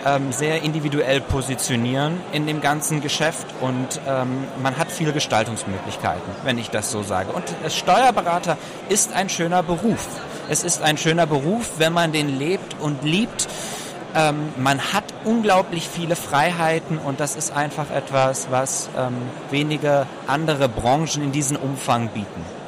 ähm, 0.05 0.31
sehr 0.31 0.63
individuell 0.63 1.21
positionieren 1.21 2.19
in 2.33 2.47
dem 2.47 2.61
ganzen 2.61 3.01
Geschäft 3.01 3.47
und 3.61 3.99
ähm, 4.07 4.45
man 4.61 4.77
hat 4.77 4.91
viele 4.91 5.13
Gestaltungsmöglichkeiten, 5.13 6.31
wenn 6.43 6.57
ich 6.57 6.69
das 6.69 6.91
so 6.91 7.03
sage. 7.03 7.31
Und 7.31 7.43
Steuerberater 7.71 8.57
ist 8.89 9.13
ein 9.13 9.29
schöner 9.29 9.63
Beruf. 9.63 10.07
Es 10.49 10.63
ist 10.63 10.81
ein 10.81 10.97
schöner 10.97 11.27
Beruf, 11.27 11.71
wenn 11.77 11.93
man 11.93 12.11
den 12.11 12.37
lebt 12.37 12.75
und 12.79 13.03
liebt. 13.03 13.47
Ähm, 14.13 14.49
man 14.57 14.79
hat 14.93 15.05
unglaublich 15.23 15.87
viele 15.87 16.15
Freiheiten 16.15 16.97
und 16.97 17.19
das 17.19 17.35
ist 17.35 17.55
einfach 17.55 17.89
etwas, 17.91 18.47
was 18.51 18.89
ähm, 18.97 19.15
wenige 19.49 20.05
andere 20.27 20.67
Branchen 20.67 21.23
in 21.23 21.31
diesem 21.31 21.57
Umfang 21.57 22.09
bieten. 22.09 22.60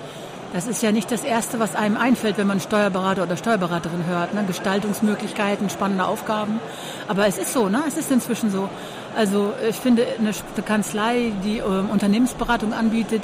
Das 0.53 0.67
ist 0.67 0.83
ja 0.83 0.91
nicht 0.91 1.11
das 1.11 1.23
Erste, 1.23 1.59
was 1.59 1.75
einem 1.75 1.97
einfällt, 1.97 2.37
wenn 2.37 2.45
man 2.45 2.59
Steuerberater 2.59 3.23
oder 3.23 3.37
Steuerberaterin 3.37 4.05
hört. 4.05 4.35
Ne? 4.35 4.43
Gestaltungsmöglichkeiten, 4.45 5.71
spannende 5.71 6.05
Aufgaben. 6.05 6.59
Aber 7.07 7.25
es 7.25 7.39
ist 7.39 7.53
so, 7.53 7.69
ne? 7.69 7.81
es 7.87 7.97
ist 7.97 8.11
inzwischen 8.11 8.51
so. 8.51 8.69
Also 9.17 9.53
ich 9.67 9.75
finde, 9.75 10.05
eine 10.19 10.31
Kanzlei, 10.63 11.31
die 11.43 11.57
ähm, 11.57 11.89
Unternehmensberatung 11.91 12.71
anbietet, 12.71 13.23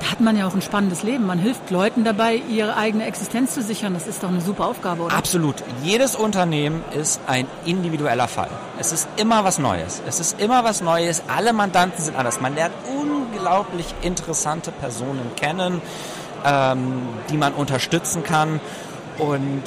da 0.00 0.10
hat 0.10 0.20
man 0.20 0.36
ja 0.36 0.46
auch 0.46 0.54
ein 0.54 0.60
spannendes 0.60 1.02
Leben. 1.02 1.24
Man 1.24 1.38
hilft 1.38 1.70
Leuten 1.70 2.04
dabei, 2.04 2.34
ihre 2.34 2.76
eigene 2.76 3.06
Existenz 3.06 3.54
zu 3.54 3.62
sichern. 3.62 3.94
Das 3.94 4.06
ist 4.06 4.22
doch 4.22 4.28
eine 4.28 4.42
super 4.42 4.66
Aufgabe, 4.66 5.04
oder? 5.04 5.16
Absolut. 5.16 5.56
Jedes 5.82 6.14
Unternehmen 6.14 6.84
ist 6.94 7.22
ein 7.26 7.46
individueller 7.64 8.28
Fall. 8.28 8.50
Es 8.78 8.92
ist 8.92 9.08
immer 9.16 9.44
was 9.44 9.58
Neues. 9.58 10.02
Es 10.06 10.20
ist 10.20 10.38
immer 10.38 10.62
was 10.64 10.82
Neues. 10.82 11.22
Alle 11.34 11.54
Mandanten 11.54 12.04
sind 12.04 12.18
anders. 12.18 12.38
Man 12.42 12.54
lernt 12.54 12.74
unglaublich 12.86 13.86
interessante 14.02 14.72
Personen 14.72 15.30
kennen 15.36 15.80
ähm, 16.46 17.08
die 17.30 17.36
man 17.36 17.52
unterstützen 17.52 18.22
kann. 18.22 18.60
Und 19.18 19.64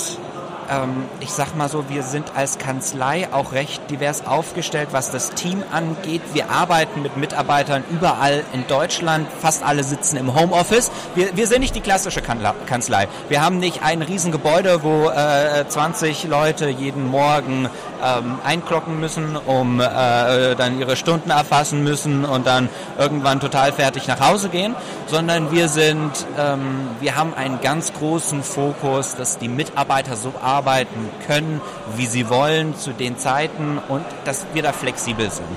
ähm, 0.70 1.06
ich 1.20 1.32
sag 1.32 1.56
mal 1.56 1.70
so, 1.70 1.90
wir 1.90 2.04
sind 2.04 2.36
als 2.36 2.58
Kanzlei 2.58 3.28
auch 3.32 3.52
recht 3.54 3.90
divers 3.90 4.26
aufgestellt, 4.26 4.90
was 4.92 5.12
das 5.12 5.32
Team 5.32 5.64
angeht. 5.72 6.22
Wir 6.34 6.50
arbeiten 6.50 7.02
mit 7.02 7.18
Mitarbeitern 7.18 7.84
überall 7.90 8.44
in 8.54 8.66
Deutschland. 8.68 9.28
Fast 9.42 9.64
alle 9.64 9.84
sitzen 9.84 10.18
im 10.18 10.36
Homeoffice. 10.40 10.92
Wir, 11.16 11.36
wir 11.36 11.48
sind 11.48 11.62
nicht 11.62 11.76
die 11.76 11.82
klassische 11.82 12.22
Kanzlei. 12.22 13.08
Wir 13.28 13.42
haben 13.42 13.60
nicht 13.60 13.84
ein 13.84 14.02
Riesengebäude, 14.02 14.84
wo 14.84 15.10
äh, 15.10 15.68
20 15.68 16.26
Leute 16.26 16.70
jeden 16.70 17.08
Morgen 17.08 17.70
ähm, 18.04 18.40
einklocken 18.44 19.00
müssen, 19.00 19.36
um 19.36 19.80
äh, 19.80 20.56
dann 20.56 20.80
ihre 20.80 20.96
Stunden 20.96 21.30
erfassen 21.30 21.84
müssen 21.84 22.26
und 22.26 22.48
dann 22.48 22.70
irgendwann 22.98 23.40
total 23.40 23.72
fertig 23.72 24.08
nach 24.08 24.20
Hause 24.20 24.50
gehen, 24.50 24.76
sondern 25.08 25.52
wir 25.52 25.68
sind, 25.68 26.12
ähm, 26.38 26.88
wir 27.00 27.16
haben 27.16 27.34
einen 27.34 27.62
ganz 27.62 27.94
großen 27.94 28.44
Fokus, 28.44 29.16
dass 29.16 29.38
die 29.38 29.48
Mitarbeiter 29.48 30.16
so 30.16 30.34
arbeiten 30.60 31.10
können, 31.26 31.62
wie 31.96 32.06
sie 32.06 32.30
wollen, 32.30 32.76
zu 32.76 32.92
den 32.92 33.18
Zeiten 33.18 33.80
und 33.88 34.06
dass 34.26 34.46
wir 34.54 34.62
da 34.62 34.74
flexibel 34.74 35.32
sind. 35.32 35.48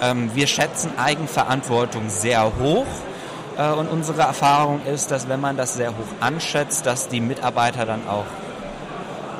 Ähm, 0.00 0.30
wir 0.34 0.46
schätzen 0.46 0.92
Eigenverantwortung 0.98 2.08
sehr 2.08 2.52
hoch. 2.60 2.86
Äh, 3.58 3.70
und 3.72 3.88
unsere 3.88 4.22
Erfahrung 4.22 4.80
ist, 4.86 5.10
dass 5.10 5.28
wenn 5.28 5.40
man 5.40 5.56
das 5.56 5.74
sehr 5.74 5.90
hoch 5.90 6.12
anschätzt, 6.20 6.86
dass 6.86 7.08
die 7.08 7.20
Mitarbeiter 7.20 7.86
dann 7.86 8.08
auch 8.08 8.26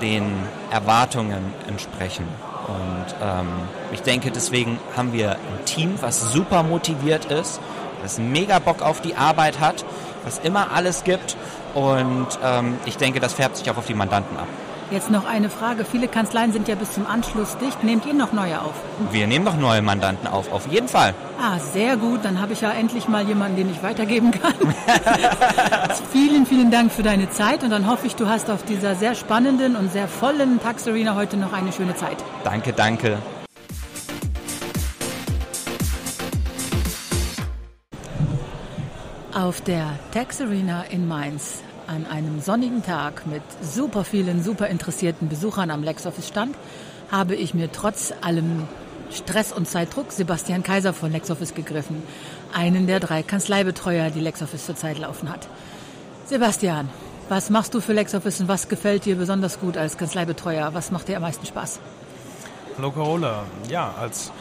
den 0.01 0.33
Erwartungen 0.71 1.55
entsprechen. 1.69 2.27
Und 2.67 3.15
ähm, 3.23 3.49
ich 3.93 4.03
denke, 4.03 4.31
deswegen 4.31 4.79
haben 4.97 5.13
wir 5.13 5.33
ein 5.33 5.65
Team, 5.65 5.95
was 6.01 6.33
super 6.33 6.63
motiviert 6.65 7.27
ist, 7.27 7.61
das 8.03 8.19
mega 8.19 8.59
Bock 8.59 8.83
auf 8.83 9.01
die 9.01 9.15
Arbeit 9.15 9.61
hat, 9.61 9.85
was 10.25 10.39
immer 10.41 10.73
alles 10.73 11.05
gibt. 11.05 11.37
Und 11.75 12.27
ähm, 12.45 12.79
ich 12.85 12.97
denke, 12.97 13.21
das 13.21 13.33
färbt 13.33 13.57
sich 13.57 13.71
auch 13.71 13.77
auf 13.77 13.87
die 13.87 13.95
Mandanten 13.95 14.37
ab. 14.37 14.49
Jetzt 14.93 15.11
noch 15.11 15.25
eine 15.25 15.49
Frage. 15.49 15.87
Viele 15.87 16.07
Kanzleien 16.07 16.53
sind 16.53 16.69
ja 16.69 16.75
bis 16.75 16.93
zum 16.93 17.07
Anschluss 17.07 17.57
dicht. 17.57 17.83
Nehmt 17.83 18.05
ihr 18.05 18.13
noch 18.13 18.35
neue 18.35 18.61
auf? 18.61 18.75
Wir 19.11 19.27
nehmen 19.27 19.43
noch 19.43 19.57
neue 19.57 19.81
Mandanten 19.81 20.29
auf, 20.29 20.53
auf 20.53 20.71
jeden 20.71 20.87
Fall. 20.87 21.15
Ah, 21.41 21.59
sehr 21.59 21.97
gut. 21.97 22.21
Dann 22.25 22.43
habe 22.43 22.53
ich 22.53 22.61
ja 22.61 22.71
endlich 22.73 23.09
mal 23.09 23.27
jemanden, 23.27 23.57
den 23.57 23.71
ich 23.71 23.83
weitergeben 23.83 24.33
kann. 24.33 24.53
vielen, 26.13 26.45
vielen 26.45 26.71
Dank 26.71 26.93
für 26.93 27.03
deine 27.03 27.31
Zeit 27.31 27.65
und 27.65 27.71
dann 27.71 27.87
hoffe 27.87 28.07
ich, 28.07 28.17
du 28.17 28.29
hast 28.29 28.51
auf 28.51 28.65
dieser 28.65 28.95
sehr 28.95 29.15
spannenden 29.15 29.77
und 29.77 29.91
sehr 29.91 30.09
vollen 30.09 30.61
Tax 30.61 30.87
Arena 30.87 31.15
heute 31.15 31.39
noch 31.39 31.55
eine 31.55 31.73
schöne 31.73 31.97
Zeit. 31.97 32.19
Danke, 32.45 32.75
danke. 32.75 33.17
Auf 39.33 39.63
der 39.63 39.87
Tax 40.13 40.43
Arena 40.43 40.83
in 40.91 41.09
Mainz 41.09 41.63
an 41.87 42.07
einem 42.07 42.41
sonnigen 42.41 42.83
Tag 42.83 43.27
mit 43.27 43.43
super 43.63 44.05
vielen, 44.05 44.43
super 44.43 44.69
interessierten 44.69 45.29
Besuchern 45.29 45.71
am 45.71 45.83
LexOffice 45.83 46.29
stand, 46.29 46.57
habe 47.11 47.35
ich 47.35 47.55
mir 47.55 47.71
trotz 47.71 48.13
allem 48.21 48.69
Stress 49.11 49.53
und 49.53 49.69
Zeitdruck 49.69 50.13
Sebastian 50.13 50.63
Kaiser 50.63 50.93
von 50.93 51.13
LexOffice 51.13 51.55
gegriffen, 51.55 52.03
einen 52.55 52.87
der 52.87 53.01
drei 53.01 53.23
Kanzleibetreuer, 53.23 54.11
die 54.11 54.21
LexOffice 54.21 54.67
zurzeit 54.67 54.99
laufen 54.99 55.29
hat. 55.29 55.47
Sebastian, 56.27 56.89
was 57.29 57.51
machst 57.51 57.75
du 57.75 57.81
für 57.81 57.93
LexOffice 57.93 58.41
und 58.41 58.49
was 58.49 58.69
gefällt 58.69 59.05
dir 59.05 59.17
besonders 59.17 59.61
gut 59.61 59.77
als 59.77 59.97
Kanzleibetreuer? 59.97 60.75
Was 60.75 60.91
macht 60.91 61.09
dir 61.09 61.17
am 61.17 61.23
meisten 61.23 61.47
Spaß? 61.47 61.81
Hallo 62.79 62.91
Carola. 62.91 63.45
Ja, 63.69 63.95
als 64.01 64.33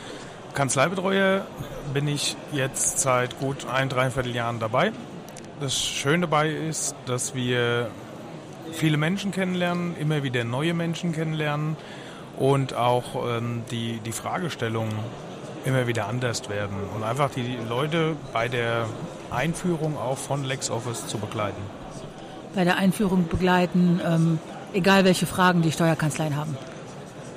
Kanzleibetreuer 0.54 1.46
bin 1.94 2.08
ich 2.08 2.38
jetzt 2.52 3.00
seit 3.00 3.40
gut 3.40 3.66
ein, 3.68 3.90
dreiviertel 3.90 4.34
Jahren 4.34 4.60
dabei 4.60 4.94
das 5.62 5.78
Schöne 5.80 6.22
dabei 6.22 6.50
ist, 6.50 6.96
dass 7.06 7.36
wir 7.36 7.90
viele 8.74 8.98
Menschen 8.98 9.32
kennenlernen, 9.32 9.96
immer 9.98 10.24
wieder 10.24 10.44
neue 10.44 10.74
Menschen 10.74 11.14
kennenlernen 11.14 11.78
und 12.38 12.74
auch 12.74 13.38
ähm, 13.38 13.64
die, 13.70 14.00
die 14.00 14.12
Fragestellungen 14.12 14.94
immer 15.64 15.86
wieder 15.88 16.08
anders 16.08 16.50
werden 16.50 16.76
und 16.96 17.04
einfach 17.04 17.30
die 17.30 17.58
Leute 17.70 18.16
bei 18.34 18.48
der 18.48 18.88
Einführung 19.30 19.98
auch 19.98 20.18
von 20.18 20.44
LexOffice 20.44 21.08
zu 21.08 21.20
begleiten. 21.20 21.62
Bei 22.56 22.64
der 22.64 22.78
Einführung 22.78 23.28
begleiten, 23.28 24.02
ähm, 24.04 24.40
egal 24.74 25.06
welche 25.06 25.28
Fragen 25.28 25.62
die 25.62 25.72
Steuerkanzleien 25.72 26.36
haben. 26.36 26.58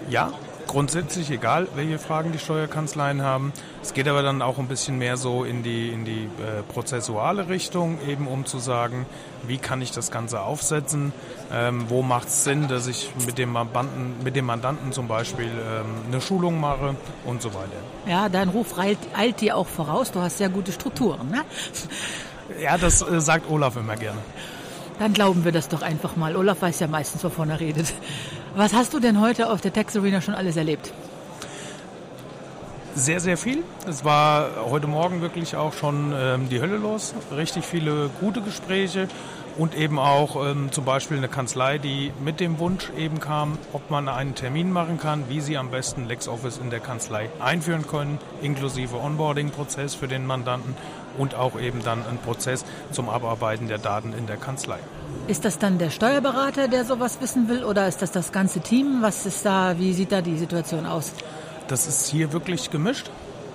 Ja, 0.09 0.33
grundsätzlich 0.67 1.31
egal, 1.31 1.69
welche 1.75 1.99
Fragen 1.99 2.33
die 2.33 2.39
Steuerkanzleien 2.39 3.23
haben. 3.23 3.53
Es 3.83 3.95
geht 3.95 4.09
aber 4.09 4.23
dann 4.23 4.43
auch 4.43 4.59
ein 4.59 4.69
bisschen 4.69 4.99
mehr 4.99 5.17
so 5.17 5.45
in 5.45 5.63
die, 5.63 5.89
in 5.91 6.05
die 6.05 6.25
äh, 6.25 6.63
prozessuale 6.67 7.49
Richtung, 7.49 7.99
eben 8.07 8.27
um 8.27 8.47
zu 8.47 8.59
sagen, 8.59 9.07
wie 9.47 9.59
kann 9.59 9.83
ich 9.83 9.93
das 9.93 10.11
Ganze 10.11 10.41
aufsetzen, 10.41 11.13
ähm, 11.53 11.87
wo 11.89 12.03
macht 12.03 12.29
es 12.29 12.45
Sinn, 12.45 12.69
dass 12.69 12.87
ich 12.87 13.11
mit 13.27 13.39
dem, 13.39 13.53
Mandanten, 13.53 14.15
mit 14.23 14.37
dem 14.37 14.47
Mandanten 14.47 14.93
zum 14.93 15.09
Beispiel 15.09 15.47
ähm, 15.47 15.87
eine 16.09 16.21
Schulung 16.21 16.61
mache 16.61 16.97
und 17.25 17.43
so 17.43 17.55
weiter. 17.55 17.71
Ja, 18.07 18.29
dein 18.29 18.49
Ruf 18.49 18.79
eilt, 18.79 18.99
eilt 19.17 19.41
dir 19.41 19.57
auch 19.57 19.67
voraus, 19.67 20.13
du 20.13 20.21
hast 20.21 20.39
sehr 20.39 20.49
gute 20.49 20.73
Strukturen, 20.73 21.31
ne? 21.31 21.45
Ja, 22.61 22.77
das 22.79 23.03
äh, 23.03 23.21
sagt 23.21 23.51
Olaf 23.51 23.77
immer 23.77 23.97
gerne. 23.97 24.19
Dann 24.99 25.13
glauben 25.13 25.45
wir 25.45 25.53
das 25.53 25.69
doch 25.69 25.83
einfach 25.83 26.17
mal. 26.17 26.37
Olaf 26.37 26.63
weiß 26.63 26.81
ja 26.81 26.87
meistens, 26.87 27.25
wovon 27.25 27.51
er 27.51 27.59
redet. 27.59 27.93
Was 28.57 28.73
hast 28.73 28.95
du 28.95 29.01
denn 29.01 29.21
heute 29.21 29.51
auf 29.51 29.61
der 29.61 29.73
Tex 29.73 29.97
Arena 29.97 30.21
schon 30.21 30.35
alles 30.35 30.57
erlebt? 30.57 30.93
Sehr, 32.95 33.19
sehr 33.19 33.37
viel. 33.37 33.65
Es 33.89 34.05
war 34.05 34.67
heute 34.71 34.87
Morgen 34.87 35.21
wirklich 35.21 35.57
auch 35.57 35.73
schon 35.73 36.15
ähm, 36.17 36.49
die 36.49 36.61
Hölle 36.61 36.77
los. 36.77 37.15
Richtig 37.35 37.65
viele 37.65 38.11
gute 38.21 38.41
Gespräche, 38.41 39.09
und 39.57 39.75
eben 39.77 39.99
auch 39.99 40.45
ähm, 40.45 40.73
zum 40.73 40.85
Beispiel 40.85 41.17
eine 41.17 41.29
Kanzlei, 41.29 41.79
die 41.79 42.13
mit 42.25 42.41
dem 42.41 42.59
Wunsch 42.59 42.91
eben 42.97 43.21
kam, 43.21 43.59
ob 43.73 43.91
man 43.91 44.09
einen 44.09 44.35
Termin 44.35 44.73
machen 44.73 44.99
kann, 44.99 45.29
wie 45.29 45.41
sie 45.41 45.57
am 45.57 45.71
besten 45.71 46.07
LexOffice 46.07 46.59
in 46.59 46.71
der 46.71 46.81
Kanzlei 46.81 47.29
einführen 47.41 47.87
können, 47.87 48.19
inklusive 48.43 48.97
Onboarding-Prozess 48.97 49.95
für 49.95 50.09
den 50.09 50.27
Mandanten 50.27 50.77
und 51.19 51.35
auch 51.35 51.59
eben 51.61 51.83
dann 51.85 52.05
ein 52.07 52.19
Prozess 52.19 52.65
zum 52.91 53.09
Abarbeiten 53.09 53.69
der 53.69 53.79
Daten 53.79 54.13
in 54.13 54.27
der 54.27 54.37
Kanzlei. 54.37 54.79
Ist 55.27 55.45
das 55.45 55.59
dann 55.59 55.79
der 55.79 55.91
Steuerberater, 55.91 56.69
der 56.69 56.85
sowas 56.85 57.19
wissen 57.21 57.49
will, 57.49 57.65
oder 57.65 57.89
ist 57.89 58.03
das 58.03 58.13
das 58.13 58.31
ganze 58.31 58.61
Team? 58.61 58.99
Was 59.01 59.25
ist 59.25 59.45
da, 59.47 59.79
wie 59.79 59.93
sieht 59.93 60.13
da 60.13 60.21
die 60.21 60.37
Situation 60.37 60.85
aus? 60.87 61.13
Das 61.69 61.87
ist 61.87 62.09
hier 62.09 62.33
wirklich 62.33 62.71
gemischt. 62.71 63.11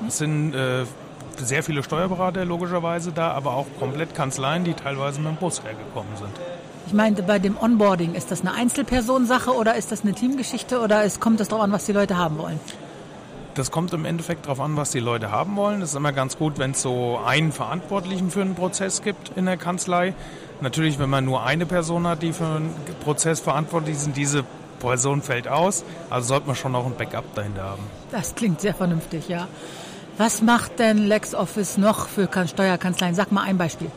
Es 0.07 0.17
sind 0.17 0.55
äh, 0.55 0.85
sehr 1.37 1.63
viele 1.63 1.83
Steuerberater 1.83 2.45
logischerweise 2.45 3.11
da, 3.11 3.31
aber 3.31 3.53
auch 3.53 3.67
komplett 3.79 4.15
Kanzleien, 4.15 4.63
die 4.63 4.73
teilweise 4.73 5.19
mit 5.19 5.29
dem 5.31 5.35
Bus 5.35 5.61
hergekommen 5.63 6.15
sind. 6.17 6.31
Ich 6.87 6.93
meinte, 6.93 7.21
bei 7.21 7.37
dem 7.37 7.55
Onboarding, 7.55 8.15
ist 8.15 8.31
das 8.31 8.41
eine 8.41 8.53
Einzelpersonensache 8.53 9.51
oder 9.51 9.75
ist 9.75 9.91
das 9.91 10.01
eine 10.01 10.13
Teamgeschichte 10.13 10.79
oder 10.79 11.03
es 11.03 11.19
kommt 11.19 11.39
es 11.39 11.47
darauf 11.47 11.63
an, 11.63 11.71
was 11.71 11.85
die 11.85 11.91
Leute 11.91 12.17
haben 12.17 12.39
wollen? 12.39 12.59
Das 13.53 13.71
kommt 13.71 13.93
im 13.93 14.05
Endeffekt 14.05 14.45
darauf 14.45 14.59
an, 14.59 14.75
was 14.77 14.91
die 14.91 14.99
Leute 14.99 15.31
haben 15.31 15.55
wollen. 15.55 15.81
Es 15.81 15.89
ist 15.89 15.95
immer 15.95 16.13
ganz 16.13 16.37
gut, 16.37 16.57
wenn 16.57 16.71
es 16.71 16.81
so 16.81 17.19
einen 17.23 17.51
Verantwortlichen 17.51 18.31
für 18.31 18.41
einen 18.41 18.55
Prozess 18.55 19.01
gibt 19.01 19.33
in 19.35 19.45
der 19.45 19.57
Kanzlei. 19.57 20.13
Natürlich, 20.61 20.99
wenn 20.99 21.09
man 21.09 21.25
nur 21.25 21.43
eine 21.43 21.65
Person 21.65 22.05
hat, 22.05 22.21
die 22.21 22.33
für 22.33 22.45
einen 22.45 22.75
Prozess 23.03 23.39
verantwortlich 23.39 23.95
ist, 23.95 24.09
diese 24.15 24.43
Person 24.79 25.21
fällt 25.21 25.47
aus. 25.47 25.83
Also 26.09 26.29
sollte 26.29 26.47
man 26.47 26.55
schon 26.55 26.71
noch 26.71 26.85
ein 26.85 26.95
Backup 26.95 27.33
dahinter 27.35 27.63
haben. 27.63 27.83
Das 28.11 28.35
klingt 28.35 28.61
sehr 28.61 28.73
vernünftig, 28.73 29.27
ja. 29.29 29.47
Was 30.17 30.41
macht 30.41 30.79
denn 30.79 31.07
LexOffice 31.07 31.77
noch 31.77 32.09
für 32.09 32.27
Steuerkanzleien? 32.45 33.15
Sag 33.15 33.31
mal 33.31 33.43
ein 33.43 33.57
Beispiel. 33.57 33.89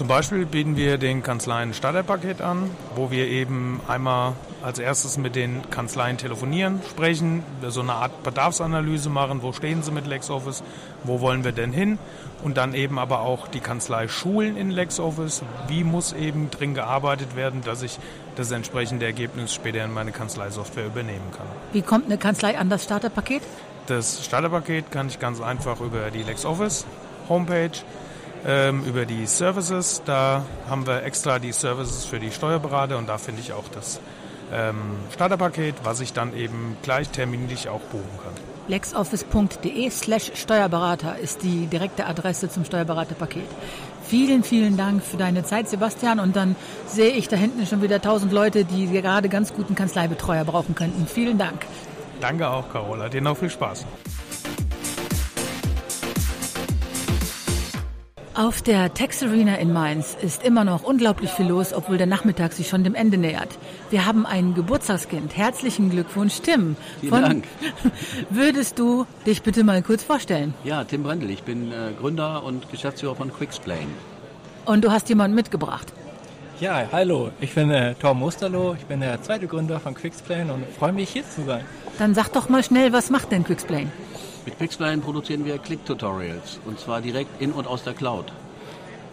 Zum 0.00 0.08
Beispiel 0.08 0.46
bieten 0.46 0.76
wir 0.76 0.96
den 0.96 1.22
Kanzleien 1.22 1.74
Starterpaket 1.74 2.40
an, 2.40 2.70
wo 2.94 3.10
wir 3.10 3.26
eben 3.26 3.82
einmal 3.86 4.32
als 4.62 4.78
erstes 4.78 5.18
mit 5.18 5.36
den 5.36 5.60
Kanzleien 5.70 6.16
telefonieren, 6.16 6.80
sprechen, 6.88 7.42
so 7.68 7.82
eine 7.82 7.92
Art 7.92 8.22
Bedarfsanalyse 8.22 9.10
machen, 9.10 9.42
wo 9.42 9.52
stehen 9.52 9.82
sie 9.82 9.90
mit 9.90 10.06
LexOffice, 10.06 10.62
wo 11.04 11.20
wollen 11.20 11.44
wir 11.44 11.52
denn 11.52 11.70
hin 11.70 11.98
und 12.42 12.56
dann 12.56 12.72
eben 12.72 12.98
aber 12.98 13.20
auch 13.20 13.46
die 13.46 13.60
Kanzlei 13.60 14.08
schulen 14.08 14.56
in 14.56 14.70
LexOffice, 14.70 15.42
wie 15.68 15.84
muss 15.84 16.14
eben 16.14 16.50
drin 16.50 16.72
gearbeitet 16.72 17.36
werden, 17.36 17.60
dass 17.62 17.82
ich 17.82 17.98
das 18.36 18.50
entsprechende 18.52 19.04
Ergebnis 19.04 19.52
später 19.52 19.84
in 19.84 19.92
meine 19.92 20.12
Kanzleisoftware 20.12 20.86
übernehmen 20.86 21.30
kann. 21.36 21.46
Wie 21.74 21.82
kommt 21.82 22.06
eine 22.06 22.16
Kanzlei 22.16 22.56
an 22.56 22.70
das 22.70 22.84
Starterpaket? 22.84 23.42
Das 23.86 24.24
Starterpaket 24.24 24.90
kann 24.90 25.08
ich 25.08 25.18
ganz 25.18 25.42
einfach 25.42 25.78
über 25.82 26.10
die 26.10 26.22
LexOffice 26.22 26.86
Homepage 27.28 27.72
ähm, 28.46 28.84
über 28.84 29.06
die 29.06 29.26
Services. 29.26 30.02
Da 30.04 30.44
haben 30.68 30.86
wir 30.86 31.02
extra 31.04 31.38
die 31.38 31.52
Services 31.52 32.04
für 32.04 32.20
die 32.20 32.30
Steuerberater 32.30 32.98
und 32.98 33.08
da 33.08 33.18
finde 33.18 33.40
ich 33.40 33.52
auch 33.52 33.68
das 33.74 34.00
ähm, 34.52 34.96
Starterpaket, 35.12 35.76
was 35.84 36.00
ich 36.00 36.12
dann 36.12 36.36
eben 36.36 36.76
gleich 36.82 37.08
terminlich 37.10 37.68
auch 37.68 37.80
buchen 37.80 38.18
kann. 38.22 38.32
lexoffice.de 38.68 39.90
slash 39.90 40.32
Steuerberater 40.34 41.18
ist 41.18 41.42
die 41.42 41.66
direkte 41.66 42.06
Adresse 42.06 42.48
zum 42.48 42.64
Steuerberaterpaket. 42.64 43.46
Vielen, 44.06 44.42
vielen 44.42 44.76
Dank 44.76 45.04
für 45.04 45.16
deine 45.16 45.44
Zeit, 45.44 45.68
Sebastian. 45.68 46.18
Und 46.18 46.34
dann 46.34 46.56
sehe 46.86 47.10
ich 47.12 47.28
da 47.28 47.36
hinten 47.36 47.64
schon 47.66 47.80
wieder 47.80 48.00
tausend 48.00 48.32
Leute, 48.32 48.64
die 48.64 48.88
gerade 48.88 49.28
ganz 49.28 49.54
guten 49.54 49.76
Kanzleibetreuer 49.76 50.44
brauchen 50.44 50.74
könnten. 50.74 51.06
Vielen 51.06 51.38
Dank. 51.38 51.64
Danke 52.20 52.48
auch, 52.48 52.68
Carola. 52.72 53.08
Dir 53.08 53.20
noch 53.20 53.36
viel 53.36 53.50
Spaß. 53.50 53.86
Auf 58.34 58.62
der 58.62 58.94
Tex 58.94 59.24
Arena 59.24 59.56
in 59.56 59.72
Mainz 59.72 60.16
ist 60.22 60.44
immer 60.44 60.62
noch 60.62 60.84
unglaublich 60.84 61.30
viel 61.32 61.48
los, 61.48 61.72
obwohl 61.72 61.98
der 61.98 62.06
Nachmittag 62.06 62.52
sich 62.52 62.68
schon 62.68 62.84
dem 62.84 62.94
Ende 62.94 63.18
nähert. 63.18 63.48
Wir 63.90 64.06
haben 64.06 64.24
ein 64.24 64.54
Geburtstagskind. 64.54 65.36
Herzlichen 65.36 65.90
Glückwunsch, 65.90 66.40
Tim. 66.40 66.76
Vielen 67.00 67.12
Von, 67.12 67.22
Dank. 67.22 67.44
Würdest 68.30 68.78
du 68.78 69.04
dich 69.26 69.42
bitte 69.42 69.64
mal 69.64 69.82
kurz 69.82 70.04
vorstellen? 70.04 70.54
Ja, 70.62 70.84
Tim 70.84 71.02
Brendel. 71.02 71.28
Ich 71.30 71.42
bin 71.42 71.72
äh, 71.72 71.90
Gründer 71.98 72.44
und 72.44 72.70
Geschäftsführer 72.70 73.16
von 73.16 73.32
Quicksplain. 73.32 73.88
Und 74.64 74.84
du 74.84 74.92
hast 74.92 75.08
jemanden 75.08 75.34
mitgebracht. 75.34 75.92
Ja, 76.60 76.84
hallo. 76.92 77.30
Ich 77.40 77.54
bin 77.54 77.70
äh, 77.72 77.96
Tom 77.96 78.20
Musterloh. 78.20 78.76
Ich 78.78 78.86
bin 78.86 79.00
der 79.00 79.20
zweite 79.22 79.48
Gründer 79.48 79.80
von 79.80 79.94
Quicksplain 79.94 80.50
und 80.50 80.64
freue 80.78 80.92
mich, 80.92 81.10
hier 81.10 81.24
zu 81.28 81.44
sein. 81.44 81.64
Dann 81.98 82.14
sag 82.14 82.28
doch 82.28 82.48
mal 82.48 82.62
schnell, 82.62 82.92
was 82.92 83.10
macht 83.10 83.32
denn 83.32 83.42
Quicksplain? 83.42 83.90
Mit 84.46 84.58
Pixline 84.58 84.98
produzieren 84.98 85.44
wir 85.44 85.58
Click-Tutorials 85.58 86.60
und 86.64 86.78
zwar 86.78 87.00
direkt 87.00 87.40
in 87.40 87.52
und 87.52 87.66
aus 87.66 87.84
der 87.84 87.94
Cloud. 87.94 88.32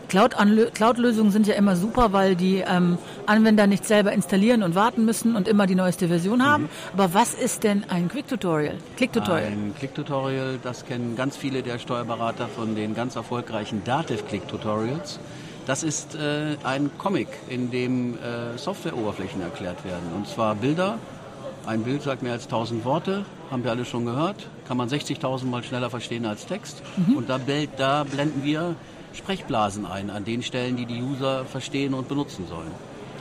Cloud-Lösungen 0.08 1.32
sind 1.32 1.48
ja 1.48 1.56
immer 1.56 1.76
super, 1.76 2.14
weil 2.14 2.36
die 2.38 2.64
ähm, 2.66 2.98
Anwender 3.26 3.68
nicht 3.68 3.86
selber 3.86 4.14
installieren 4.14 4.64
und 4.64 4.74
warten 4.74 5.04
müssen 5.04 5.36
und 5.36 5.50
immer 5.50 5.68
die 5.68 5.76
neueste 5.76 6.08
Version 6.08 6.46
haben. 6.46 6.64
Mhm. 6.64 6.70
Aber 6.94 7.14
was 7.14 7.34
ist 7.34 7.64
denn 7.64 7.84
ein 7.90 8.08
Quick-Tutorial? 8.08 8.76
Click-Tutorial? 8.96 9.48
Ein 9.48 9.76
Click-Tutorial, 9.78 10.60
das 10.64 10.86
kennen 10.86 11.18
ganz 11.18 11.36
viele 11.36 11.62
der 11.62 11.78
Steuerberater 11.78 12.48
von 12.48 12.76
den 12.76 12.96
ganz 12.96 13.18
erfolgreichen 13.18 13.84
Dativ-Click-Tutorials. 13.84 15.20
Das 15.66 15.84
ist 15.84 16.16
äh, 16.16 16.56
ein 16.64 16.90
Comic, 16.98 17.28
in 17.50 17.70
dem 17.70 18.14
äh, 18.14 18.58
Softwareoberflächen 18.58 19.42
erklärt 19.42 19.84
werden. 19.84 20.14
Und 20.16 20.26
zwar 20.26 20.56
Bilder. 20.56 20.98
Ein 21.68 21.84
Bild 21.84 22.02
sagt 22.02 22.24
mehr 22.24 22.32
als 22.32 22.46
1000 22.46 22.86
Worte 22.86 23.26
haben 23.52 23.66
wir 23.66 23.72
alle 23.72 23.84
schon 23.84 24.06
gehört, 24.06 24.48
kann 24.70 24.78
man 24.78 24.88
60.000 24.88 25.48
Mal 25.48 25.64
schneller 25.66 25.90
verstehen 25.90 26.26
als 26.26 26.46
Text. 26.46 26.82
Mhm. 26.96 27.18
Und 27.18 27.30
da, 27.30 27.38
da 27.76 28.06
blenden 28.06 28.42
wir 28.46 28.76
Sprechblasen 29.12 29.86
ein, 29.86 30.10
an 30.10 30.24
den 30.24 30.44
Stellen, 30.44 30.78
die 30.78 30.86
die 30.86 31.02
User 31.02 31.44
verstehen 31.44 31.94
und 31.94 32.08
benutzen 32.08 32.48
sollen. 32.48 32.72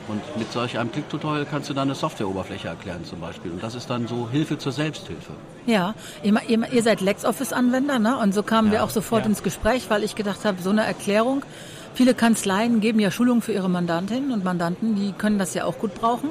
Und 0.07 0.21
mit 0.39 0.53
solch 0.53 0.79
einem 0.79 0.93
Klick-Tutorial 0.93 1.45
kannst 1.45 1.71
du 1.71 1.75
dann 1.75 1.89
eine 1.89 1.97
Softwareoberfläche 1.97 2.69
erklären 2.69 3.05
zum 3.05 3.19
Beispiel. 3.19 3.51
Und 3.51 3.65
das 3.65 3.75
ist 3.75 3.91
dann 3.91 4.07
so 4.07 4.29
Hilfe 4.31 4.59
zur 4.59 4.71
Selbsthilfe. 4.71 5.33
Ja, 5.67 5.97
ihr, 6.23 6.41
ihr, 6.47 6.73
ihr 6.73 6.83
seid 6.85 7.01
LexOffice-Anwender, 7.01 7.99
ne? 7.99 8.17
Und 8.17 8.33
so 8.33 8.45
kamen 8.45 8.69
ja, 8.69 8.75
wir 8.75 8.85
auch 8.85 8.91
sofort 8.91 9.23
ja. 9.23 9.31
ins 9.31 9.43
Gespräch, 9.43 9.87
weil 9.89 10.05
ich 10.05 10.15
gedacht 10.15 10.45
habe, 10.45 10.63
so 10.63 10.71
eine 10.71 10.85
Erklärung. 10.85 11.45
Viele 11.95 12.15
Kanzleien 12.15 12.81
geben 12.81 13.01
ja 13.01 13.11
Schulungen 13.11 13.43
für 13.43 13.53
ihre 13.53 13.69
Mandantinnen 13.69 14.31
und 14.31 14.45
Mandanten, 14.45 14.95
die 14.95 15.11
können 15.11 15.41
das 15.41 15.55
ja 15.55 15.65
auch 15.65 15.79
gut 15.79 15.95
brauchen. 15.95 16.31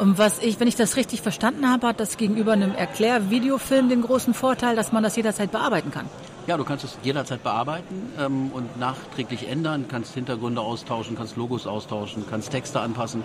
Und 0.00 0.16
was 0.16 0.38
ich, 0.38 0.58
wenn 0.58 0.66
ich 0.66 0.76
das 0.76 0.96
richtig 0.96 1.20
verstanden 1.20 1.68
habe, 1.68 1.88
hat 1.88 2.00
das 2.00 2.16
gegenüber 2.16 2.52
einem 2.52 2.74
Erklärvideofilm 2.74 3.90
den 3.90 4.00
großen 4.00 4.32
Vorteil, 4.32 4.74
dass 4.74 4.92
man 4.92 5.02
das 5.02 5.14
jederzeit 5.14 5.52
bearbeiten 5.52 5.90
kann. 5.90 6.06
Ja, 6.46 6.56
du 6.56 6.64
kannst 6.64 6.84
es 6.84 6.96
jederzeit 7.02 7.42
bearbeiten 7.42 8.10
ähm, 8.18 8.50
und 8.54 8.80
nachträglich 8.80 9.46
ändern, 9.46 9.84
kannst 9.90 10.14
Hintergründe 10.14 10.62
austauschen, 10.62 11.18
kannst 11.18 11.36
Logos 11.36 11.66
austauschen, 11.66 12.24
kannst 12.30 12.50
Texte 12.50 12.80
anpassen. 12.80 13.22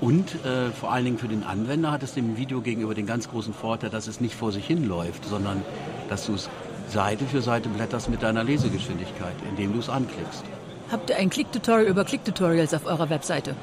Und 0.00 0.36
äh, 0.44 0.70
vor 0.70 0.92
allen 0.92 1.04
Dingen 1.04 1.18
für 1.18 1.26
den 1.26 1.42
Anwender 1.42 1.90
hat 1.90 2.04
es 2.04 2.14
dem 2.14 2.36
Video 2.36 2.60
gegenüber 2.60 2.94
den 2.94 3.06
ganz 3.06 3.28
großen 3.28 3.52
Vorteil, 3.52 3.90
dass 3.90 4.06
es 4.06 4.20
nicht 4.20 4.36
vor 4.36 4.52
sich 4.52 4.68
hinläuft, 4.68 5.24
sondern 5.24 5.64
dass 6.08 6.26
du 6.26 6.34
es 6.34 6.48
Seite 6.86 7.24
für 7.24 7.42
Seite 7.42 7.68
blätterst 7.68 8.08
mit 8.08 8.22
deiner 8.22 8.44
Lesegeschwindigkeit, 8.44 9.34
indem 9.48 9.72
du 9.72 9.80
es 9.80 9.88
anklickst. 9.88 10.44
Habt 10.92 11.10
ihr 11.10 11.16
ein 11.16 11.28
Click-Tutorial 11.28 11.88
über 11.88 12.04
Click-Tutorials 12.04 12.72
auf 12.72 12.86
eurer 12.86 13.10
Webseite? 13.10 13.56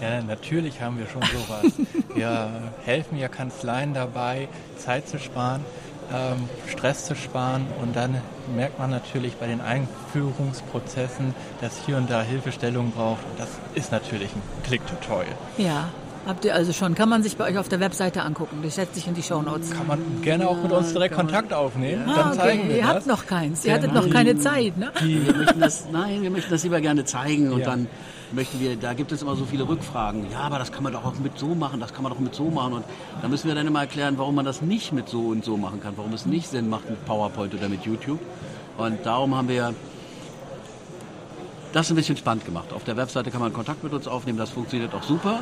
Ja, 0.00 0.22
natürlich 0.22 0.80
haben 0.80 0.98
wir 0.98 1.06
schon 1.06 1.22
sowas. 1.22 1.72
wir 2.14 2.50
helfen 2.84 3.18
ja 3.18 3.28
Kanzleien 3.28 3.94
dabei, 3.94 4.48
Zeit 4.76 5.08
zu 5.08 5.18
sparen, 5.18 5.64
ähm, 6.12 6.48
Stress 6.68 7.04
zu 7.06 7.14
sparen 7.14 7.66
und 7.82 7.94
dann 7.94 8.20
merkt 8.54 8.78
man 8.78 8.90
natürlich 8.90 9.36
bei 9.36 9.46
den 9.46 9.60
Einführungsprozessen, 9.60 11.34
dass 11.60 11.84
hier 11.84 11.96
und 11.96 12.10
da 12.10 12.22
Hilfestellung 12.22 12.92
braucht. 12.92 13.20
Das 13.38 13.48
ist 13.74 13.92
natürlich 13.92 14.30
ein 14.34 14.42
Click-Tutorial. 14.64 15.34
Ja, 15.58 15.88
Habt 16.26 16.44
ihr 16.44 16.54
also 16.54 16.72
schon. 16.72 16.94
Kann 16.94 17.08
man 17.08 17.22
sich 17.22 17.36
bei 17.36 17.44
euch 17.48 17.56
auf 17.56 17.68
der 17.68 17.80
Webseite 17.80 18.22
angucken. 18.22 18.60
Das 18.62 18.74
setzt 18.74 18.94
sich 18.94 19.06
in 19.06 19.14
die 19.14 19.22
Shownotes. 19.22 19.70
Kann 19.70 19.86
man 19.86 19.98
gerne 20.22 20.48
auch 20.48 20.62
mit 20.62 20.70
uns 20.70 20.92
direkt 20.92 21.14
Kontakt 21.14 21.52
aufnehmen. 21.52 22.04
Ja. 22.06 22.14
Dann 22.14 22.28
ah, 22.28 22.32
zeigen 22.32 22.68
wir 22.68 22.76
Ihr 22.76 22.82
das. 22.82 22.90
habt 22.90 23.06
noch 23.06 23.26
keins. 23.26 23.64
Ihr 23.64 23.72
hattet 23.72 23.94
noch 23.94 24.08
keine 24.10 24.38
Zeit, 24.38 24.76
ne? 24.76 24.92
Wir 25.00 25.34
möchten 25.34 25.60
das, 25.60 25.86
nein, 25.90 26.22
wir 26.22 26.30
möchten 26.30 26.50
das 26.50 26.62
lieber 26.62 26.80
gerne 26.80 27.04
zeigen 27.04 27.50
und 27.52 27.60
ja. 27.60 27.66
dann 27.66 27.86
möchten 28.32 28.60
wir, 28.60 28.76
da 28.76 28.94
gibt 28.94 29.12
es 29.12 29.22
immer 29.22 29.36
so 29.36 29.44
viele 29.44 29.68
Rückfragen. 29.68 30.30
Ja, 30.30 30.40
aber 30.40 30.58
das 30.58 30.72
kann 30.72 30.82
man 30.82 30.92
doch 30.92 31.04
auch 31.04 31.18
mit 31.18 31.38
so 31.38 31.54
machen, 31.54 31.80
das 31.80 31.92
kann 31.92 32.02
man 32.02 32.12
doch 32.12 32.18
mit 32.18 32.34
so 32.34 32.44
machen. 32.44 32.74
Und 32.74 32.84
da 33.22 33.28
müssen 33.28 33.48
wir 33.48 33.54
dann 33.54 33.66
immer 33.66 33.80
erklären, 33.80 34.18
warum 34.18 34.34
man 34.34 34.44
das 34.44 34.62
nicht 34.62 34.92
mit 34.92 35.08
so 35.08 35.20
und 35.28 35.44
so 35.44 35.56
machen 35.56 35.80
kann, 35.80 35.94
warum 35.96 36.12
es 36.12 36.26
nicht 36.26 36.48
Sinn 36.48 36.68
macht 36.68 36.88
mit 36.88 37.04
PowerPoint 37.06 37.54
oder 37.54 37.68
mit 37.68 37.84
YouTube. 37.84 38.20
Und 38.78 39.04
darum 39.04 39.34
haben 39.34 39.48
wir 39.48 39.74
das 41.72 41.90
ein 41.90 41.96
bisschen 41.96 42.16
spannend 42.16 42.44
gemacht. 42.44 42.72
Auf 42.72 42.84
der 42.84 42.96
Webseite 42.96 43.30
kann 43.30 43.40
man 43.40 43.52
Kontakt 43.52 43.84
mit 43.84 43.92
uns 43.92 44.08
aufnehmen, 44.08 44.38
das 44.38 44.50
funktioniert 44.50 44.94
auch 44.94 45.02
super. 45.02 45.40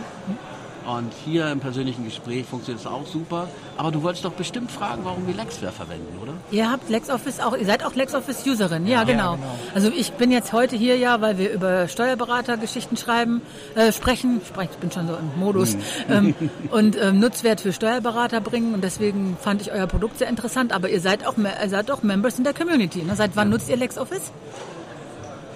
Und 0.89 1.13
hier 1.27 1.53
im 1.53 1.61
persönlichen 1.61 2.05
Gespräch 2.07 2.47
funktioniert 2.47 2.81
es 2.81 2.91
auch 2.91 3.07
super. 3.07 3.47
Aber 3.77 3.91
du 3.91 4.03
wolltest 4.03 4.25
doch 4.25 4.33
bestimmt 4.33 4.73
fragen, 4.73 5.03
warum 5.05 5.27
wir 5.27 5.35
Lexware 5.35 5.71
verwenden, 5.71 6.19
oder? 6.23 6.33
Ihr 6.51 6.71
habt 6.71 6.89
LexOffice 6.89 7.41
auch, 7.41 7.55
ihr 7.55 7.67
seid 7.67 7.85
auch 7.85 7.95
LexOffice-Userin, 7.95 8.87
ja, 8.87 9.01
ja, 9.01 9.05
genau. 9.05 9.33
ja, 9.33 9.37
genau. 9.37 9.59
Also 9.75 9.91
ich 9.95 10.13
bin 10.13 10.33
jetzt 10.33 10.55
heute 10.55 10.77
hier 10.77 10.97
ja, 10.97 11.21
weil 11.21 11.37
wir 11.37 11.53
über 11.53 11.89
Steuerberatergeschichten 11.89 12.97
schreiben, 12.97 13.43
äh, 13.75 13.93
sprechen, 13.93 14.41
ich 14.41 14.79
bin 14.79 14.91
schon 14.91 15.09
so 15.09 15.15
im 15.15 15.39
Modus, 15.39 15.75
mhm. 15.75 15.81
ähm, 16.09 16.35
und 16.71 16.97
ähm, 16.97 17.21
Nutzwert 17.21 17.61
für 17.61 17.75
Steuerberater 17.75 18.41
bringen. 18.41 18.73
Und 18.73 18.83
deswegen 18.83 19.37
fand 19.39 19.61
ich 19.61 19.71
euer 19.71 19.87
Produkt 19.87 20.17
sehr 20.17 20.29
interessant. 20.29 20.73
Aber 20.73 20.89
ihr 20.89 21.03
seid 21.03 21.27
auch, 21.27 21.37
ihr 21.37 21.69
seid 21.69 21.91
auch 21.91 22.03
Members 22.03 22.39
in 22.39 22.45
der 22.45 22.55
Community. 22.55 23.03
Ne? 23.03 23.15
Seit 23.15 23.37
wann 23.37 23.49
ja. 23.49 23.53
nutzt 23.53 23.69
ihr 23.69 23.77
LexOffice? 23.77 24.33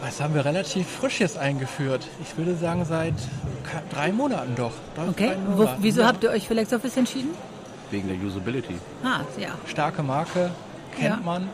Was 0.04 0.20
haben 0.20 0.34
wir 0.34 0.44
relativ 0.44 0.86
frisch 0.88 1.20
jetzt 1.20 1.38
eingeführt? 1.38 2.08
Ich 2.22 2.36
würde 2.36 2.56
sagen, 2.56 2.84
seit 2.84 3.14
drei 3.94 4.10
Monaten 4.12 4.54
doch. 4.56 4.72
Drei, 4.96 5.08
Okay, 5.08 5.32
Monaten, 5.56 5.82
wieso 5.82 6.00
ja. 6.00 6.08
habt 6.08 6.24
ihr 6.24 6.30
euch 6.30 6.48
für 6.48 6.54
LexOffice 6.54 6.96
entschieden? 6.96 7.30
Wegen 7.92 8.08
der 8.08 8.16
Usability. 8.16 8.74
Ah, 9.04 9.20
ja. 9.38 9.50
Starke 9.66 10.02
Marke, 10.02 10.50
kennt 10.96 11.18
Ja. 11.18 11.20
man 11.24 11.48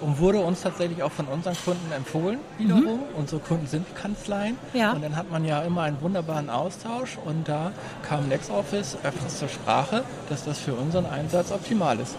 und 0.00 0.18
wurde 0.18 0.38
uns 0.38 0.62
tatsächlich 0.62 1.02
auch 1.02 1.12
von 1.12 1.26
unseren 1.26 1.54
Kunden 1.62 1.92
empfohlen 1.92 2.38
wiederum. 2.56 3.00
Unsere 3.18 3.38
Kunden 3.42 3.66
sind 3.66 3.94
Kanzleien 3.94 4.56
Ja. 4.72 4.92
und 4.92 5.02
dann 5.04 5.14
hat 5.14 5.30
man 5.30 5.44
ja 5.44 5.60
immer 5.60 5.82
einen 5.82 6.00
wunderbaren 6.00 6.48
Austausch 6.48 7.18
und 7.26 7.46
da 7.48 7.70
kam 8.08 8.30
LexOffice 8.30 8.96
öfters 9.04 9.40
zur 9.40 9.48
Sprache, 9.48 10.04
dass 10.30 10.44
das 10.44 10.58
für 10.58 10.72
unseren 10.72 11.04
Einsatz 11.04 11.52
optimal 11.52 12.00
ist. 12.00 12.16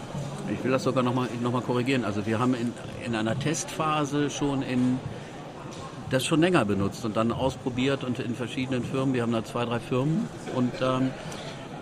Ich 0.54 0.64
will 0.64 0.70
das 0.72 0.84
sogar 0.84 1.02
nochmal 1.02 1.28
noch 1.42 1.52
mal 1.54 1.62
korrigieren. 1.62 2.06
Also 2.06 2.28
wir 2.28 2.38
haben 2.40 2.54
in, 2.54 2.72
in 3.04 3.16
einer 3.16 3.40
Testphase 3.40 4.30
schon 4.30 4.62
in 4.62 5.00
das 6.12 6.26
schon 6.26 6.41
länger 6.41 6.66
benutzt 6.66 7.05
und 7.05 7.16
dann 7.18 7.32
ausprobiert 7.32 8.03
und 8.03 8.20
in 8.20 8.36
verschiedenen 8.36 8.84
Firmen. 8.84 9.14
Wir 9.14 9.24
haben 9.24 9.32
da 9.32 9.43
zwei, 9.43 9.66
drei 9.66 9.80
Firmen 9.80 10.28
und 10.55 10.72
ähm, 10.82 11.12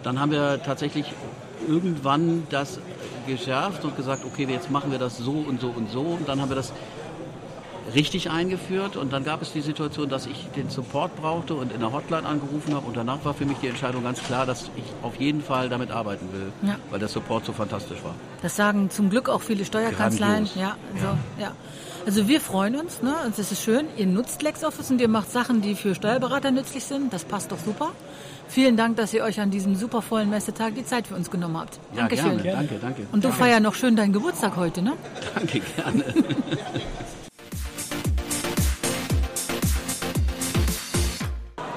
dann 0.04 0.20
haben 0.20 0.32
wir 0.32 0.62
tatsächlich 0.64 1.06
irgendwann 1.68 2.44
das 2.50 2.80
geschärft 3.28 3.84
und 3.84 3.98
gesagt, 3.98 4.24
okay, 4.26 4.48
jetzt 4.50 4.72
machen 4.72 4.92
wir 4.92 5.00
das 5.00 5.18
so 5.18 5.32
und 5.32 5.60
so 5.62 5.68
und 5.76 5.90
so 5.92 6.02
und 6.02 6.28
dann 6.30 6.40
haben 6.42 6.50
wir 6.50 6.56
das 6.56 6.72
richtig 7.96 8.30
eingeführt 8.30 8.96
und 8.98 9.12
dann 9.12 9.24
gab 9.24 9.42
es 9.42 9.52
die 9.52 9.62
Situation, 9.62 10.10
dass 10.10 10.28
ich 10.28 10.48
den 10.56 10.70
Support 10.70 11.16
brauchte 11.16 11.56
und 11.56 11.74
in 11.74 11.80
der 11.80 11.92
Hotline 11.92 12.26
angerufen 12.28 12.76
habe 12.76 12.86
und 12.88 12.96
danach 12.96 13.26
war 13.26 13.34
für 13.34 13.46
mich 13.46 13.58
die 13.58 13.68
Entscheidung 13.68 14.04
ganz 14.04 14.22
klar, 14.22 14.46
dass 14.46 14.70
ich 14.76 14.84
auf 15.02 15.16
jeden 15.16 15.42
Fall 15.42 15.70
damit 15.70 15.90
arbeiten 15.90 16.30
will, 16.32 16.52
Ja. 16.70 16.76
weil 16.92 17.00
der 17.00 17.08
Support 17.08 17.46
so 17.46 17.52
fantastisch 17.54 18.04
war. 18.04 18.14
Das 18.44 18.56
sagen 18.56 18.92
zum 18.92 19.10
Glück 19.10 19.28
auch 19.28 19.42
viele 19.42 19.66
Steuerkanzleien. 19.66 20.46
Grandios. 20.46 20.56
Ja, 20.56 20.76
so, 21.02 21.42
ja. 21.42 21.52
Also 22.06 22.28
wir 22.28 22.42
freuen 22.42 22.76
uns, 22.76 23.02
ne? 23.02 23.14
Und 23.26 23.38
es 23.38 23.52
ist 23.52 23.64
schön, 23.64 23.88
ihr 23.98 24.08
nutzt 24.08 24.42
LexOffice 24.42 24.90
und 24.92 25.02
ihr 25.02 25.08
macht 25.08 25.32
Sachen, 25.32 25.62
die 25.62 25.76
für 25.76 25.94
Steuerberater 25.94 26.52
nützlich 26.52 26.84
sind. 26.84 27.14
Das 27.14 27.24
passt 27.26 27.52
doch 27.52 27.60
super. 27.60 27.92
Vielen 28.48 28.78
Dank, 28.78 28.98
dass 28.98 29.14
ihr 29.14 29.24
euch 29.24 29.40
an 29.40 29.52
diesem 29.52 29.76
super 29.76 30.02
vollen 30.02 30.30
Messetag 30.30 30.74
die 30.76 30.86
Zeit 30.86 31.06
für 31.08 31.16
uns 31.16 31.30
genommen 31.30 31.58
habt. 31.58 31.80
Ja, 31.94 32.02
Dankeschön. 32.02 32.42
gerne. 32.42 32.68
Danke, 32.68 32.80
danke. 32.82 33.08
Und 33.12 33.24
du 33.24 33.32
feierst 33.32 33.62
noch 33.62 33.76
schön 33.76 33.96
deinen 33.96 34.14
Geburtstag 34.14 34.56
heute, 34.56 34.82
ne? 34.82 34.94
Danke, 35.36 35.60
gerne. 35.76 36.04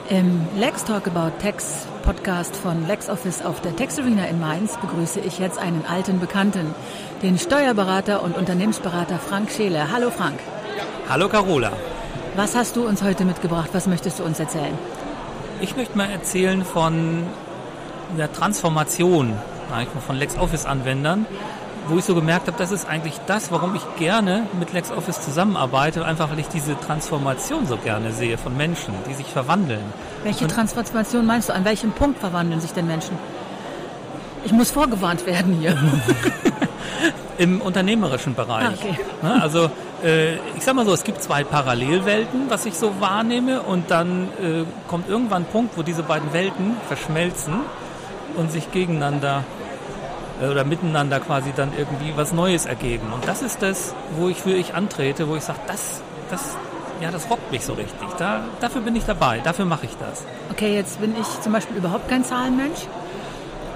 Im 0.09 0.41
Lex 0.59 0.85
Talk 0.85 1.07
About 1.09 1.33
Tax 1.43 1.87
Podcast 2.03 2.57
von 2.57 2.86
LexOffice 2.86 3.42
auf 3.42 3.61
der 3.61 3.76
Tax 3.76 3.98
Arena 3.98 4.26
in 4.26 4.40
Mainz 4.40 4.76
begrüße 4.76 5.20
ich 5.20 5.38
jetzt 5.38 5.59
einen 5.59 5.84
alten 5.86 6.18
Bekannten, 6.18 6.74
den 7.22 7.38
Steuerberater 7.38 8.22
und 8.22 8.36
Unternehmensberater 8.36 9.18
Frank 9.18 9.50
Scheele. 9.50 9.90
Hallo 9.92 10.11
Frank. 10.11 10.40
Hallo 11.09 11.28
Carola. 11.28 11.72
Was 12.36 12.57
hast 12.57 12.76
du 12.76 12.86
uns 12.86 13.03
heute 13.03 13.24
mitgebracht? 13.24 13.70
Was 13.72 13.86
möchtest 13.86 14.18
du 14.18 14.24
uns 14.24 14.40
erzählen? 14.40 14.76
Ich 15.61 15.76
möchte 15.76 15.96
mal 15.96 16.11
erzählen 16.11 16.64
von 16.64 17.22
der 18.18 18.32
Transformation 18.32 19.32
von 20.05 20.16
LexOffice-Anwendern, 20.16 21.24
wo 21.89 21.99
ich 21.99 22.05
so 22.05 22.14
gemerkt 22.14 22.47
habe, 22.47 22.57
das 22.59 22.70
ist 22.70 22.87
eigentlich 22.89 23.14
das, 23.26 23.51
warum 23.51 23.74
ich 23.74 23.83
gerne 23.99 24.47
mit 24.59 24.72
LexOffice 24.72 25.20
zusammenarbeite, 25.20 26.05
einfach 26.05 26.30
weil 26.30 26.39
ich 26.39 26.49
diese 26.49 26.78
Transformation 26.78 27.66
so 27.66 27.76
gerne 27.76 28.12
sehe 28.12 28.39
von 28.39 28.57
Menschen, 28.57 28.95
die 29.09 29.14
sich 29.14 29.26
verwandeln. 29.26 29.83
Welche 30.22 30.45
Und- 30.45 30.51
Transformation 30.53 31.26
meinst 31.26 31.49
du? 31.49 31.55
An 31.55 31.64
welchem 31.64 31.93
Punkt 31.93 32.18
verwandeln 32.20 32.61
sich 32.61 32.72
denn 32.72 32.87
Menschen? 32.87 33.16
Ich 34.45 34.53
muss 34.53 34.70
vorgewarnt 34.70 35.24
werden 35.26 35.55
hier. 35.61 35.76
Im 37.39 37.61
unternehmerischen 37.61 38.35
Bereich. 38.35 38.64
Ah, 38.66 38.72
okay. 38.74 38.99
Ne, 39.22 39.43
Also 39.43 39.70
äh, 40.05 40.35
ich 40.57 40.62
sag 40.64 40.74
mal 40.74 40.85
so, 40.85 40.93
es 40.93 41.03
gibt 41.05 41.22
zwei 41.22 41.43
Parallelwelten, 41.45 42.43
was 42.49 42.66
ich 42.66 42.74
so 42.74 42.93
wahrnehme, 43.01 43.62
und 43.62 43.91
dann 43.91 44.28
äh, 44.43 44.64
kommt 44.89 45.09
irgendwann 45.09 45.43
ein 45.43 45.47
Punkt, 45.47 45.76
wo 45.76 45.83
diese 45.83 46.03
beiden 46.03 46.33
Welten 46.33 46.76
verschmelzen 46.89 47.55
und 48.37 48.53
sich 48.53 48.70
gegeneinander 48.70 49.45
oder 50.51 50.64
miteinander 50.64 51.20
quasi 51.20 51.53
dann 51.55 51.72
irgendwie 51.76 52.12
was 52.16 52.32
Neues 52.32 52.66
ergeben. 52.66 53.12
Und 53.12 53.26
das 53.28 53.43
ist 53.43 53.62
das, 53.62 53.95
wo 54.16 54.28
ich 54.28 54.38
für 54.38 54.53
ich 54.53 54.74
antrete, 54.74 55.28
wo 55.28 55.36
ich 55.36 55.43
sage, 55.43 55.61
das, 55.66 56.03
das, 56.30 56.57
ja, 57.01 57.11
das 57.11 57.30
rockt 57.30 57.51
mich 57.51 57.64
so 57.64 57.74
richtig. 57.74 58.09
Da, 58.18 58.45
dafür 58.61 58.80
bin 58.80 58.97
ich 58.97 59.05
dabei, 59.05 59.40
dafür 59.40 59.64
mache 59.64 59.86
ich 59.86 59.97
das. 59.99 60.24
Okay, 60.51 60.74
jetzt 60.74 61.01
bin 61.01 61.14
ich 61.20 61.40
zum 61.40 61.53
Beispiel 61.53 61.76
überhaupt 61.76 62.09
kein 62.09 62.24
Zahlenmensch. 62.24 62.80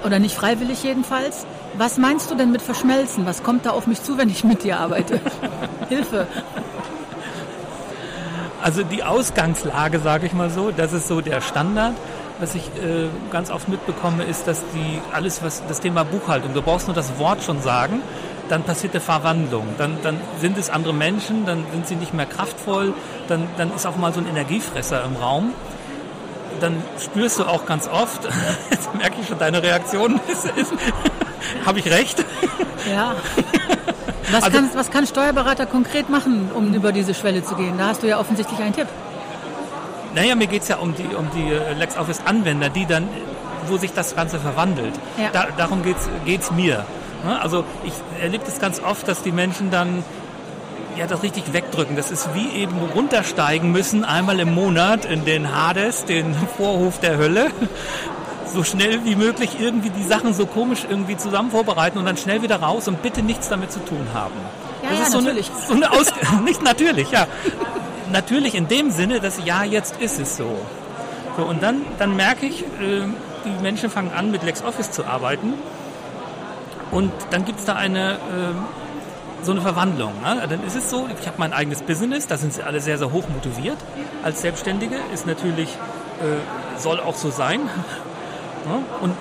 Oder 0.05 0.19
nicht 0.19 0.35
freiwillig 0.35 0.83
jedenfalls. 0.83 1.45
Was 1.77 1.97
meinst 1.97 2.31
du 2.31 2.35
denn 2.35 2.51
mit 2.51 2.61
verschmelzen? 2.61 3.25
Was 3.25 3.43
kommt 3.43 3.65
da 3.65 3.71
auf 3.71 3.87
mich 3.87 4.01
zu, 4.01 4.17
wenn 4.17 4.29
ich 4.29 4.43
mit 4.43 4.63
dir 4.63 4.79
arbeite? 4.79 5.19
Hilfe. 5.89 6.27
Also 8.61 8.83
die 8.83 9.03
Ausgangslage, 9.03 9.99
sage 9.99 10.25
ich 10.25 10.33
mal 10.33 10.49
so, 10.49 10.71
das 10.71 10.93
ist 10.93 11.07
so 11.07 11.21
der 11.21 11.41
Standard. 11.41 11.93
Was 12.39 12.53
ich 12.53 12.63
äh, 12.67 13.07
ganz 13.31 13.49
oft 13.49 13.67
mitbekomme, 13.67 14.23
ist, 14.23 14.47
dass 14.47 14.59
die 14.73 15.01
alles, 15.11 15.41
was 15.41 15.63
das 15.67 15.79
Thema 15.79 16.03
Buchhaltung, 16.03 16.53
du 16.53 16.61
brauchst 16.61 16.87
nur 16.87 16.93
das 16.95 17.17
Wort 17.17 17.41
schon 17.43 17.61
sagen, 17.61 18.01
dann 18.49 18.63
passiert 18.63 18.93
eine 18.93 19.01
Verwandlung. 19.01 19.65
Dann, 19.77 19.97
dann 20.03 20.19
sind 20.39 20.57
es 20.57 20.69
andere 20.69 20.93
Menschen, 20.93 21.45
dann 21.45 21.65
sind 21.71 21.87
sie 21.87 21.95
nicht 21.95 22.13
mehr 22.13 22.27
kraftvoll, 22.27 22.93
dann, 23.27 23.47
dann 23.57 23.73
ist 23.73 23.85
auch 23.87 23.97
mal 23.97 24.13
so 24.13 24.19
ein 24.19 24.27
Energiefresser 24.27 25.03
im 25.03 25.15
Raum. 25.15 25.53
Dann 26.61 26.81
spürst 27.03 27.39
du 27.39 27.43
auch 27.45 27.65
ganz 27.65 27.87
oft, 27.87 28.21
jetzt 28.71 28.93
merke 28.95 29.15
ich 29.21 29.27
schon 29.27 29.39
deine 29.39 29.61
Reaktion, 29.63 30.19
habe 31.65 31.79
ich 31.79 31.89
recht? 31.91 32.23
Ja. 32.89 33.15
Was, 34.31 34.43
Also- 34.43 34.57
kann, 34.57 34.69
was 34.75 34.91
kann 34.91 35.07
Steuerberater 35.07 35.65
konkret 35.65 36.09
machen, 36.09 36.51
um 36.53 36.73
über 36.73 36.91
diese 36.91 37.13
Schwelle 37.13 37.43
zu 37.43 37.55
gehen? 37.55 37.77
Da 37.77 37.87
hast 37.87 38.03
du 38.03 38.07
ja 38.07 38.19
offensichtlich 38.19 38.59
einen 38.59 38.73
Tipp. 38.75 38.87
Naja, 40.17 40.33
mir 40.33 40.47
geht 40.47 40.63
es 40.63 40.67
ja 40.67 40.77
um 40.77 40.95
die, 40.95 41.15
um 41.15 41.29
die 41.29 41.53
äh, 41.53 41.73
LexOffice-Anwender, 41.73 42.69
die 42.69 42.87
dann, 42.87 43.07
wo 43.67 43.77
sich 43.77 43.93
das 43.93 44.15
Ganze 44.15 44.39
verwandelt. 44.39 44.93
Ja. 45.15 45.29
Da, 45.31 45.47
darum 45.55 45.83
geht 45.83 46.41
es 46.41 46.51
mir. 46.51 46.85
Ne? 47.23 47.39
Also 47.39 47.63
ich 47.83 47.93
erlebe 48.19 48.43
das 48.43 48.59
ganz 48.59 48.81
oft, 48.81 49.07
dass 49.07 49.21
die 49.21 49.31
Menschen 49.31 49.69
dann 49.69 50.03
ja, 50.97 51.05
das 51.05 51.21
richtig 51.21 51.53
wegdrücken. 51.53 51.95
Das 51.95 52.09
ist 52.09 52.33
wie 52.33 52.49
eben 52.49 52.79
runtersteigen 52.95 53.71
müssen, 53.71 54.03
einmal 54.03 54.39
im 54.39 54.55
Monat 54.55 55.05
in 55.05 55.23
den 55.23 55.55
Hades, 55.55 56.05
den 56.05 56.33
Vorhof 56.57 56.99
der 56.99 57.19
Hölle. 57.19 57.51
So 58.51 58.63
schnell 58.63 59.05
wie 59.05 59.15
möglich 59.15 59.57
irgendwie 59.59 59.91
die 59.91 60.03
Sachen 60.03 60.33
so 60.33 60.47
komisch 60.47 60.87
irgendwie 60.89 61.15
zusammen 61.15 61.51
vorbereiten 61.51 61.99
und 61.99 62.05
dann 62.05 62.17
schnell 62.17 62.41
wieder 62.41 62.55
raus 62.55 62.87
und 62.87 63.03
bitte 63.03 63.21
nichts 63.21 63.49
damit 63.49 63.71
zu 63.71 63.85
tun 63.85 64.07
haben. 64.15 64.33
Ja, 64.81 64.89
das 64.89 64.97
ja, 64.97 65.05
ist 65.05 65.11
so 65.11 65.21
natürlich. 65.21 65.51
Eine, 65.51 65.67
so 65.67 65.73
eine 65.73 65.91
Aus 65.91 66.07
nicht 66.43 66.63
natürlich, 66.63 67.11
ja. 67.11 67.27
Natürlich 68.11 68.55
in 68.55 68.67
dem 68.67 68.91
Sinne, 68.91 69.19
dass 69.19 69.43
ja, 69.45 69.63
jetzt 69.63 69.99
ist 70.01 70.19
es 70.19 70.37
so. 70.37 70.57
so 71.35 71.43
und 71.43 71.61
dann, 71.61 71.81
dann 71.99 72.15
merke 72.15 72.45
ich, 72.45 72.61
äh, 72.61 73.03
die 73.45 73.61
Menschen 73.61 73.89
fangen 73.89 74.11
an, 74.11 74.31
mit 74.31 74.43
LexOffice 74.43 74.91
zu 74.91 75.05
arbeiten. 75.05 75.53
Und 76.91 77.11
dann 77.31 77.45
gibt 77.45 77.59
es 77.59 77.65
da 77.65 77.75
eine, 77.75 78.13
äh, 78.13 78.15
so 79.43 79.51
eine 79.51 79.61
Verwandlung. 79.61 80.13
Ne? 80.21 80.45
Dann 80.47 80.63
ist 80.65 80.75
es 80.75 80.89
so, 80.89 81.07
ich 81.19 81.27
habe 81.27 81.37
mein 81.37 81.53
eigenes 81.53 81.81
Business, 81.81 82.27
da 82.27 82.37
sind 82.37 82.53
sie 82.53 82.63
alle 82.63 82.79
sehr, 82.79 82.97
sehr 82.97 83.11
hoch 83.11 83.27
motiviert. 83.29 83.77
Als 84.23 84.41
Selbstständige 84.41 84.95
ist 85.13 85.27
natürlich, 85.27 85.69
äh, 85.69 86.79
soll 86.79 86.99
auch 86.99 87.15
so 87.15 87.29
sein. 87.29 87.61
Ne? 88.65 88.79
Und 88.99 89.15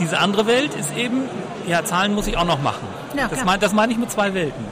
diese 0.00 0.18
andere 0.18 0.46
Welt 0.48 0.74
ist 0.74 0.96
eben, 0.96 1.28
ja, 1.68 1.84
Zahlen 1.84 2.14
muss 2.14 2.26
ich 2.26 2.36
auch 2.36 2.46
noch 2.46 2.60
machen. 2.60 2.88
Ja, 3.16 3.28
das 3.28 3.44
meine 3.44 3.60
das 3.60 3.72
meine 3.72 3.92
ich 3.92 3.98
mit 3.98 4.10
zwei 4.10 4.34
Welten. 4.34 4.64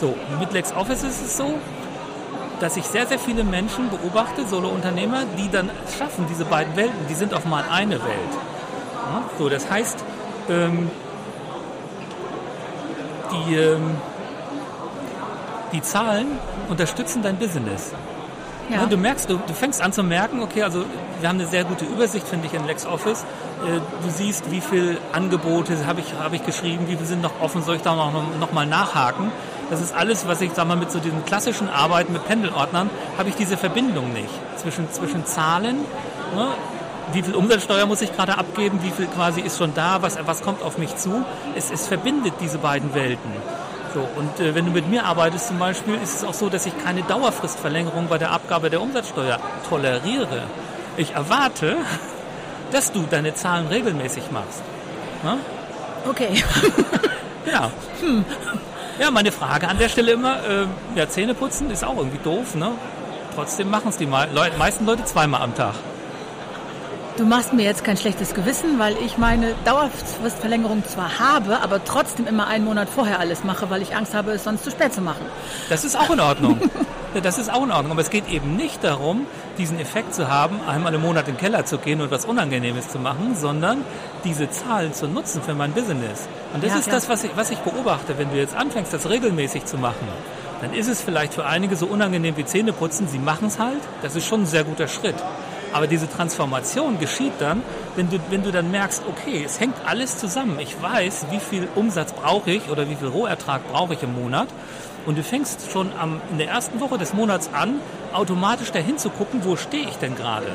So, 0.00 0.14
mit 0.38 0.54
LexOffice 0.54 1.02
ist 1.02 1.20
es 1.20 1.36
so, 1.36 1.58
dass 2.60 2.76
ich 2.76 2.84
sehr, 2.84 3.06
sehr 3.06 3.18
viele 3.18 3.44
Menschen 3.44 3.90
beobachte, 3.90 4.46
Solo-Unternehmer, 4.46 5.24
die 5.36 5.50
dann 5.50 5.70
schaffen, 5.98 6.26
diese 6.28 6.44
beiden 6.44 6.76
Welten, 6.76 7.06
die 7.08 7.14
sind 7.14 7.34
auf 7.34 7.44
mal 7.44 7.64
eine 7.70 7.94
Welt. 7.94 8.32
Ja, 8.94 9.22
so, 9.38 9.48
das 9.48 9.70
heißt, 9.70 10.04
ähm, 10.50 10.90
die, 13.32 13.54
ähm, 13.54 13.96
die 15.72 15.82
Zahlen 15.82 16.26
unterstützen 16.68 17.22
dein 17.22 17.36
Business. 17.36 17.92
Ja. 18.70 18.84
Du 18.84 18.98
merkst, 18.98 19.30
du, 19.30 19.38
du 19.46 19.54
fängst 19.54 19.80
an 19.80 19.92
zu 19.92 20.02
merken, 20.02 20.42
okay, 20.42 20.62
also 20.62 20.84
wir 21.20 21.28
haben 21.28 21.38
eine 21.38 21.48
sehr 21.48 21.64
gute 21.64 21.86
Übersicht, 21.86 22.28
finde 22.28 22.46
ich, 22.46 22.54
in 22.54 22.66
LexOffice. 22.66 23.22
Äh, 23.22 23.80
Du 24.02 24.10
siehst, 24.10 24.50
wie 24.50 24.60
viele 24.60 24.98
Angebote 25.12 25.86
habe 25.86 26.00
ich, 26.00 26.12
habe 26.14 26.36
ich 26.36 26.44
geschrieben, 26.44 26.86
wie 26.86 26.96
viele 26.96 27.06
sind 27.06 27.22
noch 27.22 27.40
offen, 27.40 27.62
soll 27.62 27.76
ich 27.76 27.82
da 27.82 27.94
noch, 27.94 28.12
noch 28.38 28.52
mal 28.52 28.66
nachhaken. 28.66 29.32
Das 29.70 29.80
ist 29.80 29.94
alles, 29.94 30.26
was 30.26 30.40
ich, 30.40 30.52
sag 30.54 30.66
mal, 30.66 30.76
mit 30.76 30.90
so 30.90 30.98
diesen 30.98 31.24
klassischen 31.24 31.68
Arbeiten 31.68 32.12
mit 32.12 32.26
Pendelordnern, 32.26 32.90
habe 33.18 33.28
ich 33.28 33.36
diese 33.36 33.56
Verbindung 33.56 34.12
nicht 34.12 34.28
zwischen, 34.56 34.90
zwischen 34.90 35.26
Zahlen, 35.26 35.76
ne? 36.34 36.48
wie 37.12 37.22
viel 37.22 37.34
Umsatzsteuer 37.34 37.86
muss 37.86 38.02
ich 38.02 38.14
gerade 38.14 38.36
abgeben, 38.36 38.80
wie 38.82 38.90
viel 38.90 39.06
quasi 39.06 39.40
ist 39.40 39.58
schon 39.58 39.74
da, 39.74 40.02
was, 40.02 40.18
was 40.26 40.42
kommt 40.42 40.62
auf 40.62 40.78
mich 40.78 40.96
zu. 40.96 41.24
Es, 41.56 41.70
es 41.70 41.86
verbindet 41.86 42.34
diese 42.40 42.58
beiden 42.58 42.94
Welten. 42.94 43.32
So, 43.94 44.06
und 44.16 44.40
äh, 44.40 44.54
wenn 44.54 44.66
du 44.66 44.70
mit 44.70 44.88
mir 44.88 45.04
arbeitest 45.04 45.48
zum 45.48 45.58
Beispiel, 45.58 45.94
ist 45.94 46.16
es 46.16 46.24
auch 46.24 46.34
so, 46.34 46.50
dass 46.50 46.66
ich 46.66 46.72
keine 46.84 47.02
Dauerfristverlängerung 47.02 48.08
bei 48.08 48.18
der 48.18 48.32
Abgabe 48.32 48.68
der 48.68 48.82
Umsatzsteuer 48.82 49.38
toleriere. 49.68 50.42
Ich 50.96 51.12
erwarte, 51.12 51.76
dass 52.72 52.92
du 52.92 53.04
deine 53.08 53.34
Zahlen 53.34 53.66
regelmäßig 53.68 54.30
machst. 54.30 54.62
Ne? 55.22 55.38
Okay. 56.08 56.42
Ja. 57.50 57.70
Ja, 58.98 59.10
meine 59.10 59.30
Frage 59.32 59.68
an 59.68 59.78
der 59.78 59.88
Stelle 59.88 60.12
immer, 60.12 60.36
äh, 60.36 60.66
ja, 60.96 61.08
Zähne 61.08 61.34
putzen 61.34 61.70
ist 61.70 61.84
auch 61.84 61.96
irgendwie 61.96 62.18
doof, 62.22 62.54
ne? 62.54 62.72
trotzdem 63.34 63.70
machen 63.70 63.88
es 63.90 63.96
die 63.96 64.06
Leu- 64.06 64.50
meisten 64.58 64.84
Leute 64.84 65.04
zweimal 65.04 65.42
am 65.42 65.54
Tag. 65.54 65.74
Du 67.16 67.24
machst 67.24 67.52
mir 67.52 67.62
jetzt 67.64 67.84
kein 67.84 67.96
schlechtes 67.96 68.34
Gewissen, 68.34 68.78
weil 68.78 68.96
ich 69.04 69.16
meine 69.18 69.54
Dauerfristverlängerung 69.64 70.84
zwar 70.86 71.18
habe, 71.20 71.60
aber 71.62 71.84
trotzdem 71.84 72.26
immer 72.26 72.46
einen 72.48 72.64
Monat 72.64 72.88
vorher 72.88 73.18
alles 73.20 73.42
mache, 73.44 73.70
weil 73.70 73.82
ich 73.82 73.94
Angst 73.96 74.14
habe, 74.14 74.32
es 74.32 74.44
sonst 74.44 74.64
zu 74.64 74.70
spät 74.70 74.92
zu 74.94 75.00
machen. 75.00 75.22
Das 75.68 75.84
ist 75.84 75.96
auch 75.98 76.10
in 76.10 76.20
Ordnung. 76.20 76.58
Das 77.22 77.38
ist 77.38 77.50
auch 77.50 77.64
in 77.64 77.72
Ordnung. 77.72 77.92
Aber 77.92 78.02
es 78.02 78.10
geht 78.10 78.28
eben 78.28 78.54
nicht 78.54 78.84
darum, 78.84 79.26
diesen 79.56 79.80
Effekt 79.80 80.14
zu 80.14 80.28
haben, 80.28 80.60
einmal 80.68 80.92
im 80.92 81.00
Monat 81.00 81.26
in 81.26 81.34
den 81.34 81.40
Keller 81.40 81.64
zu 81.64 81.78
gehen 81.78 82.02
und 82.02 82.10
was 82.10 82.26
Unangenehmes 82.26 82.90
zu 82.90 82.98
machen, 82.98 83.34
sondern 83.34 83.78
diese 84.24 84.50
Zahlen 84.50 84.92
zu 84.92 85.08
nutzen 85.08 85.40
für 85.42 85.54
mein 85.54 85.72
Business. 85.72 86.28
Und 86.54 86.62
das 86.62 86.70
Ja, 86.72 86.78
ist 86.78 86.84
klar. 86.84 86.96
das, 86.96 87.08
was 87.08 87.24
ich, 87.24 87.30
was 87.36 87.50
ich 87.50 87.58
beobachte. 87.58 88.16
Wenn 88.18 88.30
du 88.30 88.36
jetzt 88.36 88.56
anfängst, 88.56 88.92
das 88.92 89.08
regelmäßig 89.08 89.64
zu 89.66 89.76
machen, 89.76 90.08
dann 90.60 90.72
ist 90.74 90.88
es 90.88 91.00
vielleicht 91.02 91.34
für 91.34 91.44
einige 91.46 91.76
so 91.76 91.86
unangenehm 91.86 92.36
wie 92.36 92.44
Zähneputzen. 92.44 93.06
Sie 93.08 93.18
machen 93.18 93.48
es 93.48 93.58
halt. 93.58 93.80
Das 94.02 94.16
ist 94.16 94.26
schon 94.26 94.42
ein 94.42 94.46
sehr 94.46 94.64
guter 94.64 94.88
Schritt. 94.88 95.14
Aber 95.72 95.86
diese 95.86 96.08
Transformation 96.08 96.98
geschieht 96.98 97.34
dann, 97.40 97.62
wenn 97.94 98.08
du, 98.08 98.18
wenn 98.30 98.42
du 98.42 98.50
dann 98.50 98.70
merkst, 98.70 99.02
okay, 99.06 99.42
es 99.44 99.60
hängt 99.60 99.76
alles 99.86 100.16
zusammen. 100.18 100.58
Ich 100.60 100.80
weiß, 100.82 101.26
wie 101.30 101.40
viel 101.40 101.68
Umsatz 101.74 102.12
brauche 102.12 102.50
ich 102.50 102.70
oder 102.70 102.88
wie 102.88 102.94
viel 102.96 103.08
Rohertrag 103.08 103.60
brauche 103.70 103.92
ich 103.94 104.02
im 104.02 104.14
Monat. 104.14 104.48
Und 105.04 105.18
du 105.18 105.22
fängst 105.22 105.70
schon 105.70 105.90
am, 106.00 106.20
in 106.30 106.38
der 106.38 106.48
ersten 106.48 106.80
Woche 106.80 106.96
des 106.96 107.12
Monats 107.12 107.50
an, 107.52 107.80
automatisch 108.14 108.72
dahin 108.72 108.96
zu 108.98 109.10
gucken, 109.10 109.40
wo 109.44 109.56
stehe 109.56 109.84
ich 109.84 109.96
denn 109.96 110.16
gerade. 110.16 110.46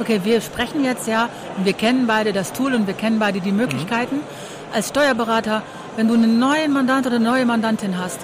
Okay, 0.00 0.20
wir 0.24 0.40
sprechen 0.40 0.84
jetzt 0.84 1.06
ja, 1.06 1.28
wir 1.62 1.72
kennen 1.72 2.06
beide 2.06 2.32
das 2.32 2.52
Tool 2.52 2.74
und 2.74 2.86
wir 2.86 2.94
kennen 2.94 3.18
beide 3.18 3.40
die 3.40 3.52
Möglichkeiten. 3.52 4.20
Als 4.72 4.88
Steuerberater, 4.88 5.62
wenn 5.96 6.08
du 6.08 6.14
einen 6.14 6.38
neuen 6.38 6.72
Mandant 6.72 7.06
oder 7.06 7.16
eine 7.16 7.24
neue 7.24 7.44
Mandantin 7.44 7.98
hast, 7.98 8.20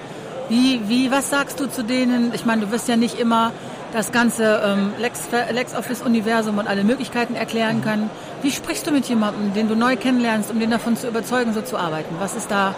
wie, 0.48 0.80
wie, 0.88 1.10
was 1.10 1.28
sagst 1.28 1.60
du 1.60 1.66
zu 1.66 1.84
denen? 1.84 2.32
Ich 2.34 2.46
meine, 2.46 2.62
du 2.62 2.70
wirst 2.70 2.88
ja 2.88 2.96
nicht 2.96 3.18
immer 3.18 3.52
das 3.92 4.12
ganze 4.12 4.62
ähm, 4.64 4.92
Lex, 4.98 5.28
LexOffice-Universum 5.50 6.58
und 6.58 6.66
alle 6.66 6.84
Möglichkeiten 6.84 7.34
erklären 7.34 7.82
können. 7.82 8.10
Wie 8.42 8.50
sprichst 8.50 8.86
du 8.86 8.90
mit 8.90 9.06
jemandem, 9.06 9.52
den 9.52 9.68
du 9.68 9.74
neu 9.74 9.96
kennenlernst, 9.96 10.50
um 10.50 10.58
den 10.58 10.70
davon 10.70 10.96
zu 10.96 11.08
überzeugen, 11.08 11.52
so 11.52 11.60
zu 11.60 11.76
arbeiten? 11.76 12.14
Was 12.18 12.34
ist 12.34 12.50
da 12.50 12.74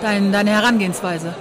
dein, 0.00 0.32
deine 0.32 0.50
Herangehensweise? 0.50 1.34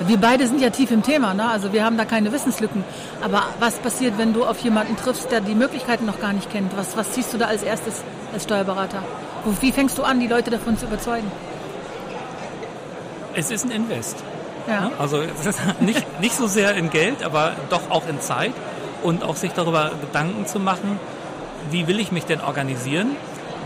Wir 0.00 0.16
beide 0.16 0.46
sind 0.46 0.60
ja 0.60 0.70
tief 0.70 0.90
im 0.90 1.02
Thema, 1.02 1.34
ne? 1.34 1.48
also 1.48 1.72
wir 1.72 1.84
haben 1.84 1.96
da 1.96 2.04
keine 2.04 2.32
Wissenslücken. 2.32 2.84
Aber 3.22 3.44
was 3.60 3.78
passiert, 3.78 4.18
wenn 4.18 4.32
du 4.32 4.44
auf 4.44 4.58
jemanden 4.58 4.96
triffst, 4.96 5.30
der 5.30 5.40
die 5.40 5.54
Möglichkeiten 5.54 6.06
noch 6.06 6.20
gar 6.20 6.32
nicht 6.32 6.50
kennt? 6.50 6.76
Was, 6.76 6.96
was 6.96 7.12
ziehst 7.12 7.32
du 7.32 7.38
da 7.38 7.46
als 7.46 7.62
erstes 7.62 8.02
als 8.32 8.44
Steuerberater? 8.44 9.02
Wie 9.60 9.72
fängst 9.72 9.98
du 9.98 10.02
an, 10.02 10.20
die 10.20 10.26
Leute 10.26 10.50
davon 10.50 10.76
zu 10.76 10.86
überzeugen? 10.86 11.30
Es 13.34 13.50
ist 13.50 13.64
ein 13.64 13.70
Invest. 13.70 14.16
Ja. 14.68 14.90
Also 14.98 15.20
es 15.20 15.46
ist 15.46 15.60
nicht, 15.80 16.20
nicht 16.20 16.34
so 16.34 16.46
sehr 16.46 16.74
in 16.74 16.90
Geld, 16.90 17.22
aber 17.22 17.52
doch 17.70 17.90
auch 17.90 18.08
in 18.08 18.20
Zeit 18.20 18.52
und 19.02 19.24
auch 19.24 19.36
sich 19.36 19.52
darüber 19.52 19.92
Gedanken 20.00 20.46
zu 20.46 20.58
machen, 20.58 20.98
wie 21.70 21.86
will 21.86 22.00
ich 22.00 22.12
mich 22.12 22.24
denn 22.24 22.40
organisieren? 22.40 23.16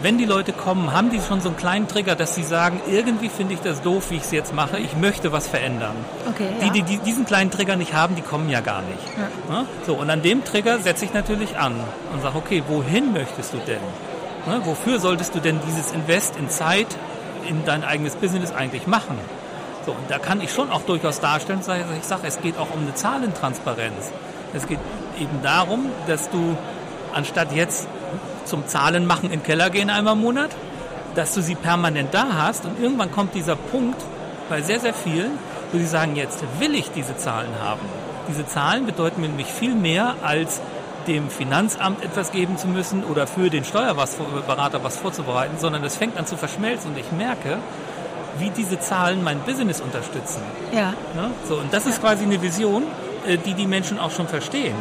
Wenn 0.03 0.19
die 0.19 0.27
Leute 0.27 0.53
kommen, 0.53 0.93
haben 0.93 1.11
die 1.11 1.21
schon 1.21 1.41
so 1.41 1.49
einen 1.49 1.57
kleinen 1.57 1.89
Trigger, 1.89 2.15
dass 2.15 2.35
sie 2.35 2.43
sagen, 2.43 2.81
irgendwie 2.87 3.31
finde 3.31 3.55
ich 3.55 3.61
das 3.61 3.81
doof, 3.81 4.11
wie 4.11 4.17
ich 4.17 4.23
es 4.23 4.31
jetzt 4.31 4.55
mache, 4.55 4.79
ich 4.79 4.97
möchte 4.97 5.33
was 5.33 5.49
verändern. 5.49 5.97
Okay, 6.29 6.49
Die, 6.61 6.67
ja. 6.67 6.73
die, 6.73 6.83
die 6.83 6.99
diesen 6.99 7.25
kleinen 7.25 7.51
Trigger 7.51 7.77
nicht 7.77 7.95
haben, 7.95 8.15
die 8.15 8.23
kommen 8.23 8.51
ja 8.51 8.61
gar 8.61 8.83
nicht. 8.83 8.99
Ja. 9.17 9.61
Ne? 9.61 9.67
So, 9.87 9.95
und 9.95 10.11
an 10.11 10.21
dem 10.23 10.45
Trigger 10.45 10.79
setze 10.81 11.07
ich 11.07 11.15
natürlich 11.15 11.57
an 11.57 11.75
und 12.13 12.23
sage, 12.23 12.37
okay, 12.37 12.63
wohin 12.69 13.13
möchtest 13.13 13.55
du 13.55 13.59
denn? 13.59 13.81
Ne? 14.47 14.61
Wofür 14.65 15.01
solltest 15.01 15.35
du 15.35 15.41
denn 15.41 15.61
dieses 15.67 15.93
Invest 15.93 16.37
in 16.37 16.51
Zeit 16.51 16.89
in 17.49 17.65
dein 17.65 17.83
eigenes 17.83 18.17
Business 18.17 18.53
eigentlich 18.53 18.87
machen? 18.87 19.19
So, 19.87 19.93
und 19.93 20.11
da 20.11 20.19
kann 20.19 20.41
ich 20.41 20.53
schon 20.53 20.71
auch 20.71 20.83
durchaus 20.83 21.21
darstellen, 21.21 21.61
dass 21.65 21.79
ich 21.97 22.05
sage, 22.05 22.23
es 22.27 22.41
geht 22.41 22.59
auch 22.59 22.69
um 22.75 22.83
eine 22.83 22.95
Zahlentransparenz. 22.95 24.13
Es 24.53 24.67
geht 24.67 24.81
eben 25.19 25.43
darum, 25.43 25.87
dass 26.07 26.29
du 26.29 26.57
anstatt 27.15 27.53
jetzt 27.53 27.89
zum 28.47 28.67
Zahlen 28.67 29.07
machen 29.07 29.27
in 29.27 29.41
den 29.41 29.43
Keller 29.43 29.71
gehen 29.71 29.91
einmal 29.91 30.15
im 30.15 30.21
Monat, 30.21 30.51
dass 31.15 31.35
du 31.35 31.43
sie 31.43 31.55
permanent 31.55 32.13
da 32.13 32.35
hast 32.35 32.65
und 32.65 32.81
irgendwann 32.81 33.11
kommt 33.11 33.35
dieser 33.35 33.57
Punkt 33.57 34.01
bei 34.49 34.63
sehr, 34.63 34.81
sehr 34.81 34.95
vielen, 34.95 35.33
wo 35.73 35.79
sie 35.79 35.87
sagen, 35.87 36.17
jetzt 36.17 36.43
will 36.59 36.75
ich 36.75 36.91
diese 36.91 37.17
Zahlen 37.17 37.51
haben. 37.63 37.81
Diese 38.29 38.47
Zahlen 38.47 38.87
bedeuten 38.87 39.21
mir 39.21 39.29
nämlich 39.29 39.47
viel 39.47 39.75
mehr 39.75 40.15
als 40.23 40.61
dem 41.07 41.31
Finanzamt 41.31 42.03
etwas 42.05 42.33
geben 42.33 42.59
zu 42.59 42.67
müssen 42.67 43.05
oder 43.05 43.27
für 43.27 43.51
den 43.51 43.65
Steuerberater 43.65 44.83
was 44.83 44.97
vorzubereiten, 44.97 45.57
sondern 45.59 45.85
es 45.85 45.97
fängt 45.97 46.19
an 46.19 46.27
zu 46.27 46.37
verschmelzen 46.37 46.91
und 46.91 46.99
ich 46.99 47.13
merke, 47.13 47.59
wie 48.39 48.51
diese 48.51 48.79
Zahlen 48.81 49.23
mein 49.23 49.39
Business 49.41 49.81
unterstützen. 49.81 50.43
Ja. 50.73 50.91
Ne? 51.15 51.31
So, 51.49 51.57
und 51.57 51.73
das 51.73 51.87
ist 51.87 52.01
quasi 52.01 52.25
eine 52.25 52.43
Vision, 52.43 52.83
äh, 53.27 53.39
die 53.39 53.55
die 53.55 53.67
Menschen 53.67 53.99
auch 53.99 54.11
schon 54.11 54.29
verstehen. 54.29 54.75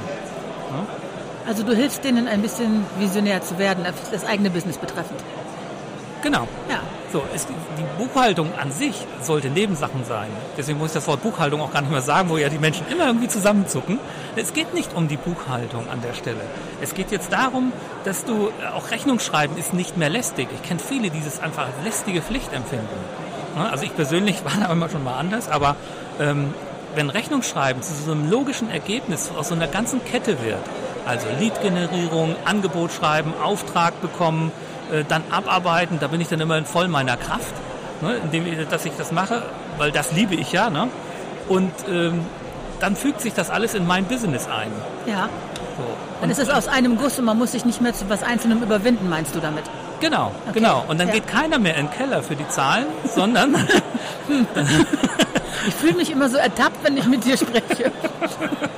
Also 1.48 1.64
du 1.64 1.76
hilfst 1.76 2.04
denen 2.04 2.28
ein 2.28 2.42
bisschen 2.42 2.86
visionär 2.98 3.42
zu 3.42 3.58
werden, 3.58 3.86
das 4.12 4.26
eigene 4.26 4.50
Business 4.50 4.78
betreffend. 4.78 5.24
Genau. 6.26 6.48
Ja. 6.68 6.80
So, 7.14 7.22
es, 7.36 7.46
die 7.46 8.04
Buchhaltung 8.04 8.50
an 8.60 8.72
sich 8.72 8.96
sollte 9.22 9.50
Nebensachen 9.50 10.04
sein. 10.06 10.28
Deswegen 10.58 10.80
muss 10.80 10.88
ich 10.90 10.96
das 10.96 11.08
Wort 11.08 11.22
Buchhaltung 11.22 11.62
auch 11.62 11.72
gar 11.72 11.82
nicht 11.82 11.92
mehr 11.92 12.02
sagen, 12.02 12.30
wo 12.30 12.38
ja 12.38 12.50
die 12.50 12.58
Menschen 12.58 12.88
immer 12.92 13.06
irgendwie 13.06 13.28
zusammenzucken. 13.28 14.00
Es 14.36 14.52
geht 14.52 14.74
nicht 14.74 14.96
um 14.96 15.08
die 15.08 15.18
Buchhaltung 15.18 15.88
an 15.88 16.02
der 16.02 16.14
Stelle. 16.16 16.42
Es 16.82 16.96
geht 16.96 17.12
jetzt 17.12 17.32
darum, 17.32 17.72
dass 18.06 18.26
du 18.26 18.48
äh, 18.48 18.74
auch 18.76 18.90
Rechnungsschreiben 18.90 19.56
ist 19.56 19.76
nicht 19.76 19.98
mehr 19.98 20.10
lästig. 20.10 20.48
Ich 20.54 20.68
kenne 20.68 20.80
viele, 20.80 21.12
die 21.12 21.22
das 21.24 21.40
einfach 21.40 21.68
als 21.68 21.76
lästige 21.84 22.24
Pflicht 22.24 22.52
empfinden. 22.54 22.88
Ne? 23.56 23.70
Also 23.70 23.84
ich 23.84 23.96
persönlich 23.96 24.44
war 24.46 24.54
da 24.60 24.74
immer 24.74 24.90
schon 24.90 25.04
mal 25.04 25.20
anders, 25.20 25.48
aber 25.48 25.76
ähm, 26.20 26.56
wenn 26.96 27.12
Rechnungsschreiben 27.12 27.84
zu 27.84 27.94
so 27.94 28.14
einem 28.14 28.32
logischen 28.32 28.72
Ergebnis 28.72 29.30
aus 29.38 29.50
so 29.50 29.54
einer 29.56 29.68
ganzen 29.68 30.04
Kette 30.04 30.44
wird, 30.44 30.64
also 31.06 31.28
Lead-Generierung, 31.40 32.36
Angebot 32.46 32.92
schreiben, 32.92 33.34
Auftrag 33.44 34.02
bekommen, 34.02 34.52
äh, 34.92 35.04
dann 35.08 35.24
abarbeiten, 35.32 36.00
da 36.00 36.08
bin 36.08 36.22
ich 36.22 36.28
dann 36.28 36.40
immer 36.42 36.58
in 36.58 36.66
voll 36.66 36.88
meiner 36.88 37.18
Kraft, 37.18 37.54
ne, 38.02 38.16
indem 38.24 38.46
ich, 38.48 38.68
dass 38.68 38.86
ich 38.86 38.94
das 38.98 39.12
mache, 39.12 39.44
weil 39.78 39.92
das 39.92 40.12
liebe 40.12 40.36
ich 40.36 40.52
ja. 40.52 40.70
Ne? 40.70 40.88
Und 41.48 41.72
ähm, 41.90 42.22
dann 42.80 42.96
fügt 42.96 43.22
sich 43.22 43.34
das 43.34 43.50
alles 43.50 43.74
in 43.74 43.86
mein 43.88 44.06
Business 44.06 44.48
ein. 44.48 44.72
Ja. 45.06 45.30
So. 45.78 45.84
Dann 46.22 46.30
ist 46.30 46.40
es 46.40 46.50
aus 46.50 46.68
einem 46.68 46.98
Guss 46.98 47.20
und 47.20 47.26
man 47.26 47.38
muss 47.38 47.52
sich 47.52 47.66
nicht 47.66 47.82
mehr 47.82 47.94
zu 47.94 48.10
was 48.10 48.24
Einzelnem 48.24 48.62
überwinden, 48.64 49.10
meinst 49.10 49.36
du 49.36 49.40
damit? 49.40 49.64
Genau, 50.02 50.32
Okay. 50.50 50.60
genau. 50.60 50.84
Und 50.88 51.00
dann 51.00 51.08
Ja. 51.08 51.14
geht 51.16 51.28
keiner 51.28 51.58
mehr 51.60 51.76
in 51.76 51.88
den 51.88 51.92
Keller 51.94 52.22
für 52.24 52.36
die 52.36 52.48
Zahlen, 52.50 52.86
sondern 53.14 53.56
Ich 55.68 55.74
fühle 55.76 55.94
mich 55.94 56.12
immer 56.12 56.30
so 56.30 56.38
ertappt, 56.38 56.84
wenn 56.84 56.98
ich 56.98 57.06
mit 57.08 57.26
dir 57.26 57.38
spreche. 57.38 57.92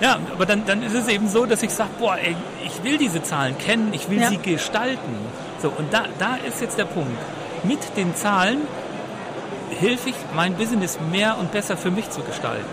Ja, 0.00 0.18
aber 0.32 0.44
dann, 0.46 0.64
dann 0.66 0.82
ist 0.82 0.94
es 0.94 1.08
eben 1.08 1.28
so, 1.28 1.46
dass 1.46 1.62
ich 1.62 1.70
sage, 1.72 1.90
boah, 1.98 2.16
ey, 2.16 2.36
ich 2.64 2.82
will 2.84 2.98
diese 2.98 3.22
Zahlen 3.22 3.56
kennen, 3.58 3.90
ich 3.92 4.10
will 4.10 4.20
Ja. 4.20 4.28
sie 4.28 4.38
gestalten. 4.38 5.16
So, 5.62 5.68
und 5.70 5.92
da, 5.92 6.04
da 6.18 6.36
ist 6.46 6.60
jetzt 6.60 6.76
der 6.78 6.84
Punkt. 6.84 7.16
Mit 7.64 7.78
den 7.96 8.14
Zahlen 8.14 8.58
hilfe 9.70 10.10
ich, 10.10 10.16
mein 10.34 10.54
Business 10.54 10.98
mehr 11.10 11.38
und 11.38 11.50
besser 11.52 11.76
für 11.76 11.90
mich 11.90 12.10
zu 12.10 12.20
gestalten. 12.22 12.64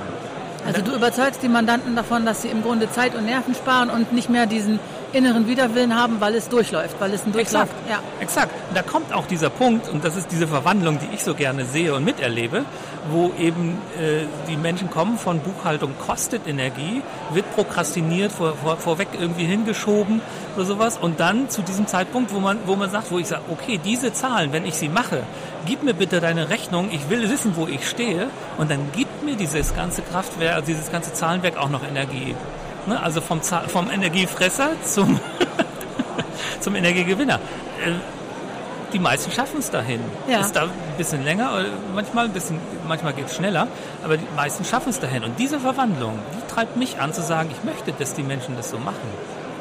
Also 0.65 0.81
du 0.81 0.91
überzeugst 0.93 1.43
die 1.43 1.49
Mandanten 1.49 1.95
davon, 1.95 2.25
dass 2.25 2.41
sie 2.41 2.47
im 2.47 2.61
Grunde 2.61 2.89
Zeit 2.89 3.15
und 3.15 3.25
Nerven 3.25 3.53
sparen 3.53 3.89
und 3.89 4.13
nicht 4.13 4.29
mehr 4.29 4.45
diesen 4.45 4.79
inneren 5.13 5.47
Widerwillen 5.47 5.95
haben, 5.95 6.19
weil 6.19 6.35
es 6.35 6.49
durchläuft, 6.49 6.99
weil 6.99 7.13
es 7.13 7.25
ein 7.25 7.31
Durchlauf. 7.31 7.63
Exakt. 7.63 7.89
Ja. 7.89 7.99
Exakt. 8.19 8.51
Und 8.69 8.77
da 8.77 8.81
kommt 8.81 9.13
auch 9.13 9.27
dieser 9.27 9.49
Punkt, 9.49 9.87
und 9.89 10.03
das 10.03 10.15
ist 10.15 10.31
diese 10.31 10.47
Verwandlung, 10.47 10.99
die 10.99 11.15
ich 11.15 11.23
so 11.23 11.33
gerne 11.35 11.65
sehe 11.65 11.93
und 11.93 12.03
miterlebe, 12.03 12.65
wo 13.09 13.31
eben 13.37 13.77
äh, 13.99 14.25
die 14.49 14.57
Menschen 14.57 14.89
kommen 14.89 15.17
von 15.17 15.39
Buchhaltung 15.39 15.93
kostet 16.05 16.47
Energie, 16.47 17.01
wird 17.31 17.49
prokrastiniert, 17.53 18.31
vor, 18.31 18.55
vor, 18.55 18.77
vorweg 18.77 19.09
irgendwie 19.19 19.45
hingeschoben 19.45 20.21
oder 20.55 20.65
sowas. 20.65 20.97
Und 20.97 21.19
dann 21.19 21.49
zu 21.49 21.61
diesem 21.61 21.87
Zeitpunkt, 21.87 22.33
wo 22.33 22.39
man, 22.39 22.59
wo 22.65 22.75
man 22.75 22.89
sagt, 22.89 23.11
wo 23.11 23.19
ich 23.19 23.27
sage, 23.27 23.43
okay, 23.51 23.79
diese 23.83 24.13
Zahlen, 24.13 24.51
wenn 24.51 24.65
ich 24.65 24.75
sie 24.75 24.89
mache, 24.89 25.23
gib 25.65 25.83
mir 25.83 25.93
bitte 25.93 26.21
deine 26.21 26.49
Rechnung, 26.49 26.89
ich 26.91 27.09
will 27.09 27.29
wissen, 27.29 27.55
wo 27.55 27.67
ich 27.67 27.87
stehe, 27.87 28.27
und 28.57 28.71
dann 28.71 28.91
gibt 28.93 29.23
mir 29.23 29.35
dieses 29.35 29.75
ganze 29.75 30.01
Kraftwerk, 30.01 30.55
also 30.55 30.67
dieses 30.67 30.91
ganze 30.91 31.13
Zahlenwerk 31.13 31.57
auch 31.57 31.69
noch 31.69 31.83
Energie. 31.83 32.35
Ne? 32.87 33.01
Also 33.01 33.21
vom, 33.21 33.41
vom 33.41 33.89
Energiefresser 33.89 34.71
zum, 34.83 35.19
zum 36.59 36.75
Energiegewinner. 36.75 37.35
Äh, 37.35 37.91
Die 38.93 38.99
meisten 38.99 39.31
schaffen 39.31 39.57
es 39.59 39.71
dahin. 39.71 40.01
Ja. 40.27 40.41
Ist 40.41 40.55
da 40.55 40.63
ein 40.63 40.69
bisschen 40.97 41.23
länger, 41.23 41.59
äh, 41.59 41.65
manchmal 41.95 42.25
ein 42.25 42.31
bisschen, 42.31 42.59
manchmal 42.87 43.13
geht 43.13 43.25
es 43.27 43.35
schneller, 43.35 43.67
aber 44.03 44.17
die 44.17 44.27
meisten 44.35 44.63
schaffen 44.65 44.89
es 44.89 44.99
dahin. 44.99 45.23
Und 45.23 45.39
diese 45.39 45.59
Verwandlung, 45.59 46.19
die 46.35 46.53
treibt 46.53 46.77
mich 46.77 46.99
an 46.99 47.11
zu 47.13 47.21
sagen, 47.23 47.49
ich 47.51 47.63
möchte, 47.63 47.91
dass 47.93 48.13
die 48.13 48.23
Menschen 48.23 48.55
das 48.55 48.69
so 48.69 48.77
machen. 48.77 49.07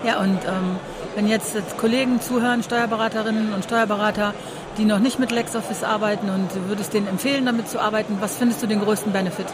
Ja, 0.05 0.19
und 0.19 0.39
ähm, 0.45 0.77
wenn 1.15 1.29
jetzt, 1.29 1.55
jetzt 1.55 1.79
Kollegen 1.79 2.21
zuhören, 2.21 2.63
Steuerberaterinnen 2.63 3.55
und 3.55 3.65
Steuerberater, 3.65 4.35
die 4.77 4.85
noch 4.85 4.99
nicht 4.99 5.19
mit 5.19 5.31
LexOffice 5.31 5.85
arbeiten 5.85 6.29
und 6.29 6.49
du 6.55 6.69
würdest 6.69 6.93
denen 6.93 7.07
empfehlen, 7.07 7.47
damit 7.47 7.69
zu 7.69 7.79
arbeiten, 7.81 8.17
was 8.21 8.37
findest 8.37 8.63
du 8.63 8.67
den 8.67 8.81
größten 8.81 9.13
Benefit? 9.13 9.47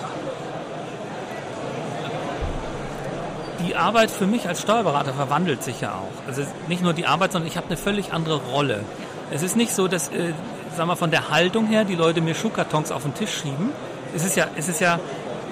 Arbeit 3.79 4.11
für 4.11 4.26
mich 4.26 4.49
als 4.49 4.62
Steuerberater 4.62 5.14
verwandelt 5.14 5.62
sich 5.62 5.81
ja 5.81 5.93
auch. 5.93 6.29
Also 6.29 6.43
nicht 6.68 6.83
nur 6.83 6.93
die 6.93 7.07
Arbeit, 7.07 7.33
sondern 7.33 7.49
ich 7.49 7.57
habe 7.57 7.68
eine 7.68 7.76
völlig 7.76 8.12
andere 8.12 8.37
Rolle. 8.37 8.85
Es 9.31 9.43
ist 9.43 9.57
nicht 9.57 9.74
so, 9.74 9.89
dass, 9.89 10.09
äh, 10.09 10.33
sagen 10.76 10.89
wir, 10.89 10.97
von 10.97 11.11
der 11.11 11.31
Haltung 11.31 11.66
her 11.66 11.85
die 11.85 11.95
Leute 11.95 12.20
mir 12.20 12.35
Schuhkartons 12.35 12.93
auf 12.93 13.03
den 13.03 13.14
Tisch 13.14 13.41
schieben. 13.43 13.70
Es 14.14 14.24
ist 14.24 14.37
ja, 14.37 14.47
es 14.57 14.68
ist 14.68 14.81
ja 14.81 14.99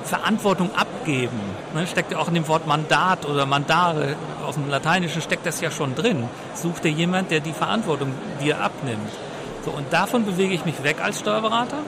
Verantwortung 0.05 0.70
ab, 0.74 0.87
abgeben. 1.07 1.41
Ne, 1.74 1.87
steckt 1.87 2.11
ja 2.11 2.18
auch 2.18 2.29
in 2.29 2.35
dem 2.35 2.49
Wort 2.49 2.66
Mandat 2.66 3.27
oder 3.27 3.47
Mandare, 3.47 4.16
aus 4.45 4.57
dem 4.57 4.68
Lateinischen 4.68 5.22
steckt 5.22 5.47
das 5.47 5.61
ja 5.61 5.70
schon 5.70 5.95
drin. 5.95 6.29
Such 6.55 6.81
dir 6.81 6.91
jemand, 6.91 7.31
der 7.31 7.41
die 7.41 7.53
Verantwortung 7.53 8.12
dir 8.43 8.61
abnimmt. 8.61 9.09
So, 9.64 9.70
und 9.70 9.93
davon 9.93 10.24
bewege 10.24 10.53
ich 10.53 10.64
mich 10.64 10.83
weg 10.83 10.97
als 11.03 11.20
Steuerberater 11.20 11.79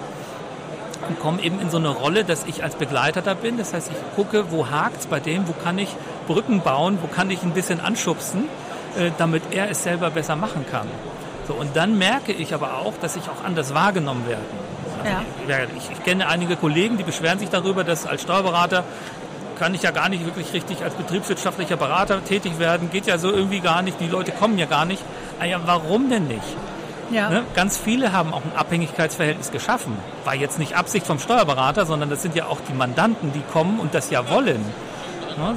und 1.09 1.19
komme 1.21 1.43
eben 1.43 1.61
in 1.61 1.71
so 1.71 1.79
eine 1.79 1.89
Rolle, 1.89 2.25
dass 2.25 2.45
ich 2.45 2.63
als 2.63 2.77
Begleiter 2.77 3.23
da 3.23 3.35
bin. 3.35 3.59
Das 3.59 3.75
heißt, 3.75 3.91
ich 3.91 4.17
gucke, 4.17 4.53
wo 4.53 4.71
hakt's 4.71 5.07
bei 5.07 5.19
dem, 5.19 5.49
wo 5.49 5.53
kann 5.53 5.79
ich 5.79 5.89
Brücken 6.29 6.61
bauen, 6.61 6.99
wo 7.03 7.09
kann 7.09 7.31
ich 7.31 7.43
ein 7.43 7.53
bisschen 7.53 7.81
anschubsen, 7.81 8.45
äh, 8.97 9.11
damit 9.19 9.43
er 9.51 9.71
es 9.71 9.83
selber 9.83 10.11
besser 10.11 10.37
machen 10.37 10.65
kann. 10.71 10.87
So, 11.49 11.55
und 11.55 11.75
dann 11.75 11.99
merke 11.99 12.33
ich 12.33 12.55
aber 12.55 12.75
auch, 12.79 12.95
dass 13.01 13.17
ich 13.17 13.25
auch 13.25 13.43
anders 13.45 13.75
wahrgenommen 13.75 14.25
werde. 14.29 14.43
Ja. 15.05 15.23
Ich, 15.77 15.91
ich 15.91 16.05
kenne 16.05 16.29
einige 16.29 16.57
Kollegen, 16.57 16.99
die 16.99 17.05
beschweren 17.05 17.39
sich 17.39 17.49
darüber, 17.49 17.85
dass 17.85 18.07
als 18.07 18.23
Steuerberater 18.23 18.85
kann 19.59 19.75
ich 19.75 19.83
ja 19.83 19.91
gar 19.91 20.09
nicht 20.09 20.25
wirklich 20.25 20.53
richtig 20.53 20.85
als 20.85 20.95
betriebswirtschaftlicher 20.95 21.77
Berater 21.77 22.25
tätig 22.25 22.59
werden. 22.59 22.91
Geht 22.91 23.07
ja 23.07 23.19
so 23.19 23.31
irgendwie 23.31 23.61
gar 23.61 23.83
nicht. 23.83 24.01
Die 24.01 24.07
Leute 24.07 24.31
kommen 24.33 24.59
ja 24.59 24.67
gar 24.67 24.85
nicht. 24.85 25.03
Ah 25.41 25.47
ja, 25.47 25.61
warum 25.65 26.11
denn 26.11 26.29
nicht? 26.29 26.57
Ja. 27.11 27.31
Ne? 27.31 27.43
Ganz 27.55 27.79
viele 27.79 28.13
haben 28.13 28.35
auch 28.35 28.43
ein 28.45 28.53
Abhängigkeitsverhältnis 28.55 29.51
geschaffen. 29.51 29.97
War 30.25 30.35
jetzt 30.35 30.59
nicht 30.59 30.77
Absicht 30.77 31.07
vom 31.07 31.19
Steuerberater, 31.19 31.87
sondern 31.87 32.11
das 32.11 32.23
sind 32.23 32.35
ja 32.35 32.47
auch 32.47 32.59
die 32.69 32.75
Mandanten, 32.75 33.33
die 33.33 33.43
kommen 33.53 33.81
und 33.81 33.95
das 33.95 34.11
ja 34.11 34.29
wollen. 34.31 34.65
Ne? 35.39 35.57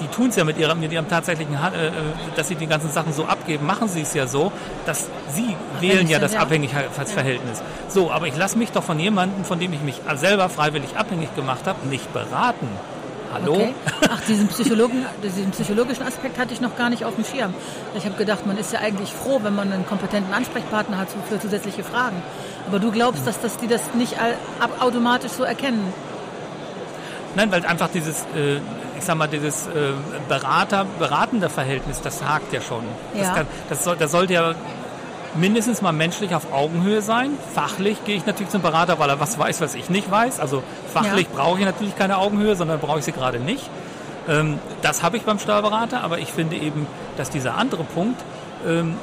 Die, 0.00 0.06
tun 0.08 0.28
es 0.28 0.36
ja 0.36 0.44
mit 0.44 0.58
ihrem, 0.58 0.80
mit 0.80 0.92
ihrem 0.92 1.08
tatsächlichen, 1.08 1.54
äh, 1.54 1.88
äh, 1.88 1.90
dass 2.36 2.48
sie 2.48 2.54
die 2.54 2.66
ganzen 2.66 2.90
Sachen 2.90 3.12
so 3.12 3.24
abgeben, 3.24 3.66
machen 3.66 3.88
sie 3.88 4.02
es 4.02 4.14
ja 4.14 4.26
so, 4.26 4.52
dass 4.86 5.08
sie 5.28 5.56
wählen 5.80 6.08
ja 6.08 6.18
das 6.18 6.34
ja. 6.34 6.40
Abhängigkeitsverhältnis. 6.40 7.62
So, 7.88 8.10
aber 8.10 8.26
ich 8.26 8.36
lasse 8.36 8.58
mich 8.58 8.72
doch 8.72 8.82
von 8.82 8.98
jemandem, 8.98 9.44
von 9.44 9.58
dem 9.58 9.72
ich 9.72 9.80
mich 9.80 10.00
selber 10.16 10.48
freiwillig 10.48 10.96
abhängig 10.96 11.34
gemacht 11.34 11.66
habe, 11.66 11.86
nicht 11.88 12.12
beraten. 12.12 12.68
Hallo? 13.32 13.54
Okay. 13.54 13.74
Ach, 14.10 14.20
diesen, 14.28 14.48
Psychologen, 14.48 15.06
diesen 15.22 15.50
psychologischen 15.52 16.06
Aspekt 16.06 16.38
hatte 16.38 16.52
ich 16.52 16.60
noch 16.60 16.76
gar 16.76 16.90
nicht 16.90 17.04
auf 17.04 17.14
dem 17.14 17.24
Schirm. 17.24 17.54
Ich 17.96 18.04
habe 18.04 18.16
gedacht, 18.16 18.46
man 18.46 18.58
ist 18.58 18.72
ja 18.72 18.80
eigentlich 18.80 19.12
froh, 19.12 19.40
wenn 19.42 19.54
man 19.54 19.72
einen 19.72 19.86
kompetenten 19.86 20.34
Ansprechpartner 20.34 20.98
hat 20.98 21.08
für 21.28 21.40
zusätzliche 21.40 21.82
Fragen. 21.82 22.22
Aber 22.68 22.78
du 22.78 22.92
glaubst, 22.92 23.26
dass, 23.26 23.40
dass 23.40 23.56
die 23.56 23.68
das 23.68 23.94
nicht 23.94 24.16
automatisch 24.80 25.32
so 25.32 25.44
erkennen? 25.44 25.92
Nein, 27.34 27.50
weil 27.50 27.64
einfach 27.64 27.88
dieses, 27.88 28.22
äh, 28.36 28.60
ich 29.02 29.06
sag 29.06 29.16
mal, 29.16 29.26
dieses 29.26 29.66
äh, 29.66 29.70
Berater, 30.28 30.86
beratende 31.00 31.48
Verhältnis, 31.50 32.00
das 32.00 32.22
hakt 32.24 32.52
ja 32.52 32.60
schon. 32.60 32.84
Das, 33.14 33.26
Ja. 33.28 33.34
kann, 33.34 33.46
das, 33.68 33.82
soll, 33.82 33.96
das 33.96 34.12
sollte 34.12 34.32
ja 34.34 34.54
mindestens 35.34 35.82
mal 35.82 35.92
menschlich 35.92 36.34
auf 36.36 36.52
Augenhöhe 36.52 37.02
sein. 37.02 37.32
Fachlich 37.52 38.04
gehe 38.04 38.14
ich 38.16 38.26
natürlich 38.26 38.50
zum 38.50 38.62
Berater, 38.62 38.98
weil 39.00 39.08
er 39.10 39.18
was 39.18 39.36
weiß, 39.38 39.60
was 39.60 39.74
ich 39.74 39.90
nicht 39.90 40.08
weiß. 40.10 40.38
Also 40.38 40.62
fachlich 40.92 41.26
Ja. 41.34 41.36
brauche 41.42 41.58
ich 41.58 41.64
natürlich 41.64 41.96
keine 41.96 42.18
Augenhöhe, 42.18 42.54
sondern 42.54 42.78
brauche 42.78 43.00
ich 43.00 43.04
sie 43.04 43.12
gerade 43.12 43.40
nicht. 43.40 43.68
Ähm, 44.28 44.60
das 44.82 45.02
habe 45.02 45.16
ich 45.16 45.24
beim 45.24 45.40
Steuerberater, 45.40 46.04
aber 46.04 46.18
ich 46.20 46.32
finde 46.32 46.54
eben, 46.56 46.86
dass 47.16 47.28
dieser 47.28 47.56
andere 47.56 47.82
Punkt, 47.82 48.20
ähm, 48.64 48.96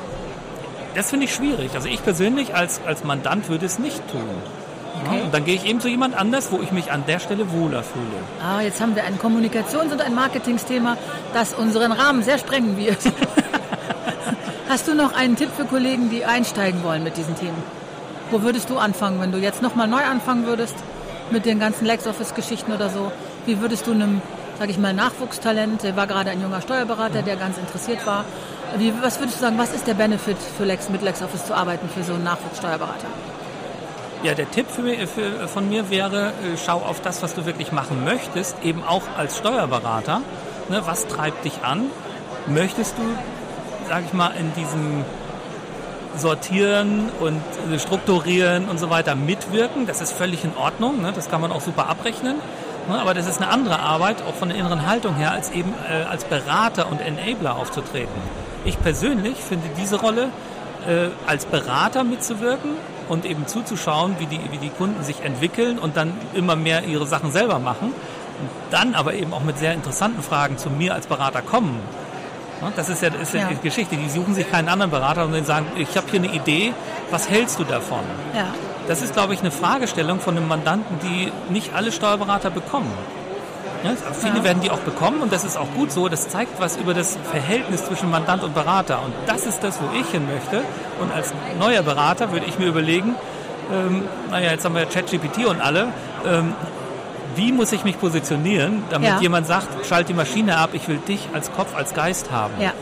das 0.95 1.09
finde 1.09 1.25
ich 1.25 1.35
schwierig. 1.35 1.71
Also 1.75 1.89
ich 1.89 2.01
persönlich 2.03 2.55
als, 2.55 2.79
als 2.85 3.03
Mandant 3.03 3.49
würde 3.49 3.65
es 3.65 3.79
nicht 3.79 4.01
tun. 4.11 4.29
Okay. 5.05 5.17
Ja, 5.17 5.23
und 5.23 5.33
dann 5.33 5.45
gehe 5.45 5.55
ich 5.55 5.65
eben 5.65 5.79
zu 5.79 5.87
jemand 5.87 6.15
anders, 6.17 6.51
wo 6.51 6.61
ich 6.61 6.71
mich 6.71 6.91
an 6.91 7.03
der 7.07 7.19
Stelle 7.19 7.51
wohler 7.51 7.83
fühle. 7.83 8.05
Ah, 8.43 8.61
jetzt 8.61 8.81
haben 8.81 8.95
wir 8.95 9.03
ein 9.03 9.17
Kommunikations- 9.17 9.91
und 9.91 10.01
ein 10.01 10.13
Marketingsthema, 10.15 10.97
das 11.33 11.53
unseren 11.53 11.91
Rahmen 11.91 12.23
sehr 12.23 12.37
sprengen 12.37 12.77
wird. 12.77 12.97
Hast 14.69 14.87
du 14.87 14.93
noch 14.93 15.15
einen 15.15 15.35
Tipp 15.35 15.49
für 15.55 15.65
Kollegen, 15.65 16.09
die 16.09 16.25
einsteigen 16.25 16.83
wollen 16.83 17.03
mit 17.03 17.17
diesen 17.17 17.35
Themen? 17.35 17.57
Wo 18.31 18.43
würdest 18.43 18.69
du 18.69 18.77
anfangen, 18.77 19.19
wenn 19.19 19.31
du 19.31 19.39
jetzt 19.39 19.61
nochmal 19.61 19.87
neu 19.87 20.03
anfangen 20.03 20.45
würdest 20.45 20.75
mit 21.31 21.45
den 21.45 21.59
ganzen 21.59 21.85
LexOffice-Geschichten 21.85 22.71
oder 22.71 22.89
so? 22.89 23.11
Wie 23.47 23.59
würdest 23.61 23.87
du 23.87 23.91
einem, 23.91 24.21
sag 24.59 24.69
ich 24.69 24.77
mal, 24.77 24.93
Nachwuchstalent, 24.93 25.81
der 25.81 25.95
war 25.95 26.05
gerade 26.05 26.29
ein 26.29 26.41
junger 26.41 26.61
Steuerberater, 26.61 27.23
der 27.23 27.35
ganz 27.37 27.57
interessiert 27.57 28.05
war, 28.05 28.25
wie, 28.77 28.93
was 29.01 29.19
würdest 29.19 29.37
du 29.37 29.41
sagen, 29.41 29.57
was 29.57 29.73
ist 29.73 29.87
der 29.87 29.95
Benefit 29.95 30.37
für 30.57 30.65
Lex, 30.65 30.89
mit 30.89 31.01
LexOffice 31.01 31.45
zu 31.45 31.55
arbeiten 31.55 31.89
für 31.89 32.03
so 32.03 32.13
einen 32.13 32.23
Nachwuchssteuerberater? 32.23 33.07
Ja, 34.22 34.34
der 34.34 34.51
Tipp 34.51 34.65
für, 34.70 35.07
für, 35.07 35.47
von 35.47 35.70
mir 35.70 35.89
wäre, 35.89 36.28
äh, 36.28 36.57
schau 36.57 36.80
auf 36.80 36.99
das, 36.99 37.24
was 37.24 37.36
du 37.36 37.45
wirklich 37.45 37.72
machen 37.72 38.03
möchtest, 38.03 38.57
eben 38.63 38.84
auch 38.84 39.03
als 39.17 39.38
Steuerberater. 39.38 40.22
Ne, 40.67 40.82
was 40.86 41.07
treibt 41.07 41.45
dich 41.45 41.63
an? 41.63 41.86
Möchtest 42.47 42.97
du, 42.97 43.01
sag 43.88 44.03
ich 44.05 44.11
mal, 44.11 44.32
in 44.38 44.53
diesem 44.55 45.05
Sortieren 46.17 47.09
und 47.22 47.41
äh, 47.72 47.80
Strukturieren 47.80 48.67
und 48.67 48.78
so 48.78 48.89
weiter 48.89 49.15
mitwirken? 49.15 49.88
Das 49.88 50.01
ist 50.01 50.11
völlig 50.11 50.43
in 50.43 50.51
Ordnung, 50.57 51.01
ne? 51.01 51.13
das 51.15 51.30
kann 51.30 51.39
man 51.39 51.53
auch 51.53 51.61
super 51.61 51.88
abrechnen. 51.88 52.36
Ne? 52.89 52.99
Aber 52.99 53.13
das 53.13 53.26
ist 53.26 53.41
eine 53.41 53.49
andere 53.49 53.80
Arbeit, 53.80 54.22
auch 54.24 54.36
von 54.36 54.49
der 54.49 54.57
inneren 54.57 54.86
Haltung 54.86 55.15
her, 55.15 55.32
als 55.32 55.49
eben 55.51 55.74
äh, 55.89 56.03
als 56.03 56.26
Berater 56.26 56.91
und 56.91 56.99
Enabler 56.99 57.55
aufzutreten. 57.55 58.22
Ich 58.65 58.78
persönlich 58.82 59.38
finde 59.38 59.70
diese 59.78 59.95
Rolle 59.95 60.24
äh, 60.86 61.07
als 61.26 61.45
Berater 61.45 62.03
mitzuwirken 62.03 62.72
und 63.10 63.26
eben 63.26 63.47
zuzuschauen, 63.47 64.16
wie 64.20 64.26
die, 64.28 64.39
wie 64.51 64.57
die 64.57 64.70
Kunden 64.70 65.03
sich 65.03 65.22
entwickeln 65.22 65.80
und 65.80 65.97
dann 65.97 66.14
immer 66.34 66.55
mehr 66.55 66.84
ihre 66.86 67.05
Sachen 67.05 67.32
selber 67.32 67.60
machen. 67.60 67.88
Und 67.88 68.49
dann 68.72 68.95
aber 68.95 69.14
eben 69.16 69.34
auch 69.34 69.43
mit 69.43 69.57
sehr 69.57 69.74
interessanten 69.74 70.22
Fragen 70.24 70.57
zu 70.57 70.70
mir 70.70 70.93
als 70.93 71.07
Berater 71.07 71.41
kommen. 71.41 71.80
Das 72.76 72.89
ist 72.89 73.01
ja, 73.01 73.10
ist 73.10 73.34
ja 73.34 73.41
Ja. 73.41 73.47
die 73.49 73.55
Geschichte. 73.62 73.95
Die 73.95 74.10
suchen 74.10 74.34
sich 74.34 74.49
keinen 74.49 74.70
anderen 74.70 74.91
Berater 74.91 75.26
und 75.26 75.45
sagen, 75.45 75.66
ich 75.78 75.95
habe 75.95 76.07
hier 76.12 76.22
eine 76.22 76.34
Idee, 76.34 76.74
was 77.10 77.30
hältst 77.30 77.60
du 77.60 77.64
davon? 77.64 77.99
Ja. 78.36 78.47
Das 78.88 79.01
ist, 79.01 79.14
glaube 79.14 79.34
ich, 79.34 79.39
eine 79.41 79.51
Fragestellung 79.51 80.20
von 80.20 80.36
einem 80.36 80.47
Mandanten, 80.47 80.97
die 81.03 81.32
nicht 81.51 81.74
alle 81.74 81.91
Steuerberater 81.91 82.49
bekommen. 82.49 82.91
Ja, 83.84 83.91
viele 84.13 84.38
Ja. 84.39 84.43
werden 84.43 84.61
die 84.61 84.71
auch 84.71 84.80
bekommen 84.80 85.21
und 85.21 85.32
das 85.32 85.43
ist 85.45 85.57
auch 85.57 85.71
gut 85.75 85.91
so. 85.91 86.09
Das 86.09 86.27
zeigt 86.30 86.59
was 86.59 86.77
über 86.77 86.93
das 86.93 87.17
Verhältnis 87.32 87.86
zwischen 87.86 88.09
Mandant 88.09 88.43
und 88.43 88.53
Berater. 88.53 88.99
Und 89.03 89.13
das 89.27 89.45
ist 89.45 89.63
das, 89.63 89.80
wo 89.82 89.86
ich 89.97 90.07
hin 90.07 90.27
möchte. 90.27 90.63
Und 90.99 91.13
als 91.13 91.34
neuer 91.59 91.82
Berater 91.82 92.32
würde 92.32 92.45
ich 92.45 92.59
mir 92.59 92.67
überlegen, 92.67 93.15
ähm, 93.71 94.03
naja, 94.32 94.51
jetzt 94.51 94.65
haben 94.65 94.75
wir 94.75 94.86
ChatGPT 94.86 95.45
und 95.45 95.61
alle, 95.61 95.88
ähm, 96.27 96.53
wie 97.36 97.51
muss 97.51 97.71
ich 97.71 97.84
mich 97.86 97.99
positionieren, 97.99 98.84
damit 98.89 99.07
Ja. 99.09 99.19
jemand 99.21 99.47
sagt, 99.47 99.86
schalt 99.86 100.09
die 100.09 100.13
Maschine 100.13 100.57
ab, 100.57 100.71
ich 100.73 100.88
will 100.88 100.97
dich 100.97 101.30
als 101.34 101.51
Kopf, 101.53 101.75
als 101.75 101.93
Geist 101.93 102.32
haben. 102.32 102.53
Ja. 102.59 102.73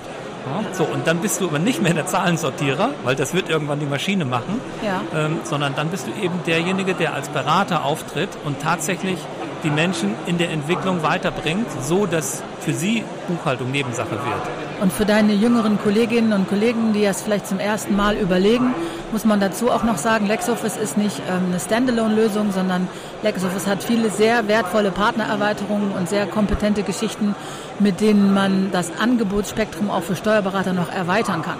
Ja, 0.50 0.64
so, 0.74 0.86
und 0.86 1.06
dann 1.06 1.18
bist 1.18 1.41
du 1.41 1.48
aber 1.50 1.60
nicht 1.60 1.82
mehr 1.82 1.93
der 1.93 2.06
Zahlensortierer, 2.06 2.91
weil 3.04 3.18
das 3.18 3.34
wird 3.34 3.50
irgendwann 3.50 3.82
die 3.82 3.86
Maschine 3.86 4.24
machen, 4.24 4.62
Ja. 4.82 5.02
ähm, 5.14 5.41
sondern 5.43 5.76
dann 5.76 5.89
bist 5.89 6.08
du 6.08 6.12
eben 6.24 6.39
derjenige, 6.48 6.93
der 6.93 7.14
als 7.14 7.28
Berater 7.28 7.84
auftritt 7.84 8.30
und 8.45 8.62
tatsächlich 8.62 9.18
die 9.64 9.70
Menschen 9.70 10.16
in 10.26 10.38
der 10.38 10.51
Entwicklung 10.51 11.03
weiterbringt, 11.03 11.68
so 11.82 12.05
dass 12.05 12.43
für 12.60 12.74
sie 12.74 13.03
Buchhaltung 13.28 13.72
Nebensache 13.72 14.12
wird. 14.12 14.82
Und 14.82 14.93
für 14.93 15.05
deine 15.05 15.34
jüngeren 15.34 15.80
Kolleginnen 15.80 16.34
und 16.34 16.47
Kollegen, 16.47 16.93
die 16.93 17.03
das 17.03 17.24
vielleicht 17.24 17.47
zum 17.47 17.60
ersten 17.60 17.95
Mal 17.95 18.16
überlegen, 18.16 18.76
muss 19.12 19.26
man 19.26 19.39
dazu 19.39 19.72
auch 19.72 19.84
noch 19.84 19.97
sagen, 19.97 20.28
LexOffice 20.28 20.78
ist 20.78 20.97
nicht 20.97 21.20
ähm, 21.30 21.47
eine 21.47 21.60
Standalone-Lösung, 21.60 22.51
sondern 22.51 22.88
LexOffice 23.24 23.66
hat 23.66 23.84
viele 23.84 24.12
sehr 24.12 24.47
wertvolle 24.47 24.91
Partnererweiterungen 24.91 25.91
und 25.91 26.08
sehr 26.08 26.28
kompetente 26.28 26.84
Geschichten, 26.84 27.34
mit 27.80 28.01
denen 28.01 28.34
man 28.34 28.70
das 28.72 28.91
Angebotsspektrum 28.99 29.89
auch 29.89 30.03
für 30.03 30.16
Steuerberater 30.16 30.74
noch 30.74 30.91
erweitern 30.91 31.41
kann. 31.41 31.58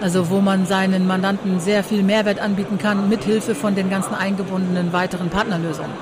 Also 0.00 0.30
wo 0.30 0.40
man 0.40 0.66
seinen 0.66 1.06
Mandanten 1.06 1.60
sehr 1.60 1.82
viel 1.82 2.02
Mehrwert 2.02 2.38
anbieten 2.38 2.78
kann, 2.78 3.08
mithilfe 3.08 3.54
von 3.54 3.74
den 3.74 3.90
ganzen 3.90 4.14
eingebundenen 4.14 4.92
weiteren 4.92 5.28
Partnerlösungen. 5.28 5.92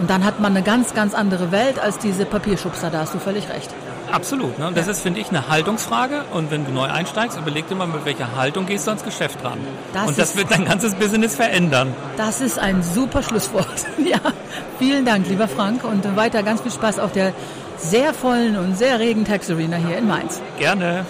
Und 0.00 0.10
dann 0.10 0.24
hat 0.24 0.40
man 0.40 0.56
eine 0.56 0.64
ganz, 0.64 0.94
ganz 0.94 1.14
andere 1.14 1.52
Welt 1.52 1.78
als 1.78 1.98
diese 1.98 2.24
Papierschubser, 2.24 2.90
da 2.90 3.00
hast 3.00 3.14
du 3.14 3.18
völlig 3.18 3.48
recht. 3.48 3.70
Absolut. 4.10 4.58
Ne? 4.58 4.68
Und 4.68 4.76
das 4.76 4.86
ist, 4.86 5.00
finde 5.00 5.20
ich, 5.20 5.30
eine 5.30 5.48
Haltungsfrage. 5.48 6.24
Und 6.32 6.50
wenn 6.50 6.64
du 6.64 6.70
neu 6.70 6.86
einsteigst, 6.86 7.36
überleg 7.36 7.68
dir 7.68 7.74
mal, 7.74 7.86
mit 7.86 8.04
welcher 8.04 8.36
Haltung 8.36 8.66
gehst 8.66 8.86
du 8.86 8.90
ans 8.92 9.02
Geschäft 9.02 9.42
ran. 9.44 9.58
Das 9.92 10.06
und 10.06 10.18
das 10.18 10.36
wird 10.36 10.50
dein 10.50 10.64
ganzes 10.64 10.94
Business 10.94 11.34
verändern. 11.34 11.94
Das 12.16 12.40
ist 12.40 12.58
ein 12.58 12.82
super 12.82 13.22
Schlusswort. 13.22 13.66
Ja, 14.04 14.18
vielen 14.78 15.06
Dank, 15.06 15.26
lieber 15.28 15.48
Frank, 15.48 15.82
und 15.82 16.14
weiter 16.14 16.42
ganz 16.42 16.60
viel 16.60 16.70
Spaß 16.70 16.98
auf 16.98 17.12
der 17.12 17.32
sehr 17.78 18.12
vollen 18.12 18.56
und 18.56 18.76
sehr 18.76 19.00
regen 19.00 19.24
Tax 19.24 19.50
Arena 19.50 19.76
hier 19.76 19.96
in 19.96 20.06
Mainz. 20.06 20.42
Gerne. 20.58 21.06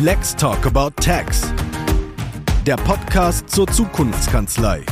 Let's 0.00 0.34
Talk 0.36 0.64
About 0.66 0.92
Tax. 1.02 1.52
Der 2.66 2.76
Podcast 2.76 3.48
zur 3.48 3.66
Zukunftskanzlei. 3.66 4.82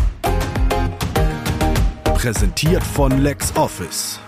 Präsentiert 2.14 2.82
von 2.82 3.18
LexOffice. 3.18 4.20